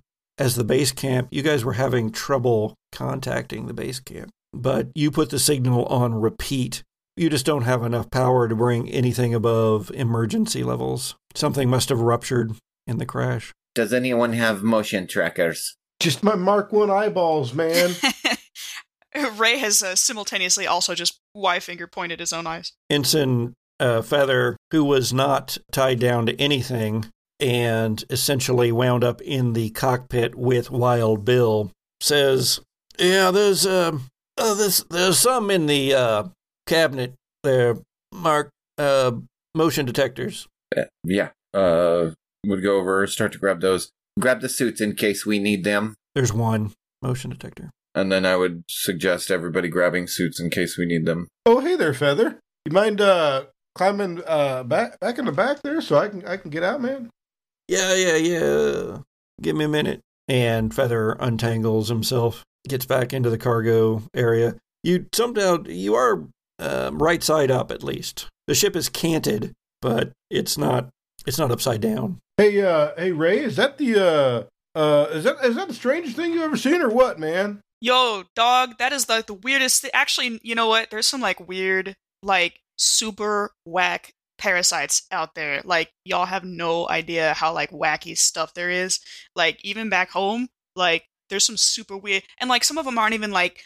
as 0.41 0.55
the 0.55 0.63
base 0.63 0.91
camp, 0.91 1.27
you 1.29 1.43
guys 1.43 1.63
were 1.63 1.73
having 1.73 2.11
trouble 2.11 2.73
contacting 2.91 3.67
the 3.67 3.75
base 3.75 3.99
camp. 3.99 4.31
But 4.51 4.87
you 4.95 5.11
put 5.11 5.29
the 5.29 5.37
signal 5.37 5.85
on 5.85 6.15
repeat. 6.15 6.81
You 7.15 7.29
just 7.29 7.45
don't 7.45 7.61
have 7.61 7.83
enough 7.83 8.09
power 8.09 8.47
to 8.47 8.55
bring 8.55 8.89
anything 8.89 9.35
above 9.35 9.91
emergency 9.91 10.63
levels. 10.63 11.15
Something 11.35 11.69
must 11.69 11.89
have 11.89 11.99
ruptured 11.99 12.53
in 12.87 12.97
the 12.97 13.05
crash. 13.05 13.53
Does 13.75 13.93
anyone 13.93 14.33
have 14.33 14.63
motion 14.63 15.05
trackers? 15.05 15.77
Just 15.99 16.23
my 16.23 16.33
Mark 16.33 16.73
1 16.73 16.89
eyeballs, 16.89 17.53
man. 17.53 17.91
Ray 19.37 19.59
has 19.59 19.83
uh, 19.83 19.95
simultaneously 19.95 20.65
also 20.65 20.95
just 20.95 21.19
Y 21.35 21.59
finger 21.59 21.85
pointed 21.85 22.19
his 22.19 22.33
own 22.33 22.47
eyes. 22.47 22.73
Ensign 22.89 23.53
uh, 23.79 24.01
Feather, 24.01 24.57
who 24.71 24.83
was 24.83 25.13
not 25.13 25.59
tied 25.71 25.99
down 25.99 26.25
to 26.25 26.35
anything, 26.41 27.05
and 27.41 28.03
essentially 28.09 28.71
wound 28.71 29.03
up 29.03 29.19
in 29.21 29.53
the 29.53 29.71
cockpit 29.71 30.35
with 30.35 30.71
Wild 30.71 31.25
Bill, 31.25 31.71
says, 31.99 32.61
Yeah, 32.99 33.31
there's 33.31 33.65
uh, 33.65 33.97
uh 34.37 34.53
there's 34.53 34.83
there's 34.85 35.17
some 35.17 35.49
in 35.51 35.65
the 35.65 35.93
uh 35.93 36.23
cabinet 36.67 37.13
there, 37.43 37.77
Mark. 38.13 38.49
Uh, 38.77 39.11
motion 39.53 39.85
detectors. 39.85 40.47
Uh, 40.75 40.83
yeah. 41.03 41.29
Uh, 41.53 42.11
would 42.45 42.63
go 42.63 42.77
over, 42.77 43.05
start 43.05 43.31
to 43.33 43.37
grab 43.37 43.61
those, 43.61 43.91
grab 44.19 44.41
the 44.41 44.49
suits 44.49 44.79
in 44.81 44.95
case 44.95 45.25
we 45.25 45.37
need 45.37 45.63
them, 45.63 45.93
There's 46.15 46.33
one 46.33 46.71
motion 47.03 47.29
detector. 47.31 47.69
and 47.93 48.11
then 48.11 48.25
I 48.25 48.35
would 48.37 48.63
suggest 48.69 49.29
everybody 49.29 49.67
grabbing 49.67 50.07
suits 50.07 50.39
in 50.39 50.49
case 50.49 50.77
we 50.77 50.85
need 50.85 51.05
them. 51.05 51.27
Oh, 51.45 51.59
hey 51.59 51.75
there, 51.75 51.93
Feather. 51.93 52.39
You 52.65 52.71
mind 52.71 53.01
uh 53.01 53.45
climbing 53.75 54.21
uh 54.25 54.63
back 54.63 54.99
back 54.99 55.19
in 55.19 55.25
the 55.25 55.31
back 55.31 55.61
there 55.61 55.81
so 55.81 55.97
I 55.97 56.07
can 56.07 56.25
I 56.25 56.37
can 56.37 56.49
get 56.49 56.63
out, 56.63 56.81
man? 56.81 57.09
Yeah, 57.71 57.93
yeah, 57.93 58.15
yeah. 58.17 58.97
Give 59.41 59.55
me 59.55 59.63
a 59.63 59.69
minute. 59.69 60.01
And 60.27 60.73
Feather 60.73 61.15
untangles 61.21 61.87
himself, 61.87 62.43
gets 62.67 62.85
back 62.85 63.13
into 63.13 63.29
the 63.29 63.37
cargo 63.37 64.03
area. 64.13 64.57
You 64.83 65.05
somehow 65.13 65.63
you 65.65 65.95
are 65.95 66.27
um, 66.59 67.01
right 67.01 67.23
side 67.23 67.49
up 67.49 67.71
at 67.71 67.81
least. 67.81 68.27
The 68.47 68.55
ship 68.55 68.75
is 68.75 68.89
canted, 68.89 69.53
but 69.81 70.11
it's 70.29 70.57
not 70.57 70.89
it's 71.25 71.37
not 71.37 71.49
upside 71.49 71.79
down. 71.79 72.19
Hey, 72.35 72.61
uh, 72.61 72.91
hey, 72.97 73.13
Ray, 73.13 73.39
is 73.39 73.55
that 73.55 73.77
the 73.77 73.95
uh, 73.95 74.77
uh, 74.77 75.07
is 75.11 75.23
that 75.23 75.37
is 75.45 75.55
that 75.55 75.69
the 75.69 75.73
strangest 75.73 76.17
thing 76.17 76.33
you've 76.33 76.43
ever 76.43 76.57
seen 76.57 76.81
or 76.81 76.89
what, 76.89 77.19
man? 77.19 77.61
Yo, 77.79 78.25
dog, 78.35 78.79
that 78.79 78.91
is 78.91 79.07
like 79.07 79.27
the 79.27 79.33
weirdest 79.33 79.83
thing. 79.83 79.91
Actually, 79.93 80.41
you 80.43 80.55
know 80.55 80.67
what? 80.67 80.89
There's 80.89 81.07
some 81.07 81.21
like 81.21 81.47
weird, 81.47 81.95
like 82.21 82.59
super 82.75 83.51
whack 83.63 84.11
parasites 84.41 85.03
out 85.11 85.35
there. 85.35 85.61
Like 85.63 85.91
y'all 86.03 86.25
have 86.25 86.43
no 86.43 86.89
idea 86.89 87.33
how 87.35 87.53
like 87.53 87.69
wacky 87.69 88.17
stuff 88.17 88.53
there 88.53 88.71
is. 88.71 88.99
Like 89.35 89.63
even 89.63 89.87
back 89.87 90.09
home, 90.09 90.49
like 90.75 91.05
there's 91.29 91.45
some 91.45 91.57
super 91.57 91.95
weird, 91.95 92.23
and 92.39 92.49
like 92.49 92.63
some 92.63 92.77
of 92.77 92.85
them 92.85 92.97
aren't 92.97 93.13
even 93.13 93.31
like 93.31 93.65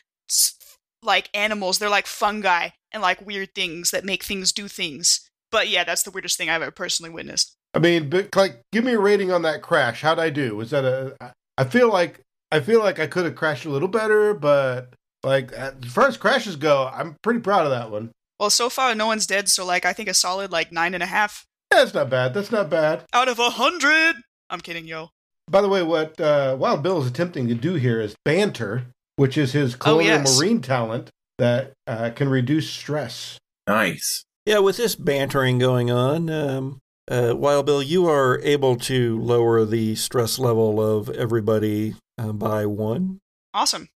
like 1.02 1.30
animals. 1.34 1.80
They're 1.80 1.90
like 1.90 2.08
fungi 2.08 2.70
and 2.92 3.02
like 3.02 3.26
weird 3.26 3.56
things 3.56 3.92
that 3.92 4.06
make 4.06 4.24
things 4.24 4.52
do 4.52 4.68
things. 4.68 5.30
But 5.50 5.70
yeah, 5.70 5.86
that's 5.86 6.04
the 6.04 6.12
weirdest 6.12 6.38
thing 6.38 6.50
I've 6.50 6.62
ever 6.62 6.72
personally 6.72 7.10
witnessed. 7.10 7.56
I 7.74 7.80
mean, 7.80 8.10
but 8.10 8.36
like, 8.36 8.62
give 8.72 8.84
me 8.84 8.94
a 8.94 9.00
rating 9.00 9.32
on 9.32 9.44
that 9.44 9.62
crash. 9.62 10.02
How'd 10.02 10.20
I 10.20 10.30
do? 10.30 10.56
Was 10.56 10.72
that 10.72 10.84
a 10.84 11.34
I 11.58 11.64
feel 11.64 11.90
like 11.90 12.20
I 12.52 12.60
feel 12.60 12.80
like 12.80 13.00
I 13.00 13.08
could 13.08 13.26
have 13.26 13.36
crashed 13.36 13.66
a 13.66 13.70
little 13.70 13.88
better, 13.88 14.34
but 14.34 14.94
like 15.24 15.54
as 15.54 15.74
far 15.86 16.08
as 16.08 16.18
crashes 16.18 16.58
go, 16.58 16.90
I'm 16.94 17.16
pretty 17.24 17.40
proud 17.40 17.66
of 17.66 17.72
that 17.72 17.92
one. 17.92 18.12
Well, 18.40 18.50
so 18.50 18.70
far 18.70 18.94
no 18.96 19.08
one's 19.08 19.28
dead, 19.28 19.50
so 19.50 19.66
like 19.66 19.86
I 19.86 19.94
think 19.94 20.10
a 20.10 20.14
solid 20.14 20.52
like 20.52 20.72
nine 20.72 20.94
and 20.94 21.04
a 21.04 21.08
half 21.08 21.46
Yeah, 21.72 21.80
that's 21.80 21.94
not 21.94 22.10
bad. 22.10 22.34
That's 22.34 22.52
not 22.52 22.70
bad. 22.70 23.04
out 23.14 23.28
of 23.28 23.40
a 23.40 23.52
hundred. 23.52 24.16
I'm 24.50 24.62
kidding, 24.62 24.86
yo. 24.86 25.10
By 25.48 25.62
the 25.62 25.70
way, 25.70 25.84
what 25.84 26.20
uh, 26.20 26.56
Wild 26.60 26.84
Bill 26.84 27.02
is 27.02 27.08
attempting 27.08 27.48
to 27.48 27.54
do 27.54 27.76
here 27.76 28.02
is 28.02 28.16
banter, 28.26 28.88
which 29.16 29.38
is 29.38 29.54
his 29.54 29.76
colonial 29.76 30.20
yes. 30.20 30.40
marine 30.40 30.62
talent 30.62 31.12
that 31.38 31.74
uh, 31.88 32.12
can 32.16 32.30
reduce 32.30 32.70
stress. 32.70 33.38
Nice. 33.68 34.26
Yeah, 34.46 34.60
with 34.60 34.78
this 34.78 34.96
bantering 34.96 35.60
going 35.60 35.92
on, 35.92 36.30
um, 36.30 36.80
uh, 37.10 37.34
Wild 37.36 37.66
Bill, 37.66 37.82
you 37.82 38.08
are 38.08 38.40
able 38.42 38.76
to 38.78 39.20
lower 39.20 39.66
the 39.66 39.96
stress 39.96 40.40
level 40.40 40.82
of 40.82 41.10
everybody 41.10 41.96
uh, 42.18 42.32
by 42.32 42.66
one. 42.66 43.20
Awesome. 43.54 43.90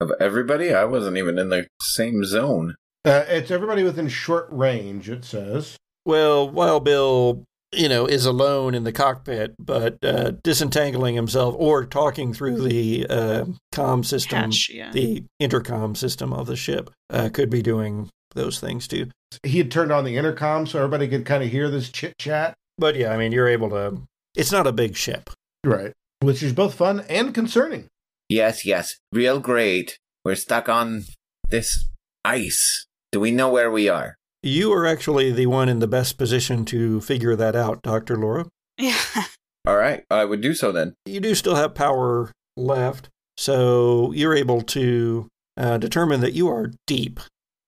Of 0.00 0.12
everybody, 0.20 0.72
I 0.72 0.84
wasn't 0.84 1.16
even 1.16 1.38
in 1.38 1.48
the 1.48 1.66
same 1.80 2.24
zone. 2.24 2.74
Uh, 3.04 3.24
it's 3.28 3.50
everybody 3.50 3.82
within 3.82 4.08
short 4.08 4.48
range. 4.50 5.10
It 5.10 5.24
says. 5.24 5.76
Well, 6.06 6.48
Wild 6.48 6.84
Bill, 6.84 7.44
you 7.72 7.88
know, 7.88 8.06
is 8.06 8.26
alone 8.26 8.74
in 8.74 8.84
the 8.84 8.92
cockpit, 8.92 9.54
but 9.58 9.96
uh, 10.02 10.32
disentangling 10.42 11.14
himself 11.14 11.54
or 11.58 11.84
talking 11.84 12.34
through 12.34 12.62
the 12.62 13.06
uh, 13.08 13.44
comm 13.72 14.04
system, 14.04 14.38
Hatch, 14.38 14.70
yeah. 14.70 14.90
the 14.92 15.24
intercom 15.38 15.94
system 15.94 16.32
of 16.32 16.46
the 16.46 16.56
ship, 16.56 16.90
uh, 17.10 17.30
could 17.32 17.50
be 17.50 17.62
doing 17.62 18.10
those 18.34 18.60
things 18.60 18.86
too. 18.88 19.10
He 19.42 19.58
had 19.58 19.70
turned 19.70 19.92
on 19.92 20.04
the 20.04 20.16
intercom 20.16 20.66
so 20.66 20.78
everybody 20.78 21.08
could 21.08 21.24
kind 21.24 21.42
of 21.42 21.50
hear 21.50 21.70
this 21.70 21.88
chit 21.88 22.16
chat. 22.18 22.54
But 22.78 22.96
yeah, 22.96 23.12
I 23.12 23.16
mean, 23.16 23.32
you're 23.32 23.48
able 23.48 23.70
to. 23.70 24.02
It's 24.36 24.52
not 24.52 24.66
a 24.66 24.72
big 24.72 24.96
ship. 24.96 25.30
Right. 25.64 25.92
Which 26.20 26.42
is 26.42 26.52
both 26.52 26.74
fun 26.74 27.04
and 27.08 27.34
concerning. 27.34 27.88
Yes, 28.28 28.64
yes. 28.64 28.96
Real 29.12 29.38
great. 29.38 29.98
We're 30.24 30.34
stuck 30.34 30.68
on 30.68 31.04
this 31.50 31.88
ice. 32.24 32.86
Do 33.14 33.20
we 33.20 33.30
know 33.30 33.48
where 33.48 33.70
we 33.70 33.88
are? 33.88 34.16
You 34.42 34.72
are 34.72 34.84
actually 34.84 35.30
the 35.30 35.46
one 35.46 35.68
in 35.68 35.78
the 35.78 35.86
best 35.86 36.18
position 36.18 36.64
to 36.64 37.00
figure 37.00 37.36
that 37.36 37.54
out, 37.54 37.80
Dr. 37.80 38.16
Laura. 38.16 38.46
Yeah. 38.76 38.98
All 39.68 39.76
right, 39.76 40.02
I 40.10 40.24
would 40.24 40.40
do 40.40 40.52
so 40.52 40.72
then. 40.72 40.94
You 41.06 41.20
do 41.20 41.36
still 41.36 41.54
have 41.54 41.76
power 41.76 42.32
left, 42.56 43.10
so 43.36 44.10
you're 44.14 44.34
able 44.34 44.62
to 44.62 45.28
uh, 45.56 45.78
determine 45.78 46.22
that 46.22 46.32
you 46.32 46.48
are 46.48 46.72
deep. 46.88 47.20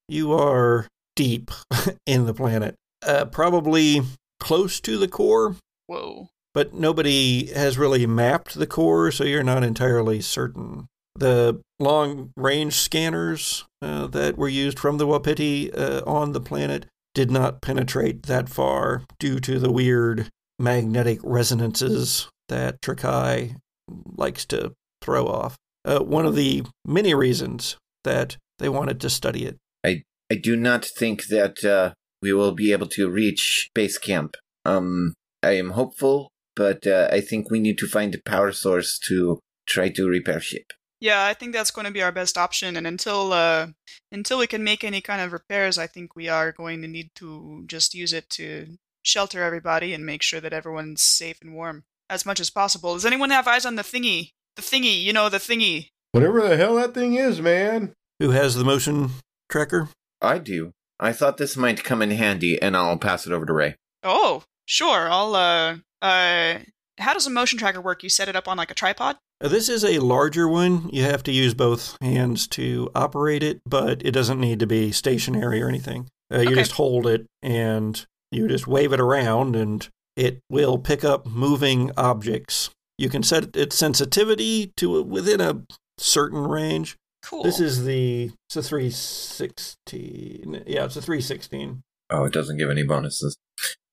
You 0.09 0.33
are 0.33 0.89
deep 1.15 1.53
in 2.07 2.27
the 2.27 2.35
planet, 2.35 2.75
uh, 3.07 3.27
probably 3.27 4.03
close 4.41 4.81
to 4.81 4.99
the 4.99 5.07
core, 5.07 5.55
Whoa. 5.87 6.31
but 6.55 6.75
nobody 6.75 7.53
has 7.53 7.79
really 7.79 8.05
mapped 8.05 8.55
the 8.55 8.67
core, 8.67 9.13
so 9.13 9.23
you're 9.23 9.45
not 9.45 9.63
entirely 9.63 10.21
certain. 10.23 10.89
The 11.19 11.61
long 11.79 12.33
range 12.37 12.75
scanners 12.75 13.65
uh, 13.81 14.07
that 14.09 14.37
were 14.37 14.49
used 14.49 14.79
from 14.79 14.99
the 14.99 15.07
Wapiti 15.07 15.73
uh, 15.73 16.03
on 16.07 16.33
the 16.33 16.41
planet 16.41 16.87
did 17.15 17.31
not 17.31 17.63
penetrate 17.63 18.25
that 18.25 18.49
far 18.49 19.03
due 19.19 19.41
to 19.41 19.59
the 19.59 19.73
weird 19.73 20.29
magnetic 20.59 21.19
resonances 21.23 22.29
that 22.49 22.81
Tricae 22.83 23.57
likes 23.89 24.45
to 24.47 24.75
throw 25.01 25.27
off. 25.27 25.57
Uh, 25.85 26.01
one 26.01 26.27
of 26.27 26.35
the 26.35 26.65
many 26.85 27.15
reasons 27.15 27.77
that 28.05 28.37
they 28.59 28.69
wanted 28.69 29.01
to 29.01 29.11
study 29.11 29.45
it. 29.45 29.57
I 29.85 30.03
I 30.31 30.35
do 30.35 30.57
not 30.57 30.85
think 30.85 31.27
that 31.29 31.65
uh, 31.65 31.93
we 32.21 32.33
will 32.33 32.53
be 32.53 32.73
able 32.73 32.89
to 32.89 33.09
reach 33.09 33.71
base 33.75 33.99
camp. 33.99 34.37
Um, 34.65 35.15
I 35.43 35.53
am 35.53 35.71
hopeful, 35.71 36.31
but 36.55 36.87
uh, 36.87 37.09
I 37.13 37.21
think 37.21 37.51
we 37.51 37.61
need 37.61 37.79
to 37.79 37.87
find 37.87 38.15
a 38.15 38.23
power 38.25 38.53
source 38.53 38.99
to 39.09 39.39
try 39.67 39.89
to 39.91 40.09
repair 40.09 40.41
ship. 40.41 40.73
Yeah, 41.01 41.25
I 41.25 41.35
think 41.35 41.53
that's 41.53 41.71
going 41.71 41.85
to 41.85 41.93
be 41.93 42.03
our 42.03 42.13
best 42.13 42.39
option. 42.39 42.77
And 42.77 42.87
until 42.87 43.33
uh, 43.33 43.69
until 44.11 44.39
we 44.39 44.47
can 44.47 44.65
make 44.65 44.83
any 44.83 45.01
kind 45.01 45.21
of 45.21 45.33
repairs, 45.33 45.79
I 45.79 45.87
think 45.87 46.17
we 46.17 46.29
are 46.29 46.53
going 46.53 46.83
to 46.83 46.89
need 46.89 47.11
to 47.17 47.65
just 47.67 47.95
use 47.95 48.13
it 48.13 48.31
to 48.31 48.79
shelter 49.03 49.43
everybody 49.43 49.93
and 49.93 50.05
make 50.05 50.23
sure 50.23 50.41
that 50.41 50.53
everyone's 50.53 51.03
safe 51.03 51.39
and 51.43 51.55
warm 51.55 51.85
as 52.09 52.25
much 52.27 52.41
as 52.41 52.51
possible. 52.51 52.95
Does 52.95 53.07
anyone 53.07 53.31
have 53.31 53.47
eyes 53.47 53.67
on 53.67 53.77
the 53.77 53.83
thingy? 53.83 54.31
The 54.57 54.63
thingy, 54.63 55.03
you 55.03 55.13
know, 55.13 55.29
the 55.29 55.39
thingy. 55.39 55.91
Whatever 56.13 56.49
the 56.49 56.57
hell 56.57 56.77
that 56.77 56.95
thing 56.95 57.15
is, 57.15 57.41
man. 57.41 57.93
Who 58.21 58.31
has 58.31 58.55
the 58.55 58.65
motion 58.65 59.11
tracker? 59.51 59.91
I 60.23 60.39
do. 60.39 60.73
I 60.99 61.13
thought 61.13 61.37
this 61.37 61.59
might 61.59 61.85
come 61.85 62.01
in 62.01 62.11
handy, 62.11 62.61
and 62.61 62.75
I'll 62.75 62.97
pass 62.97 63.27
it 63.27 63.33
over 63.33 63.45
to 63.45 63.53
Ray. 63.53 63.77
Oh, 64.03 64.45
sure. 64.65 65.11
I'll 65.11 65.35
uh 65.35 65.77
uh. 66.01 66.61
How 66.99 67.13
does 67.13 67.27
a 67.27 67.31
motion 67.31 67.59
tracker 67.59 67.83
work? 67.83 68.03
You 68.03 68.09
set 68.09 68.31
it 68.31 68.37
up 68.37 68.49
on 68.49 68.57
like 68.57 68.71
a 68.71 68.75
tripod? 68.75 69.19
Uh, 69.41 69.49
This 69.49 69.69
is 69.69 69.85
a 69.85 69.99
larger 69.99 70.49
one. 70.49 70.89
You 70.91 71.03
have 71.05 71.23
to 71.25 71.33
use 71.33 71.55
both 71.55 71.97
hands 72.01 72.47
to 72.49 72.91
operate 72.95 73.43
it, 73.43 73.61
but 73.67 74.03
it 74.05 74.13
doesn't 74.13 74.41
need 74.41 74.61
to 74.61 74.67
be 74.67 74.93
stationary 74.93 75.63
or 75.63 75.69
anything. 75.69 76.09
Uh, 76.33 76.39
you 76.41 76.47
Okay. 76.49 76.55
just 76.57 76.73
hold 76.73 77.07
it 77.07 77.27
and 77.43 78.05
you 78.33 78.49
just 78.49 78.67
wave 78.67 78.93
it 78.93 79.01
around, 79.01 79.55
and 79.55 79.89
it 80.17 80.41
will 80.51 80.79
pick 80.79 81.05
up 81.05 81.27
moving 81.27 81.93
objects. 81.97 82.71
You 82.99 83.09
can 83.09 83.23
set 83.23 83.55
its 83.55 83.77
sensitivity 83.77 84.73
to 84.79 85.03
within 85.03 85.41
a 85.41 85.63
certain 85.99 86.41
range. 86.47 86.97
Cool. 87.23 87.43
This 87.45 87.61
is 87.61 87.85
the 87.85 88.33
it's 88.49 88.57
a 88.57 88.63
316. 88.63 90.65
Yeah, 90.67 90.85
it's 90.85 90.97
a 90.97 91.03
316. 91.03 91.83
Oh, 92.11 92.25
it 92.25 92.33
doesn't 92.33 92.57
give 92.57 92.71
any 92.71 92.85
bonuses. 92.85 93.37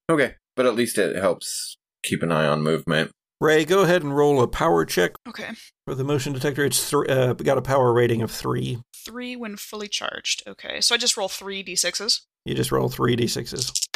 Okay, 0.10 0.36
but 0.56 0.66
at 0.66 0.76
least 0.76 0.98
it 0.98 1.16
helps 1.16 1.76
keep 2.04 2.22
an 2.24 2.32
eye 2.32 2.46
on 2.46 2.62
movement. 2.62 3.12
Ray, 3.42 3.66
go 3.66 3.82
ahead 3.82 4.04
and 4.04 4.16
roll 4.16 4.42
a 4.42 4.48
power 4.48 4.86
check 4.86 5.14
okay. 5.28 5.50
for 5.86 5.96
the 5.96 6.04
motion 6.04 6.32
detector. 6.34 6.64
It's 6.64 6.90
th- 6.90 7.10
uh, 7.10 7.34
got 7.34 7.58
a 7.58 7.62
power 7.62 7.92
rating 7.94 8.22
of 8.22 8.32
three. 8.32 8.80
Three 8.96 9.36
when 9.36 9.58
fully 9.58 9.90
charged. 9.90 10.44
Okay, 10.48 10.80
so 10.80 10.96
I 10.96 10.98
just 10.98 11.18
roll 11.18 11.28
three 11.28 11.64
d6s. 11.64 12.22
You 12.46 12.56
just 12.56 12.72
roll 12.72 12.88
three 12.90 13.16
d6s. 13.18 13.88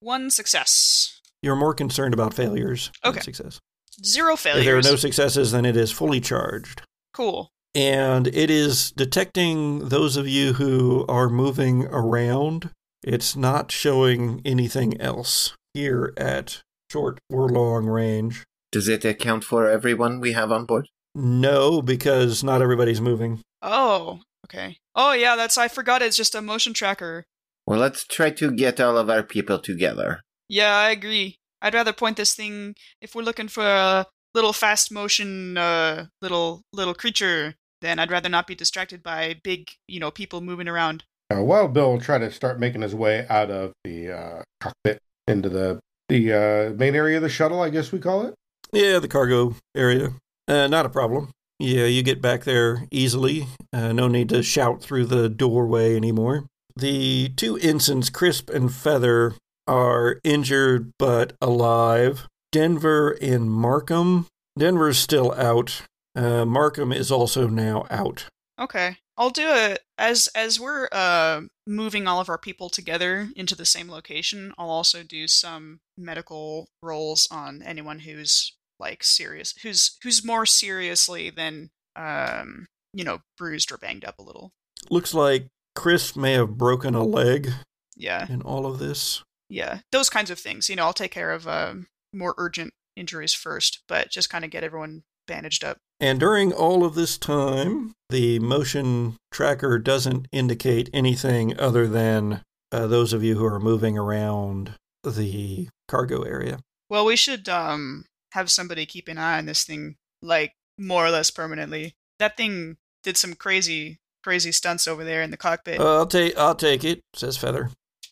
One 0.00 0.30
success. 0.30 1.20
You're 1.42 1.56
more 1.56 1.74
concerned 1.74 2.14
about 2.14 2.34
failures 2.34 2.90
than 3.02 3.12
Okay. 3.12 3.20
success. 3.20 3.60
Zero 4.04 4.36
failures. 4.36 4.60
If 4.60 4.66
there 4.66 4.78
are 4.78 4.82
no 4.92 4.96
successes, 4.96 5.52
then 5.52 5.64
it 5.64 5.76
is 5.76 5.90
fully 5.92 6.20
charged. 6.20 6.82
cool. 7.12 7.50
And 7.74 8.26
it 8.28 8.50
is 8.50 8.90
detecting 8.92 9.88
those 9.88 10.18
of 10.18 10.28
you 10.28 10.54
who 10.54 11.06
are 11.08 11.28
moving 11.30 11.86
around. 11.86 12.70
It's 13.02 13.34
not 13.34 13.72
showing 13.72 14.42
anything 14.44 15.00
else 15.00 15.54
here 15.72 16.12
at 16.18 16.62
short 16.90 17.18
or 17.30 17.48
long 17.48 17.86
range. 17.86 18.44
Does 18.72 18.88
it 18.88 19.04
account 19.04 19.44
for 19.44 19.68
everyone 19.68 20.18
we 20.18 20.32
have 20.32 20.50
on 20.50 20.64
board? 20.64 20.88
No, 21.14 21.82
because 21.82 22.42
not 22.42 22.62
everybody's 22.62 23.02
moving. 23.02 23.42
Oh, 23.60 24.20
okay. 24.46 24.78
Oh 24.96 25.12
yeah, 25.12 25.36
that's 25.36 25.58
I 25.58 25.68
forgot. 25.68 26.00
It's 26.00 26.16
just 26.16 26.34
a 26.34 26.40
motion 26.40 26.72
tracker. 26.72 27.24
Well, 27.66 27.78
let's 27.78 28.04
try 28.06 28.30
to 28.30 28.50
get 28.50 28.80
all 28.80 28.96
of 28.96 29.10
our 29.10 29.22
people 29.22 29.58
together. 29.58 30.22
Yeah, 30.48 30.74
I 30.74 30.90
agree. 30.90 31.36
I'd 31.60 31.74
rather 31.74 31.92
point 31.92 32.16
this 32.16 32.34
thing 32.34 32.74
if 33.00 33.14
we're 33.14 33.22
looking 33.22 33.48
for 33.48 33.64
a 33.64 34.06
little 34.34 34.52
fast 34.54 34.90
motion, 34.90 35.56
uh, 35.58 36.06
little 36.22 36.62
little 36.72 36.94
creature. 36.94 37.54
then 37.82 37.98
I'd 37.98 38.10
rather 38.10 38.28
not 38.28 38.46
be 38.46 38.54
distracted 38.54 39.02
by 39.02 39.34
big, 39.42 39.68
you 39.88 39.98
know, 40.00 40.10
people 40.10 40.40
moving 40.40 40.68
around. 40.68 41.04
Uh, 41.34 41.42
Wild 41.42 41.72
Bill 41.74 41.92
will 41.92 42.00
try 42.00 42.16
to 42.18 42.30
start 42.30 42.60
making 42.60 42.82
his 42.82 42.94
way 42.94 43.26
out 43.28 43.50
of 43.50 43.72
the 43.84 44.10
uh, 44.12 44.42
cockpit 44.60 44.98
into 45.28 45.48
the 45.48 45.80
the 46.08 46.32
uh, 46.32 46.74
main 46.74 46.94
area 46.94 47.16
of 47.16 47.22
the 47.22 47.28
shuttle, 47.28 47.60
I 47.60 47.70
guess 47.70 47.92
we 47.92 47.98
call 47.98 48.26
it. 48.26 48.34
Yeah, 48.72 48.98
the 48.98 49.08
cargo 49.08 49.56
area. 49.76 50.14
Uh, 50.48 50.66
not 50.66 50.86
a 50.86 50.90
problem. 50.90 51.30
Yeah, 51.58 51.84
you 51.84 52.02
get 52.02 52.20
back 52.20 52.44
there 52.44 52.86
easily. 52.90 53.46
Uh, 53.72 53.92
no 53.92 54.08
need 54.08 54.28
to 54.30 54.42
shout 54.42 54.82
through 54.82 55.06
the 55.06 55.28
doorway 55.28 55.94
anymore. 55.94 56.46
The 56.74 57.28
two 57.36 57.56
ensigns, 57.58 58.10
Crisp 58.10 58.50
and 58.50 58.72
Feather, 58.72 59.34
are 59.68 60.18
injured 60.24 60.92
but 60.98 61.34
alive. 61.40 62.26
Denver 62.50 63.12
and 63.22 63.50
Markham. 63.50 64.26
Denver's 64.58 64.98
still 64.98 65.32
out. 65.32 65.82
Uh, 66.16 66.44
Markham 66.44 66.92
is 66.92 67.10
also 67.10 67.46
now 67.46 67.86
out. 67.90 68.26
Okay. 68.58 68.96
I'll 69.16 69.30
do 69.30 69.48
it 69.48 69.82
as 69.98 70.28
as 70.34 70.58
we're 70.58 70.88
uh 70.90 71.42
moving 71.66 72.06
all 72.06 72.20
of 72.20 72.28
our 72.28 72.38
people 72.38 72.68
together 72.70 73.28
into 73.36 73.54
the 73.54 73.66
same 73.66 73.90
location. 73.90 74.52
I'll 74.56 74.70
also 74.70 75.02
do 75.02 75.28
some 75.28 75.80
medical 75.98 76.68
rolls 76.82 77.28
on 77.30 77.62
anyone 77.62 78.00
who's 78.00 78.52
like 78.82 79.02
serious, 79.02 79.54
who's 79.62 79.96
who's 80.02 80.24
more 80.24 80.44
seriously 80.44 81.30
than 81.30 81.70
um 81.96 82.66
you 82.92 83.04
know 83.04 83.20
bruised 83.38 83.72
or 83.72 83.78
banged 83.78 84.04
up 84.04 84.18
a 84.18 84.22
little. 84.22 84.52
Looks 84.90 85.14
like 85.14 85.46
Chris 85.74 86.14
may 86.14 86.32
have 86.32 86.58
broken 86.58 86.94
a 86.94 87.04
leg. 87.04 87.50
Yeah. 87.96 88.26
In 88.28 88.42
all 88.42 88.66
of 88.66 88.78
this. 88.78 89.22
Yeah, 89.48 89.80
those 89.92 90.10
kinds 90.10 90.30
of 90.30 90.38
things. 90.38 90.68
You 90.68 90.76
know, 90.76 90.84
I'll 90.84 90.92
take 90.92 91.12
care 91.12 91.30
of 91.30 91.46
uh, 91.46 91.74
more 92.12 92.34
urgent 92.38 92.72
injuries 92.96 93.34
first, 93.34 93.82
but 93.86 94.10
just 94.10 94.30
kind 94.30 94.44
of 94.44 94.50
get 94.50 94.64
everyone 94.64 95.02
bandaged 95.26 95.62
up. 95.62 95.78
And 96.00 96.18
during 96.18 96.52
all 96.52 96.84
of 96.84 96.94
this 96.94 97.16
time, 97.18 97.94
the 98.10 98.38
motion 98.38 99.16
tracker 99.30 99.78
doesn't 99.78 100.26
indicate 100.32 100.90
anything 100.92 101.58
other 101.60 101.86
than 101.86 102.42
uh, 102.72 102.86
those 102.86 103.12
of 103.12 103.22
you 103.22 103.36
who 103.36 103.44
are 103.44 103.60
moving 103.60 103.96
around 103.96 104.74
the 105.04 105.68
cargo 105.86 106.22
area. 106.22 106.58
Well, 106.88 107.04
we 107.04 107.16
should 107.16 107.48
um, 107.48 108.04
have 108.32 108.50
somebody 108.50 108.86
keep 108.86 109.08
an 109.08 109.18
eye 109.18 109.38
on 109.38 109.46
this 109.46 109.64
thing, 109.64 109.96
like 110.20 110.54
more 110.78 111.06
or 111.06 111.10
less 111.10 111.30
permanently. 111.30 111.94
That 112.18 112.36
thing 112.36 112.76
did 113.02 113.16
some 113.16 113.34
crazy, 113.34 113.98
crazy 114.22 114.52
stunts 114.52 114.86
over 114.86 115.04
there 115.04 115.22
in 115.22 115.30
the 115.30 115.36
cockpit. 115.36 115.80
Uh, 115.80 115.98
I'll 115.98 116.06
take, 116.06 116.36
I'll 116.36 116.54
take 116.54 116.84
it," 116.84 117.00
says 117.14 117.36
Feather. 117.36 117.70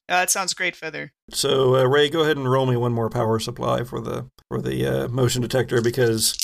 Uh, 0.09 0.21
that 0.21 0.31
sounds 0.31 0.55
great, 0.55 0.75
Feather. 0.75 1.13
So 1.31 1.77
uh, 1.77 1.85
Ray, 1.85 2.09
go 2.09 2.23
ahead 2.23 2.37
and 2.37 2.51
roll 2.51 2.67
me 2.67 2.77
one 2.77 2.93
more 2.93 3.11
power 3.11 3.39
supply 3.39 3.85
for 3.85 4.01
the 4.01 4.27
for 4.49 4.61
the 4.61 4.87
uh, 4.87 5.09
motion 5.09 5.43
detector 5.43 5.81
because 5.81 6.37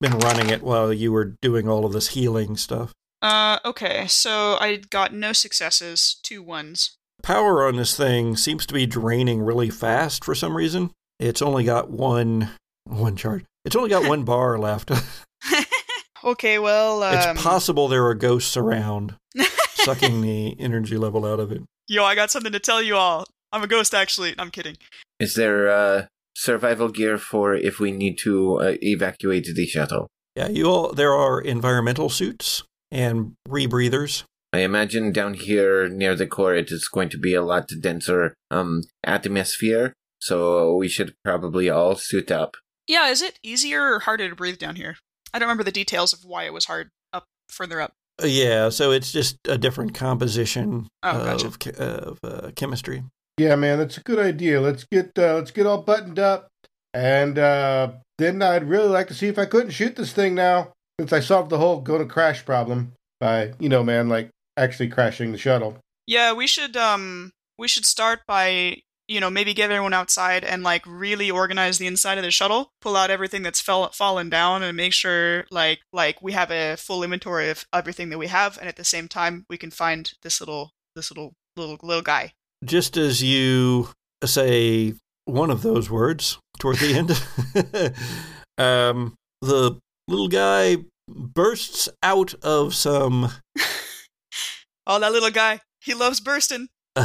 been 0.00 0.18
running 0.18 0.50
it 0.50 0.62
while 0.62 0.92
you 0.92 1.12
were 1.12 1.36
doing 1.42 1.68
all 1.68 1.84
of 1.84 1.92
this 1.92 2.08
healing 2.08 2.56
stuff. 2.56 2.92
Uh, 3.22 3.58
okay. 3.64 4.06
So 4.06 4.56
I 4.60 4.76
got 4.76 5.12
no 5.12 5.32
successes, 5.32 6.18
two 6.22 6.42
ones. 6.42 6.96
Power 7.22 7.66
on 7.66 7.76
this 7.76 7.96
thing 7.96 8.36
seems 8.36 8.64
to 8.66 8.74
be 8.74 8.86
draining 8.86 9.42
really 9.42 9.68
fast 9.68 10.24
for 10.24 10.34
some 10.34 10.56
reason. 10.56 10.90
It's 11.18 11.42
only 11.42 11.64
got 11.64 11.90
one 11.90 12.50
one 12.84 13.16
charge. 13.16 13.44
It's 13.64 13.76
only 13.76 13.90
got 13.90 14.08
one 14.08 14.24
bar 14.24 14.58
left. 14.58 14.90
okay, 16.24 16.58
well, 16.58 17.02
um... 17.02 17.14
it's 17.14 17.42
possible 17.42 17.88
there 17.88 18.06
are 18.06 18.14
ghosts 18.14 18.56
around 18.56 19.16
sucking 19.74 20.20
the 20.20 20.58
energy 20.60 20.96
level 20.96 21.26
out 21.26 21.40
of 21.40 21.52
it. 21.52 21.62
Yo, 21.88 22.04
I 22.04 22.14
got 22.14 22.30
something 22.30 22.52
to 22.52 22.60
tell 22.60 22.82
you 22.82 22.96
all. 22.96 23.26
I'm 23.52 23.62
a 23.62 23.66
ghost, 23.66 23.94
actually. 23.94 24.34
I'm 24.38 24.50
kidding. 24.50 24.76
Is 25.18 25.34
there 25.34 25.68
uh, 25.68 26.06
survival 26.36 26.88
gear 26.88 27.18
for 27.18 27.54
if 27.54 27.80
we 27.80 27.90
need 27.90 28.16
to 28.18 28.60
uh, 28.60 28.74
evacuate 28.80 29.48
the 29.54 29.66
shuttle? 29.66 30.08
Yeah, 30.36 30.48
you 30.48 30.66
all. 30.66 30.92
There 30.92 31.12
are 31.12 31.40
environmental 31.40 32.08
suits 32.08 32.62
and 32.90 33.34
rebreathers. 33.48 34.24
I 34.52 34.60
imagine 34.60 35.12
down 35.12 35.34
here 35.34 35.88
near 35.88 36.16
the 36.16 36.26
core, 36.26 36.54
it 36.54 36.72
is 36.72 36.88
going 36.88 37.08
to 37.10 37.18
be 37.18 37.34
a 37.34 37.42
lot 37.42 37.68
denser 37.80 38.34
um, 38.50 38.82
atmosphere, 39.04 39.92
so 40.20 40.74
we 40.74 40.88
should 40.88 41.14
probably 41.24 41.70
all 41.70 41.94
suit 41.94 42.30
up. 42.32 42.56
Yeah, 42.90 43.08
is 43.08 43.22
it 43.22 43.38
easier 43.44 43.94
or 43.94 44.00
harder 44.00 44.28
to 44.28 44.34
breathe 44.34 44.58
down 44.58 44.74
here? 44.74 44.96
I 45.32 45.38
don't 45.38 45.46
remember 45.46 45.62
the 45.62 45.70
details 45.70 46.12
of 46.12 46.24
why 46.24 46.42
it 46.42 46.52
was 46.52 46.64
hard 46.64 46.90
up 47.12 47.26
further 47.48 47.80
up. 47.80 47.92
Uh, 48.20 48.26
yeah, 48.26 48.68
so 48.68 48.90
it's 48.90 49.12
just 49.12 49.38
a 49.46 49.56
different 49.56 49.94
composition 49.94 50.88
oh, 51.04 51.36
of, 51.40 51.56
of 51.78 52.18
uh, 52.24 52.50
chemistry. 52.56 53.04
Yeah, 53.38 53.54
man, 53.54 53.78
that's 53.78 53.96
a 53.96 54.00
good 54.00 54.18
idea. 54.18 54.60
Let's 54.60 54.82
get 54.82 55.12
uh, 55.16 55.34
let's 55.34 55.52
get 55.52 55.66
all 55.66 55.82
buttoned 55.82 56.18
up, 56.18 56.48
and 56.92 57.38
uh, 57.38 57.92
then 58.18 58.42
I'd 58.42 58.68
really 58.68 58.88
like 58.88 59.06
to 59.06 59.14
see 59.14 59.28
if 59.28 59.38
I 59.38 59.46
couldn't 59.46 59.70
shoot 59.70 59.94
this 59.94 60.12
thing 60.12 60.34
now, 60.34 60.72
since 60.98 61.12
I 61.12 61.20
solved 61.20 61.50
the 61.50 61.58
whole 61.58 61.80
go 61.80 61.96
to 61.96 62.04
crash 62.04 62.44
problem 62.44 62.94
by 63.20 63.52
you 63.60 63.68
know, 63.68 63.84
man, 63.84 64.08
like 64.08 64.30
actually 64.56 64.88
crashing 64.88 65.30
the 65.30 65.38
shuttle. 65.38 65.78
Yeah, 66.08 66.32
we 66.32 66.48
should 66.48 66.76
um 66.76 67.30
we 67.56 67.68
should 67.68 67.86
start 67.86 68.22
by 68.26 68.78
you 69.10 69.18
know, 69.18 69.28
maybe 69.28 69.52
get 69.52 69.72
everyone 69.72 69.92
outside 69.92 70.44
and 70.44 70.62
like 70.62 70.84
really 70.86 71.32
organize 71.32 71.78
the 71.78 71.88
inside 71.88 72.16
of 72.16 72.22
the 72.22 72.30
shuttle, 72.30 72.70
pull 72.80 72.96
out 72.96 73.10
everything 73.10 73.42
that's 73.42 73.60
fell 73.60 73.90
fallen 73.90 74.30
down 74.30 74.62
and 74.62 74.76
make 74.76 74.92
sure 74.92 75.46
like 75.50 75.80
like 75.92 76.22
we 76.22 76.30
have 76.30 76.52
a 76.52 76.76
full 76.76 77.02
inventory 77.02 77.50
of 77.50 77.66
everything 77.74 78.10
that 78.10 78.18
we 78.18 78.28
have 78.28 78.56
and 78.58 78.68
at 78.68 78.76
the 78.76 78.84
same 78.84 79.08
time 79.08 79.44
we 79.50 79.58
can 79.58 79.72
find 79.72 80.12
this 80.22 80.40
little 80.40 80.70
this 80.94 81.10
little 81.10 81.32
little 81.56 81.76
little 81.82 82.02
guy. 82.02 82.32
Just 82.64 82.96
as 82.96 83.20
you 83.20 83.88
say 84.24 84.94
one 85.24 85.50
of 85.50 85.62
those 85.62 85.90
words 85.90 86.38
toward 86.60 86.76
the 86.76 86.94
end, 86.94 87.10
um, 88.58 89.14
the 89.42 89.76
little 90.06 90.28
guy 90.28 90.76
bursts 91.08 91.88
out 92.00 92.34
of 92.44 92.76
some. 92.76 93.32
oh, 94.86 95.00
that 95.00 95.10
little 95.10 95.30
guy. 95.30 95.62
He 95.80 95.94
loves 95.94 96.20
bursting. 96.20 96.68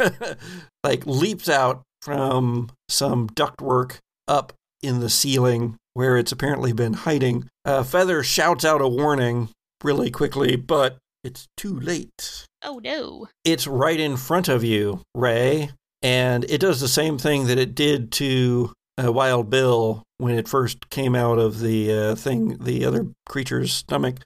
like 0.84 1.06
leaps 1.06 1.48
out 1.48 1.82
from 2.02 2.70
some 2.88 3.28
ductwork 3.28 3.98
up 4.26 4.52
in 4.82 5.00
the 5.00 5.10
ceiling 5.10 5.76
where 5.94 6.16
it's 6.16 6.32
apparently 6.32 6.72
been 6.72 6.94
hiding. 6.94 7.48
Uh, 7.64 7.82
Feather 7.82 8.22
shouts 8.22 8.64
out 8.64 8.80
a 8.80 8.88
warning 8.88 9.48
really 9.82 10.10
quickly, 10.10 10.56
but 10.56 10.98
it's 11.22 11.46
too 11.56 11.78
late. 11.78 12.46
Oh 12.62 12.80
no. 12.82 13.28
It's 13.44 13.66
right 13.66 13.98
in 13.98 14.16
front 14.16 14.48
of 14.48 14.64
you, 14.64 15.02
Ray, 15.14 15.70
and 16.02 16.44
it 16.44 16.60
does 16.60 16.80
the 16.80 16.88
same 16.88 17.18
thing 17.18 17.46
that 17.46 17.58
it 17.58 17.74
did 17.74 18.12
to 18.12 18.72
uh, 19.02 19.12
Wild 19.12 19.50
Bill 19.50 20.02
when 20.18 20.38
it 20.38 20.48
first 20.48 20.90
came 20.90 21.14
out 21.14 21.38
of 21.38 21.60
the 21.60 21.92
uh, 21.92 22.14
thing, 22.14 22.58
the 22.58 22.84
other 22.84 23.08
creature's 23.26 23.72
stomach. 23.72 24.16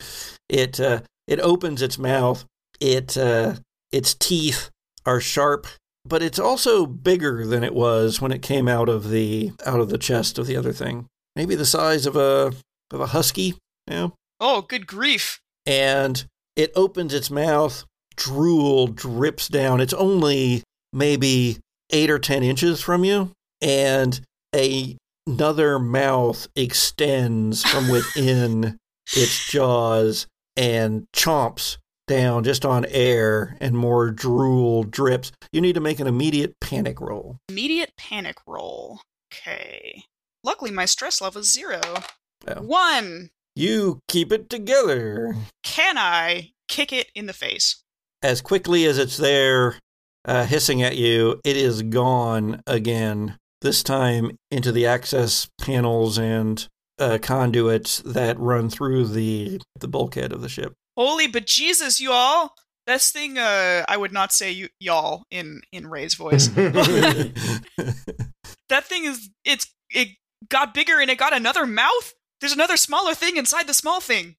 It 0.48 0.80
uh, 0.80 1.00
it 1.26 1.40
opens 1.40 1.82
its 1.82 1.98
mouth. 1.98 2.44
It 2.80 3.16
uh, 3.16 3.54
its 3.92 4.14
teeth 4.14 4.70
are 5.06 5.20
sharp, 5.20 5.66
but 6.04 6.22
it's 6.22 6.38
also 6.38 6.86
bigger 6.86 7.46
than 7.46 7.64
it 7.64 7.74
was 7.74 8.20
when 8.20 8.32
it 8.32 8.42
came 8.42 8.68
out 8.68 8.88
of 8.88 9.10
the 9.10 9.52
out 9.64 9.80
of 9.80 9.90
the 9.90 9.98
chest 9.98 10.38
of 10.38 10.46
the 10.46 10.56
other 10.56 10.72
thing. 10.72 11.06
Maybe 11.36 11.54
the 11.54 11.66
size 11.66 12.06
of 12.06 12.16
a 12.16 12.52
of 12.90 13.00
a 13.00 13.06
husky. 13.06 13.54
Yeah. 13.88 14.08
Oh, 14.40 14.62
good 14.62 14.86
grief! 14.86 15.40
And 15.66 16.24
it 16.56 16.72
opens 16.74 17.14
its 17.14 17.30
mouth. 17.30 17.84
Drool 18.16 18.86
drips 18.86 19.48
down. 19.48 19.80
It's 19.80 19.94
only 19.94 20.62
maybe 20.92 21.58
eight 21.90 22.10
or 22.10 22.18
ten 22.18 22.42
inches 22.42 22.80
from 22.80 23.04
you, 23.04 23.32
and 23.60 24.20
a, 24.54 24.96
another 25.26 25.78
mouth 25.78 26.46
extends 26.54 27.64
from 27.64 27.88
within 27.88 28.76
its 29.16 29.48
jaws 29.48 30.26
and 30.56 31.06
chomps 31.12 31.78
down 32.06 32.44
just 32.44 32.64
on 32.64 32.84
air 32.86 33.56
and 33.60 33.76
more 33.76 34.10
drool 34.10 34.84
drips. 34.84 35.32
You 35.52 35.60
need 35.60 35.74
to 35.74 35.80
make 35.80 36.00
an 36.00 36.06
immediate 36.06 36.54
panic 36.60 37.00
roll. 37.00 37.38
Immediate 37.48 37.92
panic 37.96 38.36
roll. 38.46 39.00
Okay. 39.32 40.04
Luckily, 40.42 40.70
my 40.70 40.84
stress 40.84 41.20
level 41.20 41.40
is 41.40 41.52
zero. 41.52 41.80
Oh. 42.46 42.62
One. 42.62 43.30
You 43.56 44.00
keep 44.08 44.32
it 44.32 44.50
together. 44.50 45.36
Can 45.62 45.96
I 45.96 46.52
kick 46.68 46.92
it 46.92 47.08
in 47.14 47.26
the 47.26 47.32
face? 47.32 47.82
As 48.22 48.40
quickly 48.40 48.84
as 48.84 48.98
it's 48.98 49.16
there, 49.16 49.78
uh, 50.24 50.44
hissing 50.44 50.82
at 50.82 50.96
you, 50.96 51.40
it 51.44 51.56
is 51.56 51.82
gone 51.82 52.62
again. 52.66 53.38
This 53.60 53.82
time 53.82 54.36
into 54.50 54.72
the 54.72 54.86
access 54.86 55.48
panels 55.60 56.18
and 56.18 56.66
uh, 56.98 57.18
conduits 57.22 57.98
that 58.00 58.38
run 58.38 58.68
through 58.68 59.06
the 59.06 59.60
the 59.78 59.88
bulkhead 59.88 60.32
of 60.32 60.42
the 60.42 60.48
ship. 60.48 60.74
Holy 60.96 61.26
but 61.26 61.46
Jesus, 61.46 62.00
you 62.00 62.12
all! 62.12 62.54
This 62.86 63.10
thing, 63.10 63.38
uh, 63.38 63.84
I 63.88 63.96
would 63.96 64.12
not 64.12 64.32
say 64.32 64.52
you, 64.52 64.68
y'all 64.78 65.24
in 65.30 65.62
in 65.72 65.86
Ray's 65.88 66.14
voice. 66.14 66.48
that 66.48 67.34
thing 68.82 69.04
is, 69.04 69.30
it's 69.44 69.66
it 69.90 70.08
got 70.48 70.74
bigger 70.74 71.00
and 71.00 71.10
it 71.10 71.18
got 71.18 71.32
another 71.32 71.66
mouth. 71.66 72.14
There's 72.40 72.52
another 72.52 72.76
smaller 72.76 73.14
thing 73.14 73.36
inside 73.38 73.66
the 73.66 73.74
small 73.74 74.00
thing. 74.00 74.36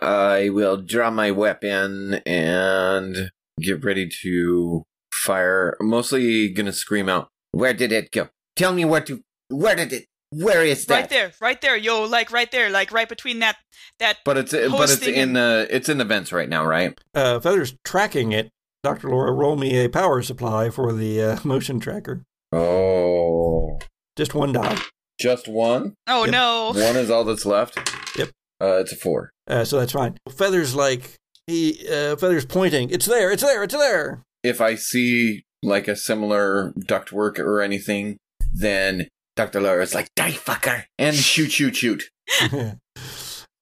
I 0.00 0.48
will 0.50 0.78
draw 0.78 1.10
my 1.10 1.30
weapon 1.30 2.22
and 2.26 3.30
get 3.60 3.84
ready 3.84 4.08
to 4.22 4.82
fire. 5.12 5.76
Mostly 5.80 6.48
gonna 6.48 6.72
scream 6.72 7.08
out, 7.08 7.28
"Where 7.52 7.74
did 7.74 7.92
it 7.92 8.10
go? 8.10 8.30
Tell 8.56 8.72
me 8.72 8.84
where 8.86 9.02
to. 9.02 9.22
Where 9.48 9.76
did 9.76 9.92
it? 9.92 10.06
Where 10.44 10.64
is 10.64 10.86
that? 10.86 10.94
Right 10.94 11.08
there, 11.10 11.32
right 11.40 11.60
there, 11.60 11.76
yo, 11.76 12.04
like 12.04 12.30
right 12.32 12.50
there, 12.50 12.70
like 12.70 12.92
right 12.92 13.08
between 13.08 13.38
that 13.40 13.56
that. 14.00 14.18
But 14.24 14.36
it's 14.38 14.52
but 14.52 14.90
it's 14.90 14.96
thing 14.96 15.14
in 15.14 15.20
and- 15.28 15.36
the 15.36 15.66
it's 15.70 15.88
in 15.88 15.98
the 15.98 16.04
vents 16.04 16.32
right 16.32 16.48
now, 16.48 16.64
right? 16.64 16.98
Uh, 17.14 17.40
Feather's 17.40 17.74
tracking 17.84 18.32
it. 18.32 18.50
Dr. 18.82 19.08
Laura, 19.10 19.32
roll 19.32 19.56
me 19.56 19.76
a 19.84 19.88
power 19.88 20.22
supply 20.22 20.70
for 20.70 20.92
the 20.92 21.20
uh, 21.22 21.38
motion 21.44 21.80
tracker. 21.80 22.22
Oh, 22.52 23.78
Just 24.16 24.34
one 24.34 24.52
die. 24.52 24.78
just 25.20 25.48
one. 25.48 25.94
Oh 26.06 26.24
Yep. 26.24 26.32
no! 26.32 26.66
One 26.68 26.96
is 26.96 27.10
all 27.10 27.24
that's 27.24 27.46
left. 27.46 27.76
Yep. 28.16 28.28
Uh, 28.60 28.78
it's 28.80 28.92
a 28.92 28.96
four. 28.96 29.30
Uh, 29.48 29.64
so 29.64 29.78
that's 29.78 29.92
fine. 29.92 30.16
Feather's 30.30 30.74
like, 30.74 31.14
he, 31.46 31.86
uh, 31.88 32.16
Feather's 32.16 32.44
pointing. 32.46 32.90
It's 32.90 33.06
there, 33.06 33.30
it's 33.30 33.42
there, 33.42 33.62
it's 33.62 33.74
there. 33.74 34.22
If 34.42 34.60
I 34.60 34.74
see 34.76 35.44
like 35.62 35.88
a 35.88 35.96
similar 35.96 36.72
ductwork 36.78 37.38
or 37.38 37.60
anything, 37.60 38.16
then 38.52 39.08
Doctor 39.36 39.60
Laura 39.60 39.82
is 39.82 39.94
like, 39.94 40.08
"Die, 40.16 40.32
fucker!" 40.32 40.84
and 40.98 41.14
shoot, 41.14 41.52
shoot, 41.52 41.76
shoot. 41.76 42.04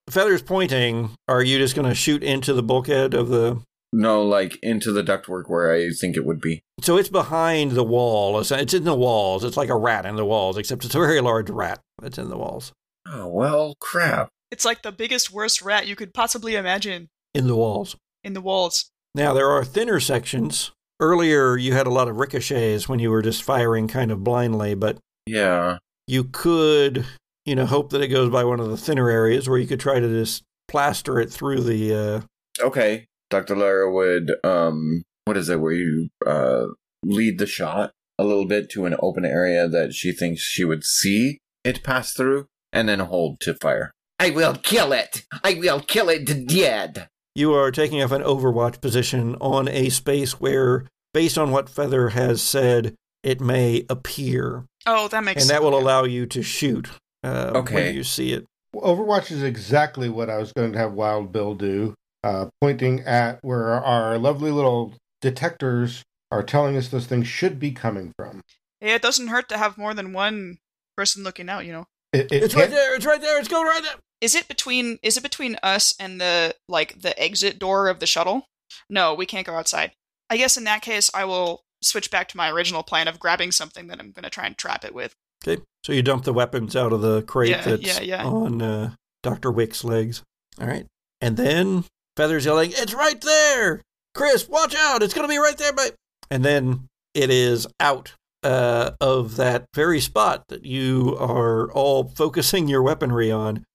Feather's 0.09 0.41
pointing. 0.41 1.11
Are 1.27 1.43
you 1.43 1.57
just 1.57 1.75
going 1.75 1.87
to 1.87 1.95
shoot 1.95 2.23
into 2.23 2.53
the 2.53 2.63
bulkhead 2.63 3.13
of 3.13 3.29
the. 3.29 3.61
No, 3.91 4.23
like 4.23 4.57
into 4.61 4.91
the 4.91 5.03
ductwork 5.03 5.43
where 5.47 5.73
I 5.73 5.89
think 5.89 6.17
it 6.17 6.25
would 6.25 6.41
be. 6.41 6.63
So 6.81 6.97
it's 6.97 7.07
behind 7.09 7.71
the 7.71 7.83
wall. 7.83 8.39
It's, 8.39 8.51
it's 8.51 8.73
in 8.73 8.83
the 8.83 8.95
walls. 8.95 9.43
It's 9.43 9.55
like 9.57 9.69
a 9.69 9.77
rat 9.77 10.05
in 10.05 10.15
the 10.17 10.25
walls, 10.25 10.57
except 10.57 10.83
it's 10.83 10.95
a 10.95 10.99
very 10.99 11.21
large 11.21 11.49
rat 11.49 11.79
that's 12.01 12.17
in 12.17 12.29
the 12.29 12.37
walls. 12.37 12.73
Oh 13.07 13.27
well, 13.27 13.75
crap. 13.79 14.29
It's 14.51 14.65
like 14.65 14.81
the 14.81 14.91
biggest, 14.91 15.31
worst 15.31 15.61
rat 15.61 15.87
you 15.87 15.95
could 15.95 16.13
possibly 16.13 16.55
imagine 16.55 17.07
In 17.33 17.47
the 17.47 17.55
walls. 17.55 17.95
in 18.23 18.33
the 18.33 18.41
walls. 18.41 18.89
Now, 19.13 19.33
there 19.33 19.49
are 19.49 19.63
thinner 19.63 19.99
sections. 20.01 20.71
Earlier, 20.99 21.55
you 21.57 21.73
had 21.73 21.87
a 21.87 21.91
lot 21.91 22.07
of 22.09 22.17
ricochets 22.17 22.87
when 22.89 22.99
you 22.99 23.09
were 23.11 23.21
just 23.21 23.43
firing 23.43 23.87
kind 23.87 24.11
of 24.11 24.23
blindly, 24.23 24.75
but 24.75 24.97
Yeah. 25.25 25.77
you 26.07 26.25
could, 26.25 27.05
you 27.45 27.55
know, 27.55 27.65
hope 27.65 27.89
that 27.91 28.01
it 28.01 28.09
goes 28.09 28.29
by 28.29 28.43
one 28.43 28.59
of 28.59 28.69
the 28.69 28.77
thinner 28.77 29.09
areas 29.09 29.49
where 29.49 29.57
you 29.57 29.67
could 29.67 29.79
try 29.79 29.99
to 29.99 30.07
just 30.07 30.43
plaster 30.67 31.19
it 31.19 31.31
through 31.31 31.61
the. 31.61 31.93
Uh, 31.93 32.21
Okay. 32.65 33.05
Dr. 33.29 33.55
Lara 33.55 33.91
would 33.91 34.31
um 34.45 35.03
what 35.25 35.35
is 35.35 35.49
it 35.49 35.59
where 35.59 35.73
you 35.73 36.07
uh 36.25 36.67
lead 37.03 37.37
the 37.39 37.45
shot 37.47 37.91
a 38.17 38.23
little 38.23 38.45
bit 38.45 38.69
to 38.69 38.85
an 38.85 38.95
open 38.99 39.25
area 39.25 39.67
that 39.67 39.93
she 39.93 40.11
thinks 40.13 40.41
she 40.41 40.63
would 40.63 40.83
see 40.85 41.39
it 41.65 41.83
pass 41.83 42.13
through 42.13 42.45
and 42.71 42.87
then 42.87 42.99
hold 42.99 43.39
to 43.41 43.53
fire. 43.55 43.91
I 44.19 44.29
will 44.29 44.53
kill 44.55 44.93
it. 44.93 45.25
I 45.43 45.55
will 45.55 45.81
kill 45.81 46.07
it 46.07 46.47
dead. 46.47 47.09
you 47.33 47.51
are 47.53 47.71
taking 47.71 48.01
up 48.01 48.11
an 48.11 48.21
overwatch 48.21 48.79
position 48.79 49.35
on 49.41 49.67
a 49.67 49.89
space 49.89 50.39
where, 50.39 50.85
based 51.13 51.37
on 51.37 51.51
what 51.51 51.67
Feather 51.67 52.09
has 52.09 52.41
said, 52.41 52.95
it 53.23 53.41
may 53.41 53.85
appear, 53.89 54.63
Oh, 54.85 55.07
that 55.07 55.23
makes 55.23 55.41
sense. 55.41 55.49
and 55.51 55.55
that 55.55 55.63
will 55.63 55.77
allow 55.77 56.03
you 56.03 56.25
to 56.27 56.43
shoot 56.43 56.89
uh, 57.23 57.51
Okay. 57.55 57.75
when 57.75 57.95
you 57.95 58.03
see 58.03 58.33
it. 58.33 58.45
Overwatch 58.75 59.31
is 59.31 59.41
exactly 59.41 60.09
what 60.09 60.29
I 60.29 60.37
was 60.37 60.51
going 60.51 60.73
to 60.73 60.77
have 60.77 60.93
Wild 60.93 61.31
Bill 61.31 61.55
do, 61.55 61.95
uh, 62.23 62.47
pointing 62.61 62.99
at 63.01 63.39
where 63.41 63.67
our 63.83 64.17
lovely 64.17 64.51
little 64.51 64.93
detectors 65.21 66.03
are 66.31 66.43
telling 66.43 66.75
us 66.77 66.89
those 66.89 67.05
things 67.07 67.27
should 67.27 67.59
be 67.59 67.71
coming 67.71 68.11
from. 68.17 68.41
Yeah, 68.81 68.95
it 68.95 69.01
doesn't 69.01 69.27
hurt 69.27 69.47
to 69.49 69.57
have 69.57 69.77
more 69.77 69.93
than 69.93 70.11
one 70.13 70.57
person 70.97 71.23
looking 71.23 71.49
out. 71.49 71.65
You 71.65 71.71
know, 71.73 71.85
It, 72.13 72.31
it 72.31 72.43
It's 72.43 72.55
right 72.55 72.61
can't- 72.63 72.71
there. 72.71 72.95
It's 72.95 73.05
right 73.05 73.21
there. 73.21 73.39
It's 73.39 73.47
going 73.47 73.65
right 73.65 73.81
there. 73.83 73.95
is 74.21 74.35
it 74.35 74.47
between 74.47 74.99
is 75.01 75.17
it 75.17 75.23
between 75.23 75.57
us 75.63 75.93
and 75.99 76.19
the 76.19 76.55
like 76.67 77.01
the 77.01 77.17
exit 77.21 77.57
door 77.59 77.87
of 77.87 77.99
the 77.99 78.05
shuttle? 78.07 78.45
No, 78.89 79.13
we 79.13 79.25
can't 79.25 79.47
go 79.47 79.55
outside. 79.55 79.91
I 80.29 80.37
guess 80.37 80.57
in 80.57 80.63
that 80.65 80.81
case, 80.81 81.09
I 81.13 81.25
will 81.25 81.61
switch 81.85 82.11
back 82.11 82.27
to 82.29 82.37
my 82.37 82.49
original 82.49 82.83
plan 82.83 83.07
of 83.07 83.19
grabbing 83.19 83.51
something 83.51 83.87
that 83.87 83.99
I'm 83.99 84.11
going 84.11 84.23
to 84.23 84.29
try 84.29 84.45
and 84.45 84.57
trap 84.57 84.83
it 84.83 84.93
with. 84.93 85.13
Okay, 85.47 85.61
so 85.83 85.93
you 85.93 86.01
dump 86.01 86.23
the 86.23 86.33
weapons 86.33 86.75
out 86.75 86.93
of 86.93 87.01
the 87.01 87.21
crate 87.23 87.51
Yeah, 87.51 87.61
that's 87.61 87.99
yeah, 87.99 88.01
yeah. 88.01 88.25
on 88.25 88.61
uh, 88.61 88.91
Doctor 89.23 89.51
Wick's 89.51 89.83
legs. 89.83 90.23
All 90.59 90.67
right, 90.67 90.85
and 91.21 91.37
then 91.37 91.85
Feather's 92.17 92.45
yelling, 92.45 92.71
"It's 92.73 92.93
right 92.93 93.19
there, 93.21 93.81
Chris! 94.13 94.47
Watch 94.47 94.75
out! 94.75 95.03
It's 95.03 95.13
going 95.13 95.27
to 95.27 95.31
be 95.33 95.37
right 95.37 95.57
there!" 95.57 95.73
But 95.73 95.95
and 96.31 96.43
then 96.43 96.87
it 97.13 97.29
is 97.29 97.67
out 97.79 98.13
uh, 98.43 98.91
of 98.99 99.35
that 99.35 99.65
very 99.73 99.99
spot 99.99 100.45
that 100.49 100.65
you 100.65 101.15
are 101.19 101.71
all 101.71 102.05
focusing 102.05 102.67
your 102.67 102.81
weaponry 102.81 103.31
on, 103.31 103.65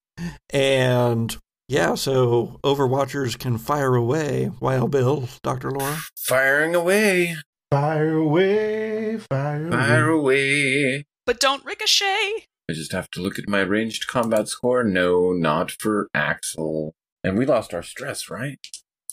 and 0.50 1.36
yeah, 1.68 1.94
so 1.94 2.58
Overwatchers 2.64 3.38
can 3.38 3.56
fire 3.56 3.94
away. 3.94 4.50
Wild 4.58 4.90
Bill, 4.90 5.28
Doctor 5.44 5.70
Laura. 5.70 5.98
Firing 6.16 6.74
away. 6.74 7.36
Fire 7.70 8.16
away, 8.16 9.16
fire 9.18 9.68
away. 9.68 9.76
Fire 9.76 10.08
away. 10.08 11.04
But 11.24 11.38
don't 11.38 11.64
ricochet. 11.64 12.04
I 12.68 12.72
just 12.72 12.90
have 12.92 13.08
to 13.12 13.20
look 13.20 13.38
at 13.38 13.48
my 13.48 13.60
ranged 13.60 14.08
combat 14.08 14.48
score. 14.48 14.82
No, 14.82 15.32
not 15.32 15.70
for 15.70 16.08
Axel. 16.12 16.94
And 17.22 17.38
we 17.38 17.46
lost 17.46 17.72
our 17.72 17.82
stress, 17.82 18.28
right? 18.28 18.58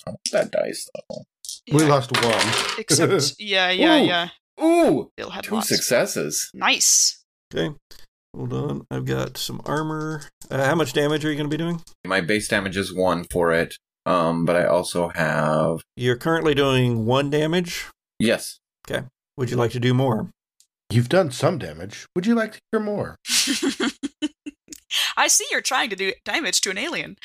I 0.07 0.11
want 0.11 0.19
that 0.31 0.51
dice 0.51 0.89
though. 1.09 1.23
We 1.71 1.83
lost 1.83 2.11
one. 2.23 2.53
Except, 2.79 3.35
yeah, 3.39 3.69
yeah, 3.69 4.01
Ooh. 4.01 4.05
yeah. 4.05 4.29
Ooh, 4.63 5.11
Bill 5.17 5.29
had 5.29 5.43
two 5.43 5.55
lots. 5.55 5.69
successes. 5.69 6.49
Nice. 6.53 7.23
Okay, 7.53 7.75
hold 8.35 8.53
on. 8.53 8.87
I've 8.89 9.05
got 9.05 9.37
some 9.37 9.61
armor. 9.65 10.23
Uh, 10.49 10.65
how 10.65 10.73
much 10.75 10.93
damage 10.93 11.23
are 11.25 11.29
you 11.29 11.35
going 11.37 11.49
to 11.49 11.55
be 11.55 11.61
doing? 11.61 11.81
My 12.05 12.21
base 12.21 12.47
damage 12.47 12.75
is 12.77 12.91
one 12.91 13.25
for 13.31 13.51
it. 13.53 13.75
Um, 14.07 14.45
but 14.45 14.55
I 14.55 14.65
also 14.65 15.09
have 15.09 15.81
You're 15.95 16.15
currently 16.15 16.55
doing 16.55 17.05
one 17.05 17.29
damage. 17.29 17.85
Yes. 18.19 18.59
Okay. 18.89 19.05
Would 19.37 19.49
you 19.51 19.57
like 19.57 19.71
to 19.71 19.79
do 19.79 19.93
more? 19.93 20.29
You've 20.89 21.09
done 21.09 21.31
some 21.31 21.57
damage. 21.57 22.05
Would 22.15 22.25
you 22.25 22.35
like 22.35 22.53
to 22.53 22.59
hear 22.71 22.79
more? 22.79 23.17
I 25.17 25.27
see 25.27 25.45
you're 25.51 25.61
trying 25.61 25.89
to 25.89 25.95
do 25.95 26.13
damage 26.23 26.61
to 26.61 26.69
an 26.69 26.77
alien. 26.77 27.17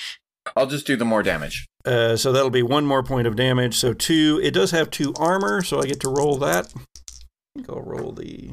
I'll 0.57 0.67
just 0.67 0.87
do 0.87 0.97
the 0.97 1.05
more 1.05 1.23
damage. 1.23 1.67
Uh, 1.85 2.17
so 2.17 2.33
that'll 2.33 2.51
be 2.51 2.63
one 2.63 2.85
more 2.85 3.03
point 3.03 3.27
of 3.27 3.37
damage. 3.37 3.77
So 3.77 3.93
two. 3.93 4.41
It 4.43 4.53
does 4.53 4.73
have 4.73 4.91
two 4.91 5.15
armor, 5.19 5.63
so 5.63 5.81
I 5.81 5.87
get 5.87 6.01
to 6.01 6.09
roll 6.09 6.37
that. 6.39 6.73
I 6.77 6.81
think 7.55 7.71
I'll 7.71 7.83
roll 7.83 8.13
the. 8.13 8.53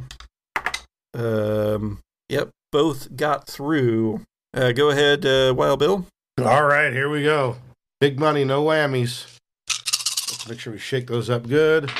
Um. 1.13 1.99
Yep, 2.29 2.49
both 2.71 3.15
got 3.15 3.47
through. 3.47 4.21
Uh, 4.53 4.71
go 4.71 4.89
ahead, 4.91 5.25
uh, 5.25 5.53
Wild 5.55 5.79
Bill. 5.79 6.05
All 6.39 6.65
right, 6.65 6.93
here 6.93 7.09
we 7.09 7.23
go. 7.23 7.57
Big 7.99 8.19
money, 8.19 8.45
no 8.45 8.63
whammies. 8.63 9.37
Let's 9.67 10.47
make 10.47 10.59
sure 10.59 10.73
we 10.73 10.79
shake 10.79 11.07
those 11.07 11.29
up 11.29 11.47
good. 11.47 11.91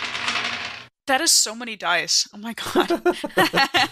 That 1.10 1.22
is 1.22 1.32
so 1.32 1.56
many 1.56 1.76
dice. 1.76 2.28
Oh 2.34 2.38
my 2.38 2.54
god. 2.54 3.02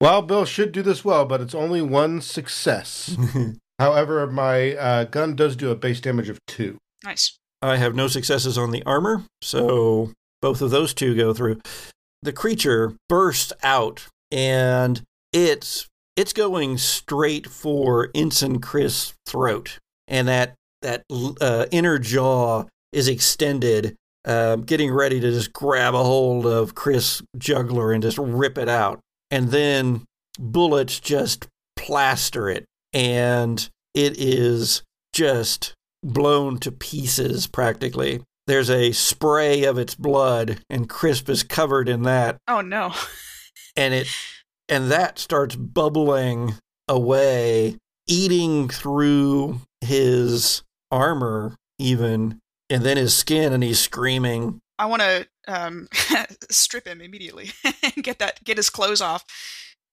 Well, 0.00 0.22
Bill 0.22 0.44
should 0.44 0.70
do 0.70 0.82
this 0.82 1.04
well, 1.04 1.24
but 1.24 1.40
it's 1.40 1.54
only 1.54 1.82
one 1.82 2.20
success. 2.20 3.16
However, 3.78 4.26
my 4.28 4.74
uh, 4.74 5.04
gun 5.04 5.34
does 5.34 5.56
do 5.56 5.70
a 5.70 5.74
base 5.76 6.00
damage 6.00 6.28
of 6.28 6.38
two. 6.46 6.78
nice. 7.04 7.36
I 7.60 7.76
have 7.78 7.96
no 7.96 8.06
successes 8.06 8.56
on 8.56 8.70
the 8.70 8.84
armor, 8.84 9.24
so 9.42 10.12
both 10.40 10.62
of 10.62 10.70
those 10.70 10.94
two 10.94 11.16
go 11.16 11.34
through. 11.34 11.60
The 12.22 12.32
creature 12.32 12.94
bursts 13.08 13.52
out, 13.64 14.06
and 14.30 15.02
it's 15.32 15.88
it's 16.14 16.32
going 16.32 16.78
straight 16.78 17.48
for 17.48 18.10
Ensign 18.14 18.60
Chris' 18.60 19.14
throat, 19.26 19.80
and 20.06 20.28
that 20.28 20.54
that 20.82 21.02
uh, 21.40 21.66
inner 21.72 21.98
jaw 21.98 22.66
is 22.92 23.08
extended, 23.08 23.96
um, 24.24 24.62
getting 24.62 24.92
ready 24.92 25.20
to 25.20 25.30
just 25.30 25.52
grab 25.52 25.94
a 25.94 26.02
hold 26.02 26.46
of 26.46 26.74
Chris' 26.74 27.22
jugular 27.36 27.92
and 27.92 28.02
just 28.02 28.18
rip 28.18 28.58
it 28.58 28.68
out, 28.68 29.00
and 29.30 29.50
then 29.50 30.04
bullets 30.38 31.00
just 31.00 31.46
plaster 31.76 32.48
it, 32.48 32.64
and 32.92 33.68
it 33.94 34.18
is 34.18 34.82
just 35.12 35.74
blown 36.02 36.58
to 36.58 36.72
pieces 36.72 37.46
practically. 37.46 38.20
There's 38.46 38.70
a 38.70 38.92
spray 38.92 39.64
of 39.64 39.78
its 39.78 39.94
blood, 39.94 40.60
and 40.70 40.88
Crisp 40.88 41.28
is 41.28 41.42
covered 41.42 41.88
in 41.88 42.02
that, 42.02 42.38
Oh 42.48 42.60
no. 42.60 42.92
and 43.76 43.94
it 43.94 44.08
and 44.68 44.90
that 44.90 45.18
starts 45.18 45.56
bubbling 45.56 46.54
away, 46.88 47.76
eating 48.06 48.68
through 48.68 49.60
his 49.80 50.62
armor 50.90 51.56
even, 51.78 52.40
and 52.70 52.82
then 52.82 52.96
his 52.96 53.14
skin, 53.14 53.52
and 53.52 53.62
he's 53.62 53.80
screaming. 53.80 54.60
I 54.78 54.86
want 54.86 55.02
to 55.02 55.26
um, 55.48 55.88
strip 56.50 56.86
him 56.86 57.00
immediately 57.00 57.50
and 57.82 58.04
get 58.04 58.18
that 58.18 58.42
get 58.44 58.56
his 58.56 58.70
clothes 58.70 59.00
off, 59.00 59.24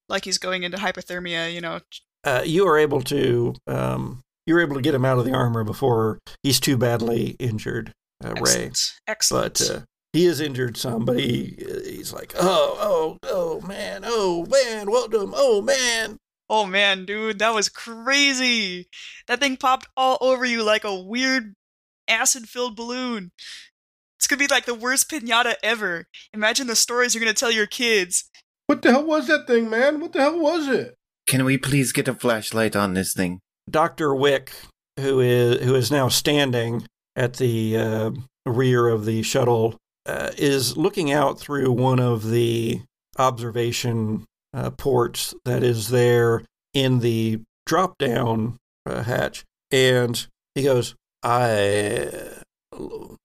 like 0.09 0.25
he's 0.25 0.37
going 0.37 0.63
into 0.63 0.77
hypothermia. 0.77 1.53
You 1.53 1.61
know. 1.61 1.79
Uh, 2.23 2.41
you 2.43 2.67
are 2.67 2.77
able 2.77 3.01
to 3.01 3.53
um, 3.67 4.21
you're 4.45 4.61
able 4.61 4.75
to 4.75 4.81
get 4.81 4.95
him 4.95 5.05
out 5.05 5.17
of 5.17 5.25
the 5.25 5.33
armor 5.33 5.63
before 5.63 6.19
he's 6.43 6.59
too 6.59 6.77
badly 6.77 7.35
injured, 7.39 7.91
uh, 8.23 8.33
Ray. 8.41 8.65
Excellent. 8.65 8.93
Excellent. 9.07 9.59
but 9.59 9.71
uh, 9.71 9.81
he 10.13 10.25
is 10.25 10.39
injured 10.39 10.77
some. 10.77 11.05
But 11.05 11.19
he 11.19 11.55
he's 11.85 12.13
like, 12.13 12.33
oh, 12.37 12.77
oh, 12.79 13.17
oh 13.23 13.61
man, 13.61 14.03
oh 14.05 14.45
man, 14.45 14.89
welcome, 14.89 15.33
oh 15.35 15.61
man. 15.61 16.17
oh 16.49 16.65
man, 16.65 17.05
dude, 17.05 17.39
that 17.39 17.53
was 17.53 17.69
crazy. 17.69 18.87
That 19.27 19.39
thing 19.39 19.57
popped 19.57 19.87
all 19.97 20.17
over 20.21 20.45
you 20.45 20.63
like 20.63 20.83
a 20.83 20.95
weird 20.95 21.53
acid-filled 22.07 22.75
balloon. 22.75 23.31
It's 24.17 24.27
gonna 24.27 24.39
be 24.39 24.47
like 24.47 24.65
the 24.65 24.73
worst 24.73 25.09
pinata 25.09 25.55
ever. 25.61 26.07
Imagine 26.33 26.67
the 26.67 26.75
stories 26.75 27.13
you're 27.13 27.23
gonna 27.23 27.33
tell 27.33 27.51
your 27.51 27.67
kids. 27.67 28.29
What 28.67 28.81
the 28.81 28.91
hell 28.91 29.05
was 29.05 29.27
that 29.27 29.47
thing, 29.47 29.69
man? 29.69 29.99
What 29.99 30.13
the 30.13 30.21
hell 30.21 30.39
was 30.39 30.67
it? 30.67 30.95
Can 31.27 31.43
we 31.45 31.57
please 31.57 31.91
get 31.91 32.07
a 32.07 32.13
flashlight 32.13 32.75
on 32.75 32.93
this 32.93 33.13
thing? 33.13 33.39
Dr. 33.69 34.13
Wick, 34.13 34.51
who 34.99 35.19
is 35.19 35.63
who 35.63 35.75
is 35.75 35.91
now 35.91 36.07
standing 36.07 36.87
at 37.15 37.35
the 37.35 37.77
uh, 37.77 38.11
rear 38.45 38.87
of 38.87 39.05
the 39.05 39.23
shuttle, 39.23 39.77
uh, 40.05 40.31
is 40.37 40.77
looking 40.77 41.11
out 41.11 41.39
through 41.39 41.71
one 41.71 41.99
of 41.99 42.29
the 42.29 42.81
observation 43.17 44.25
uh, 44.53 44.69
ports 44.71 45.33
that 45.45 45.63
is 45.63 45.89
there 45.89 46.43
in 46.73 46.99
the 46.99 47.41
drop 47.65 47.97
down 47.97 48.57
uh, 48.85 49.03
hatch, 49.03 49.43
and 49.71 50.27
he 50.53 50.63
goes, 50.63 50.95
"I 51.25 52.09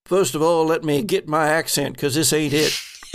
first 0.07 0.35
of 0.35 0.43
all, 0.43 0.65
let 0.65 0.83
me 0.83 1.03
get 1.03 1.29
my 1.29 1.49
accent 1.49 1.95
because 1.95 2.15
this 2.15 2.33
ain't 2.33 2.55
it." 2.55 2.73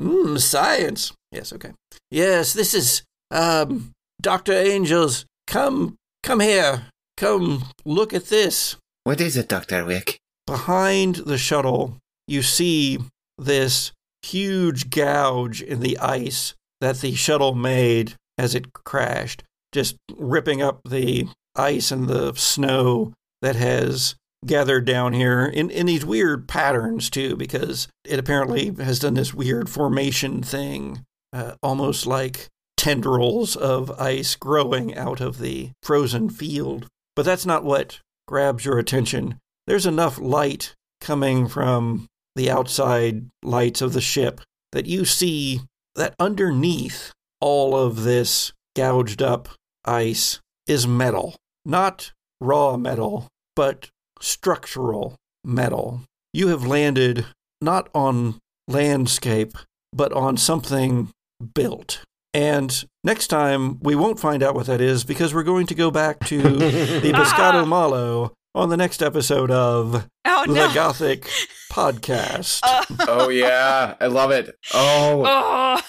mm, 0.00 0.38
science. 0.38 1.12
Yes, 1.32 1.52
okay. 1.52 1.72
Yes, 2.10 2.52
this 2.52 2.74
is 2.74 3.02
um, 3.30 3.92
Doctor 4.20 4.52
Angels. 4.52 5.24
Come, 5.46 5.96
come 6.22 6.40
here. 6.40 6.86
Come 7.16 7.64
look 7.84 8.12
at 8.12 8.26
this. 8.26 8.76
What 9.04 9.20
is 9.20 9.36
it, 9.36 9.48
Doctor 9.48 9.84
Wick? 9.84 10.18
Behind 10.46 11.16
the 11.16 11.38
shuttle, 11.38 11.96
you 12.26 12.42
see 12.42 12.98
this 13.38 13.92
huge 14.22 14.90
gouge 14.90 15.62
in 15.62 15.80
the 15.80 15.98
ice 15.98 16.54
that 16.80 17.00
the 17.00 17.14
shuttle 17.14 17.54
made 17.54 18.14
as 18.38 18.54
it 18.54 18.72
crashed, 18.72 19.42
just 19.72 19.96
ripping 20.16 20.60
up 20.60 20.80
the 20.84 21.28
ice 21.58 21.90
and 21.90 22.08
the 22.08 22.34
snow 22.34 23.12
that 23.42 23.56
has 23.56 24.14
gathered 24.44 24.84
down 24.84 25.12
here 25.12 25.44
in, 25.44 25.70
in 25.70 25.86
these 25.86 26.04
weird 26.04 26.46
patterns, 26.46 27.10
too, 27.10 27.36
because 27.36 27.88
it 28.04 28.18
apparently 28.18 28.72
has 28.78 28.98
done 28.98 29.14
this 29.14 29.34
weird 29.34 29.68
formation 29.68 30.42
thing, 30.42 31.04
uh, 31.32 31.54
almost 31.62 32.06
like 32.06 32.48
tendrils 32.76 33.56
of 33.56 33.90
ice 34.00 34.36
growing 34.36 34.96
out 34.96 35.20
of 35.20 35.38
the 35.38 35.70
frozen 35.82 36.28
field. 36.28 36.86
But 37.14 37.24
that's 37.24 37.46
not 37.46 37.64
what 37.64 38.00
grabs 38.28 38.64
your 38.64 38.78
attention. 38.78 39.38
There's 39.66 39.86
enough 39.86 40.18
light 40.18 40.74
coming 41.00 41.48
from 41.48 42.06
the 42.36 42.50
outside 42.50 43.26
lights 43.42 43.80
of 43.80 43.92
the 43.92 44.00
ship 44.00 44.40
that 44.72 44.86
you 44.86 45.04
see 45.04 45.62
that 45.94 46.14
underneath 46.20 47.12
all 47.40 47.74
of 47.76 48.04
this 48.04 48.52
gouged 48.76 49.22
up 49.22 49.48
ice 49.84 50.40
is 50.66 50.86
metal. 50.86 51.36
Not 51.66 52.12
raw 52.40 52.76
metal, 52.76 53.26
but 53.56 53.90
structural 54.20 55.16
metal. 55.44 56.02
You 56.32 56.48
have 56.48 56.64
landed 56.64 57.26
not 57.60 57.88
on 57.92 58.38
landscape, 58.68 59.52
but 59.92 60.12
on 60.12 60.36
something 60.36 61.10
built. 61.56 62.04
And 62.32 62.84
next 63.02 63.26
time, 63.26 63.80
we 63.80 63.96
won't 63.96 64.20
find 64.20 64.44
out 64.44 64.54
what 64.54 64.66
that 64.66 64.80
is 64.80 65.02
because 65.02 65.34
we're 65.34 65.42
going 65.42 65.66
to 65.66 65.74
go 65.74 65.90
back 65.90 66.24
to 66.26 66.40
the 66.42 67.12
Pescado 67.12 67.66
Malo 67.66 68.32
on 68.54 68.68
the 68.68 68.76
next 68.76 69.02
episode 69.02 69.50
of 69.50 70.06
oh, 70.24 70.44
the. 70.46 70.70
Gothic 70.72 71.28
Podcast. 71.72 72.60
Uh, 72.62 72.84
Oh 73.08 73.28
yeah, 73.28 73.96
I 74.00 74.06
love 74.06 74.30
it. 74.30 74.54
Oh, 74.72 75.24
oh. 75.26 75.82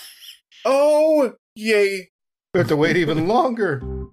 oh, 0.65 1.33
yay! 1.53 2.09
We 2.55 2.57
have 2.57 2.67
to 2.69 2.75
wait 2.75 2.97
even 2.97 3.27
longer. 3.27 4.07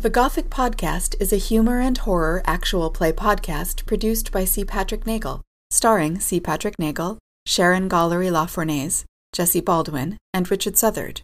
The 0.00 0.10
Gothic 0.10 0.48
Podcast 0.48 1.16
is 1.18 1.32
a 1.32 1.38
humor 1.38 1.80
and 1.80 1.98
horror 1.98 2.40
actual 2.44 2.88
play 2.88 3.10
podcast 3.10 3.84
produced 3.84 4.30
by 4.30 4.44
C. 4.44 4.64
Patrick 4.64 5.06
Neagle, 5.06 5.40
starring 5.72 6.20
C. 6.20 6.38
Patrick 6.38 6.76
Neagle, 6.78 7.18
Sharon 7.46 7.88
Gollery 7.88 8.30
LaFournese, 8.30 9.02
Jesse 9.32 9.60
Baldwin, 9.60 10.16
and 10.32 10.48
Richard 10.48 10.76
Southard. 10.76 11.22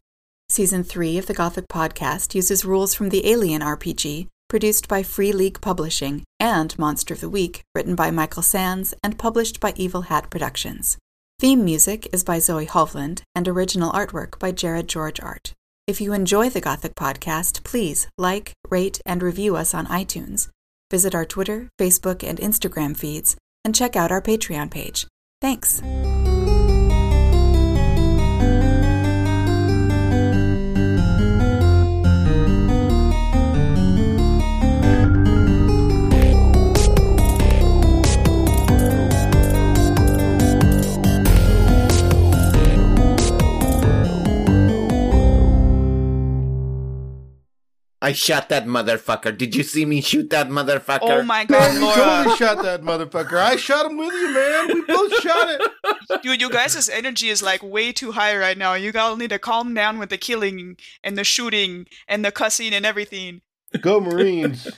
Season 0.48 0.82
3 0.82 1.18
of 1.18 1.26
the 1.26 1.34
Gothic 1.34 1.68
Podcast 1.68 2.34
uses 2.34 2.64
rules 2.64 2.94
from 2.94 3.10
the 3.10 3.30
Alien 3.30 3.62
RPG, 3.62 4.26
produced 4.48 4.88
by 4.88 5.04
Free 5.04 5.30
League 5.30 5.60
Publishing, 5.60 6.24
and 6.40 6.76
Monster 6.76 7.14
of 7.14 7.20
the 7.20 7.30
Week, 7.30 7.62
written 7.76 7.94
by 7.94 8.10
Michael 8.10 8.42
Sands 8.42 8.92
and 9.04 9.16
published 9.16 9.60
by 9.60 9.72
Evil 9.76 10.02
Hat 10.02 10.30
Productions. 10.30 10.98
Theme 11.38 11.64
music 11.64 12.08
is 12.12 12.24
by 12.24 12.40
Zoe 12.40 12.66
Hovland 12.66 13.22
and 13.36 13.46
original 13.46 13.92
artwork 13.92 14.40
by 14.40 14.50
Jared 14.50 14.88
George 14.88 15.20
Art. 15.20 15.52
If 15.86 16.00
you 16.00 16.14
enjoy 16.14 16.48
the 16.48 16.62
Gothic 16.62 16.94
Podcast, 16.94 17.62
please 17.62 18.08
like, 18.16 18.52
rate, 18.70 19.02
and 19.04 19.22
review 19.22 19.54
us 19.54 19.74
on 19.74 19.86
iTunes. 19.88 20.48
Visit 20.90 21.14
our 21.14 21.26
Twitter, 21.26 21.68
Facebook, 21.78 22.26
and 22.26 22.38
Instagram 22.38 22.96
feeds, 22.96 23.36
and 23.66 23.74
check 23.74 23.94
out 23.94 24.10
our 24.10 24.22
Patreon 24.22 24.70
page. 24.70 25.06
Thanks. 25.42 25.82
I 48.04 48.12
shot 48.12 48.50
that 48.50 48.66
motherfucker. 48.66 49.34
Did 49.34 49.56
you 49.56 49.62
see 49.62 49.86
me 49.86 50.02
shoot 50.02 50.28
that 50.28 50.50
motherfucker? 50.50 50.98
oh 51.04 51.22
my 51.22 51.46
god, 51.46 51.72
Man, 51.72 51.80
god, 51.80 51.96
you 51.96 52.02
totally 52.02 52.36
shot 52.36 52.62
that 52.62 52.82
motherfucker. 52.82 53.38
I 53.38 53.56
shot 53.56 53.86
him 53.86 53.96
with 53.96 54.12
you, 54.12 54.34
man. 54.34 54.68
We 54.74 54.82
both 54.82 55.14
shot 55.22 55.48
it. 55.48 56.22
Dude, 56.22 56.42
you 56.42 56.50
guys' 56.50 56.90
energy 56.90 57.30
is 57.30 57.42
like 57.42 57.62
way 57.62 57.92
too 57.92 58.12
high 58.12 58.36
right 58.36 58.58
now. 58.58 58.74
You 58.74 58.92
all 58.94 59.16
need 59.16 59.30
to 59.30 59.38
calm 59.38 59.72
down 59.72 59.98
with 59.98 60.10
the 60.10 60.18
killing 60.18 60.76
and 61.02 61.16
the 61.16 61.24
shooting 61.24 61.86
and 62.06 62.22
the 62.22 62.30
cussing 62.30 62.74
and 62.74 62.84
everything. 62.84 63.40
Go 63.80 64.00
Marines. 64.00 64.70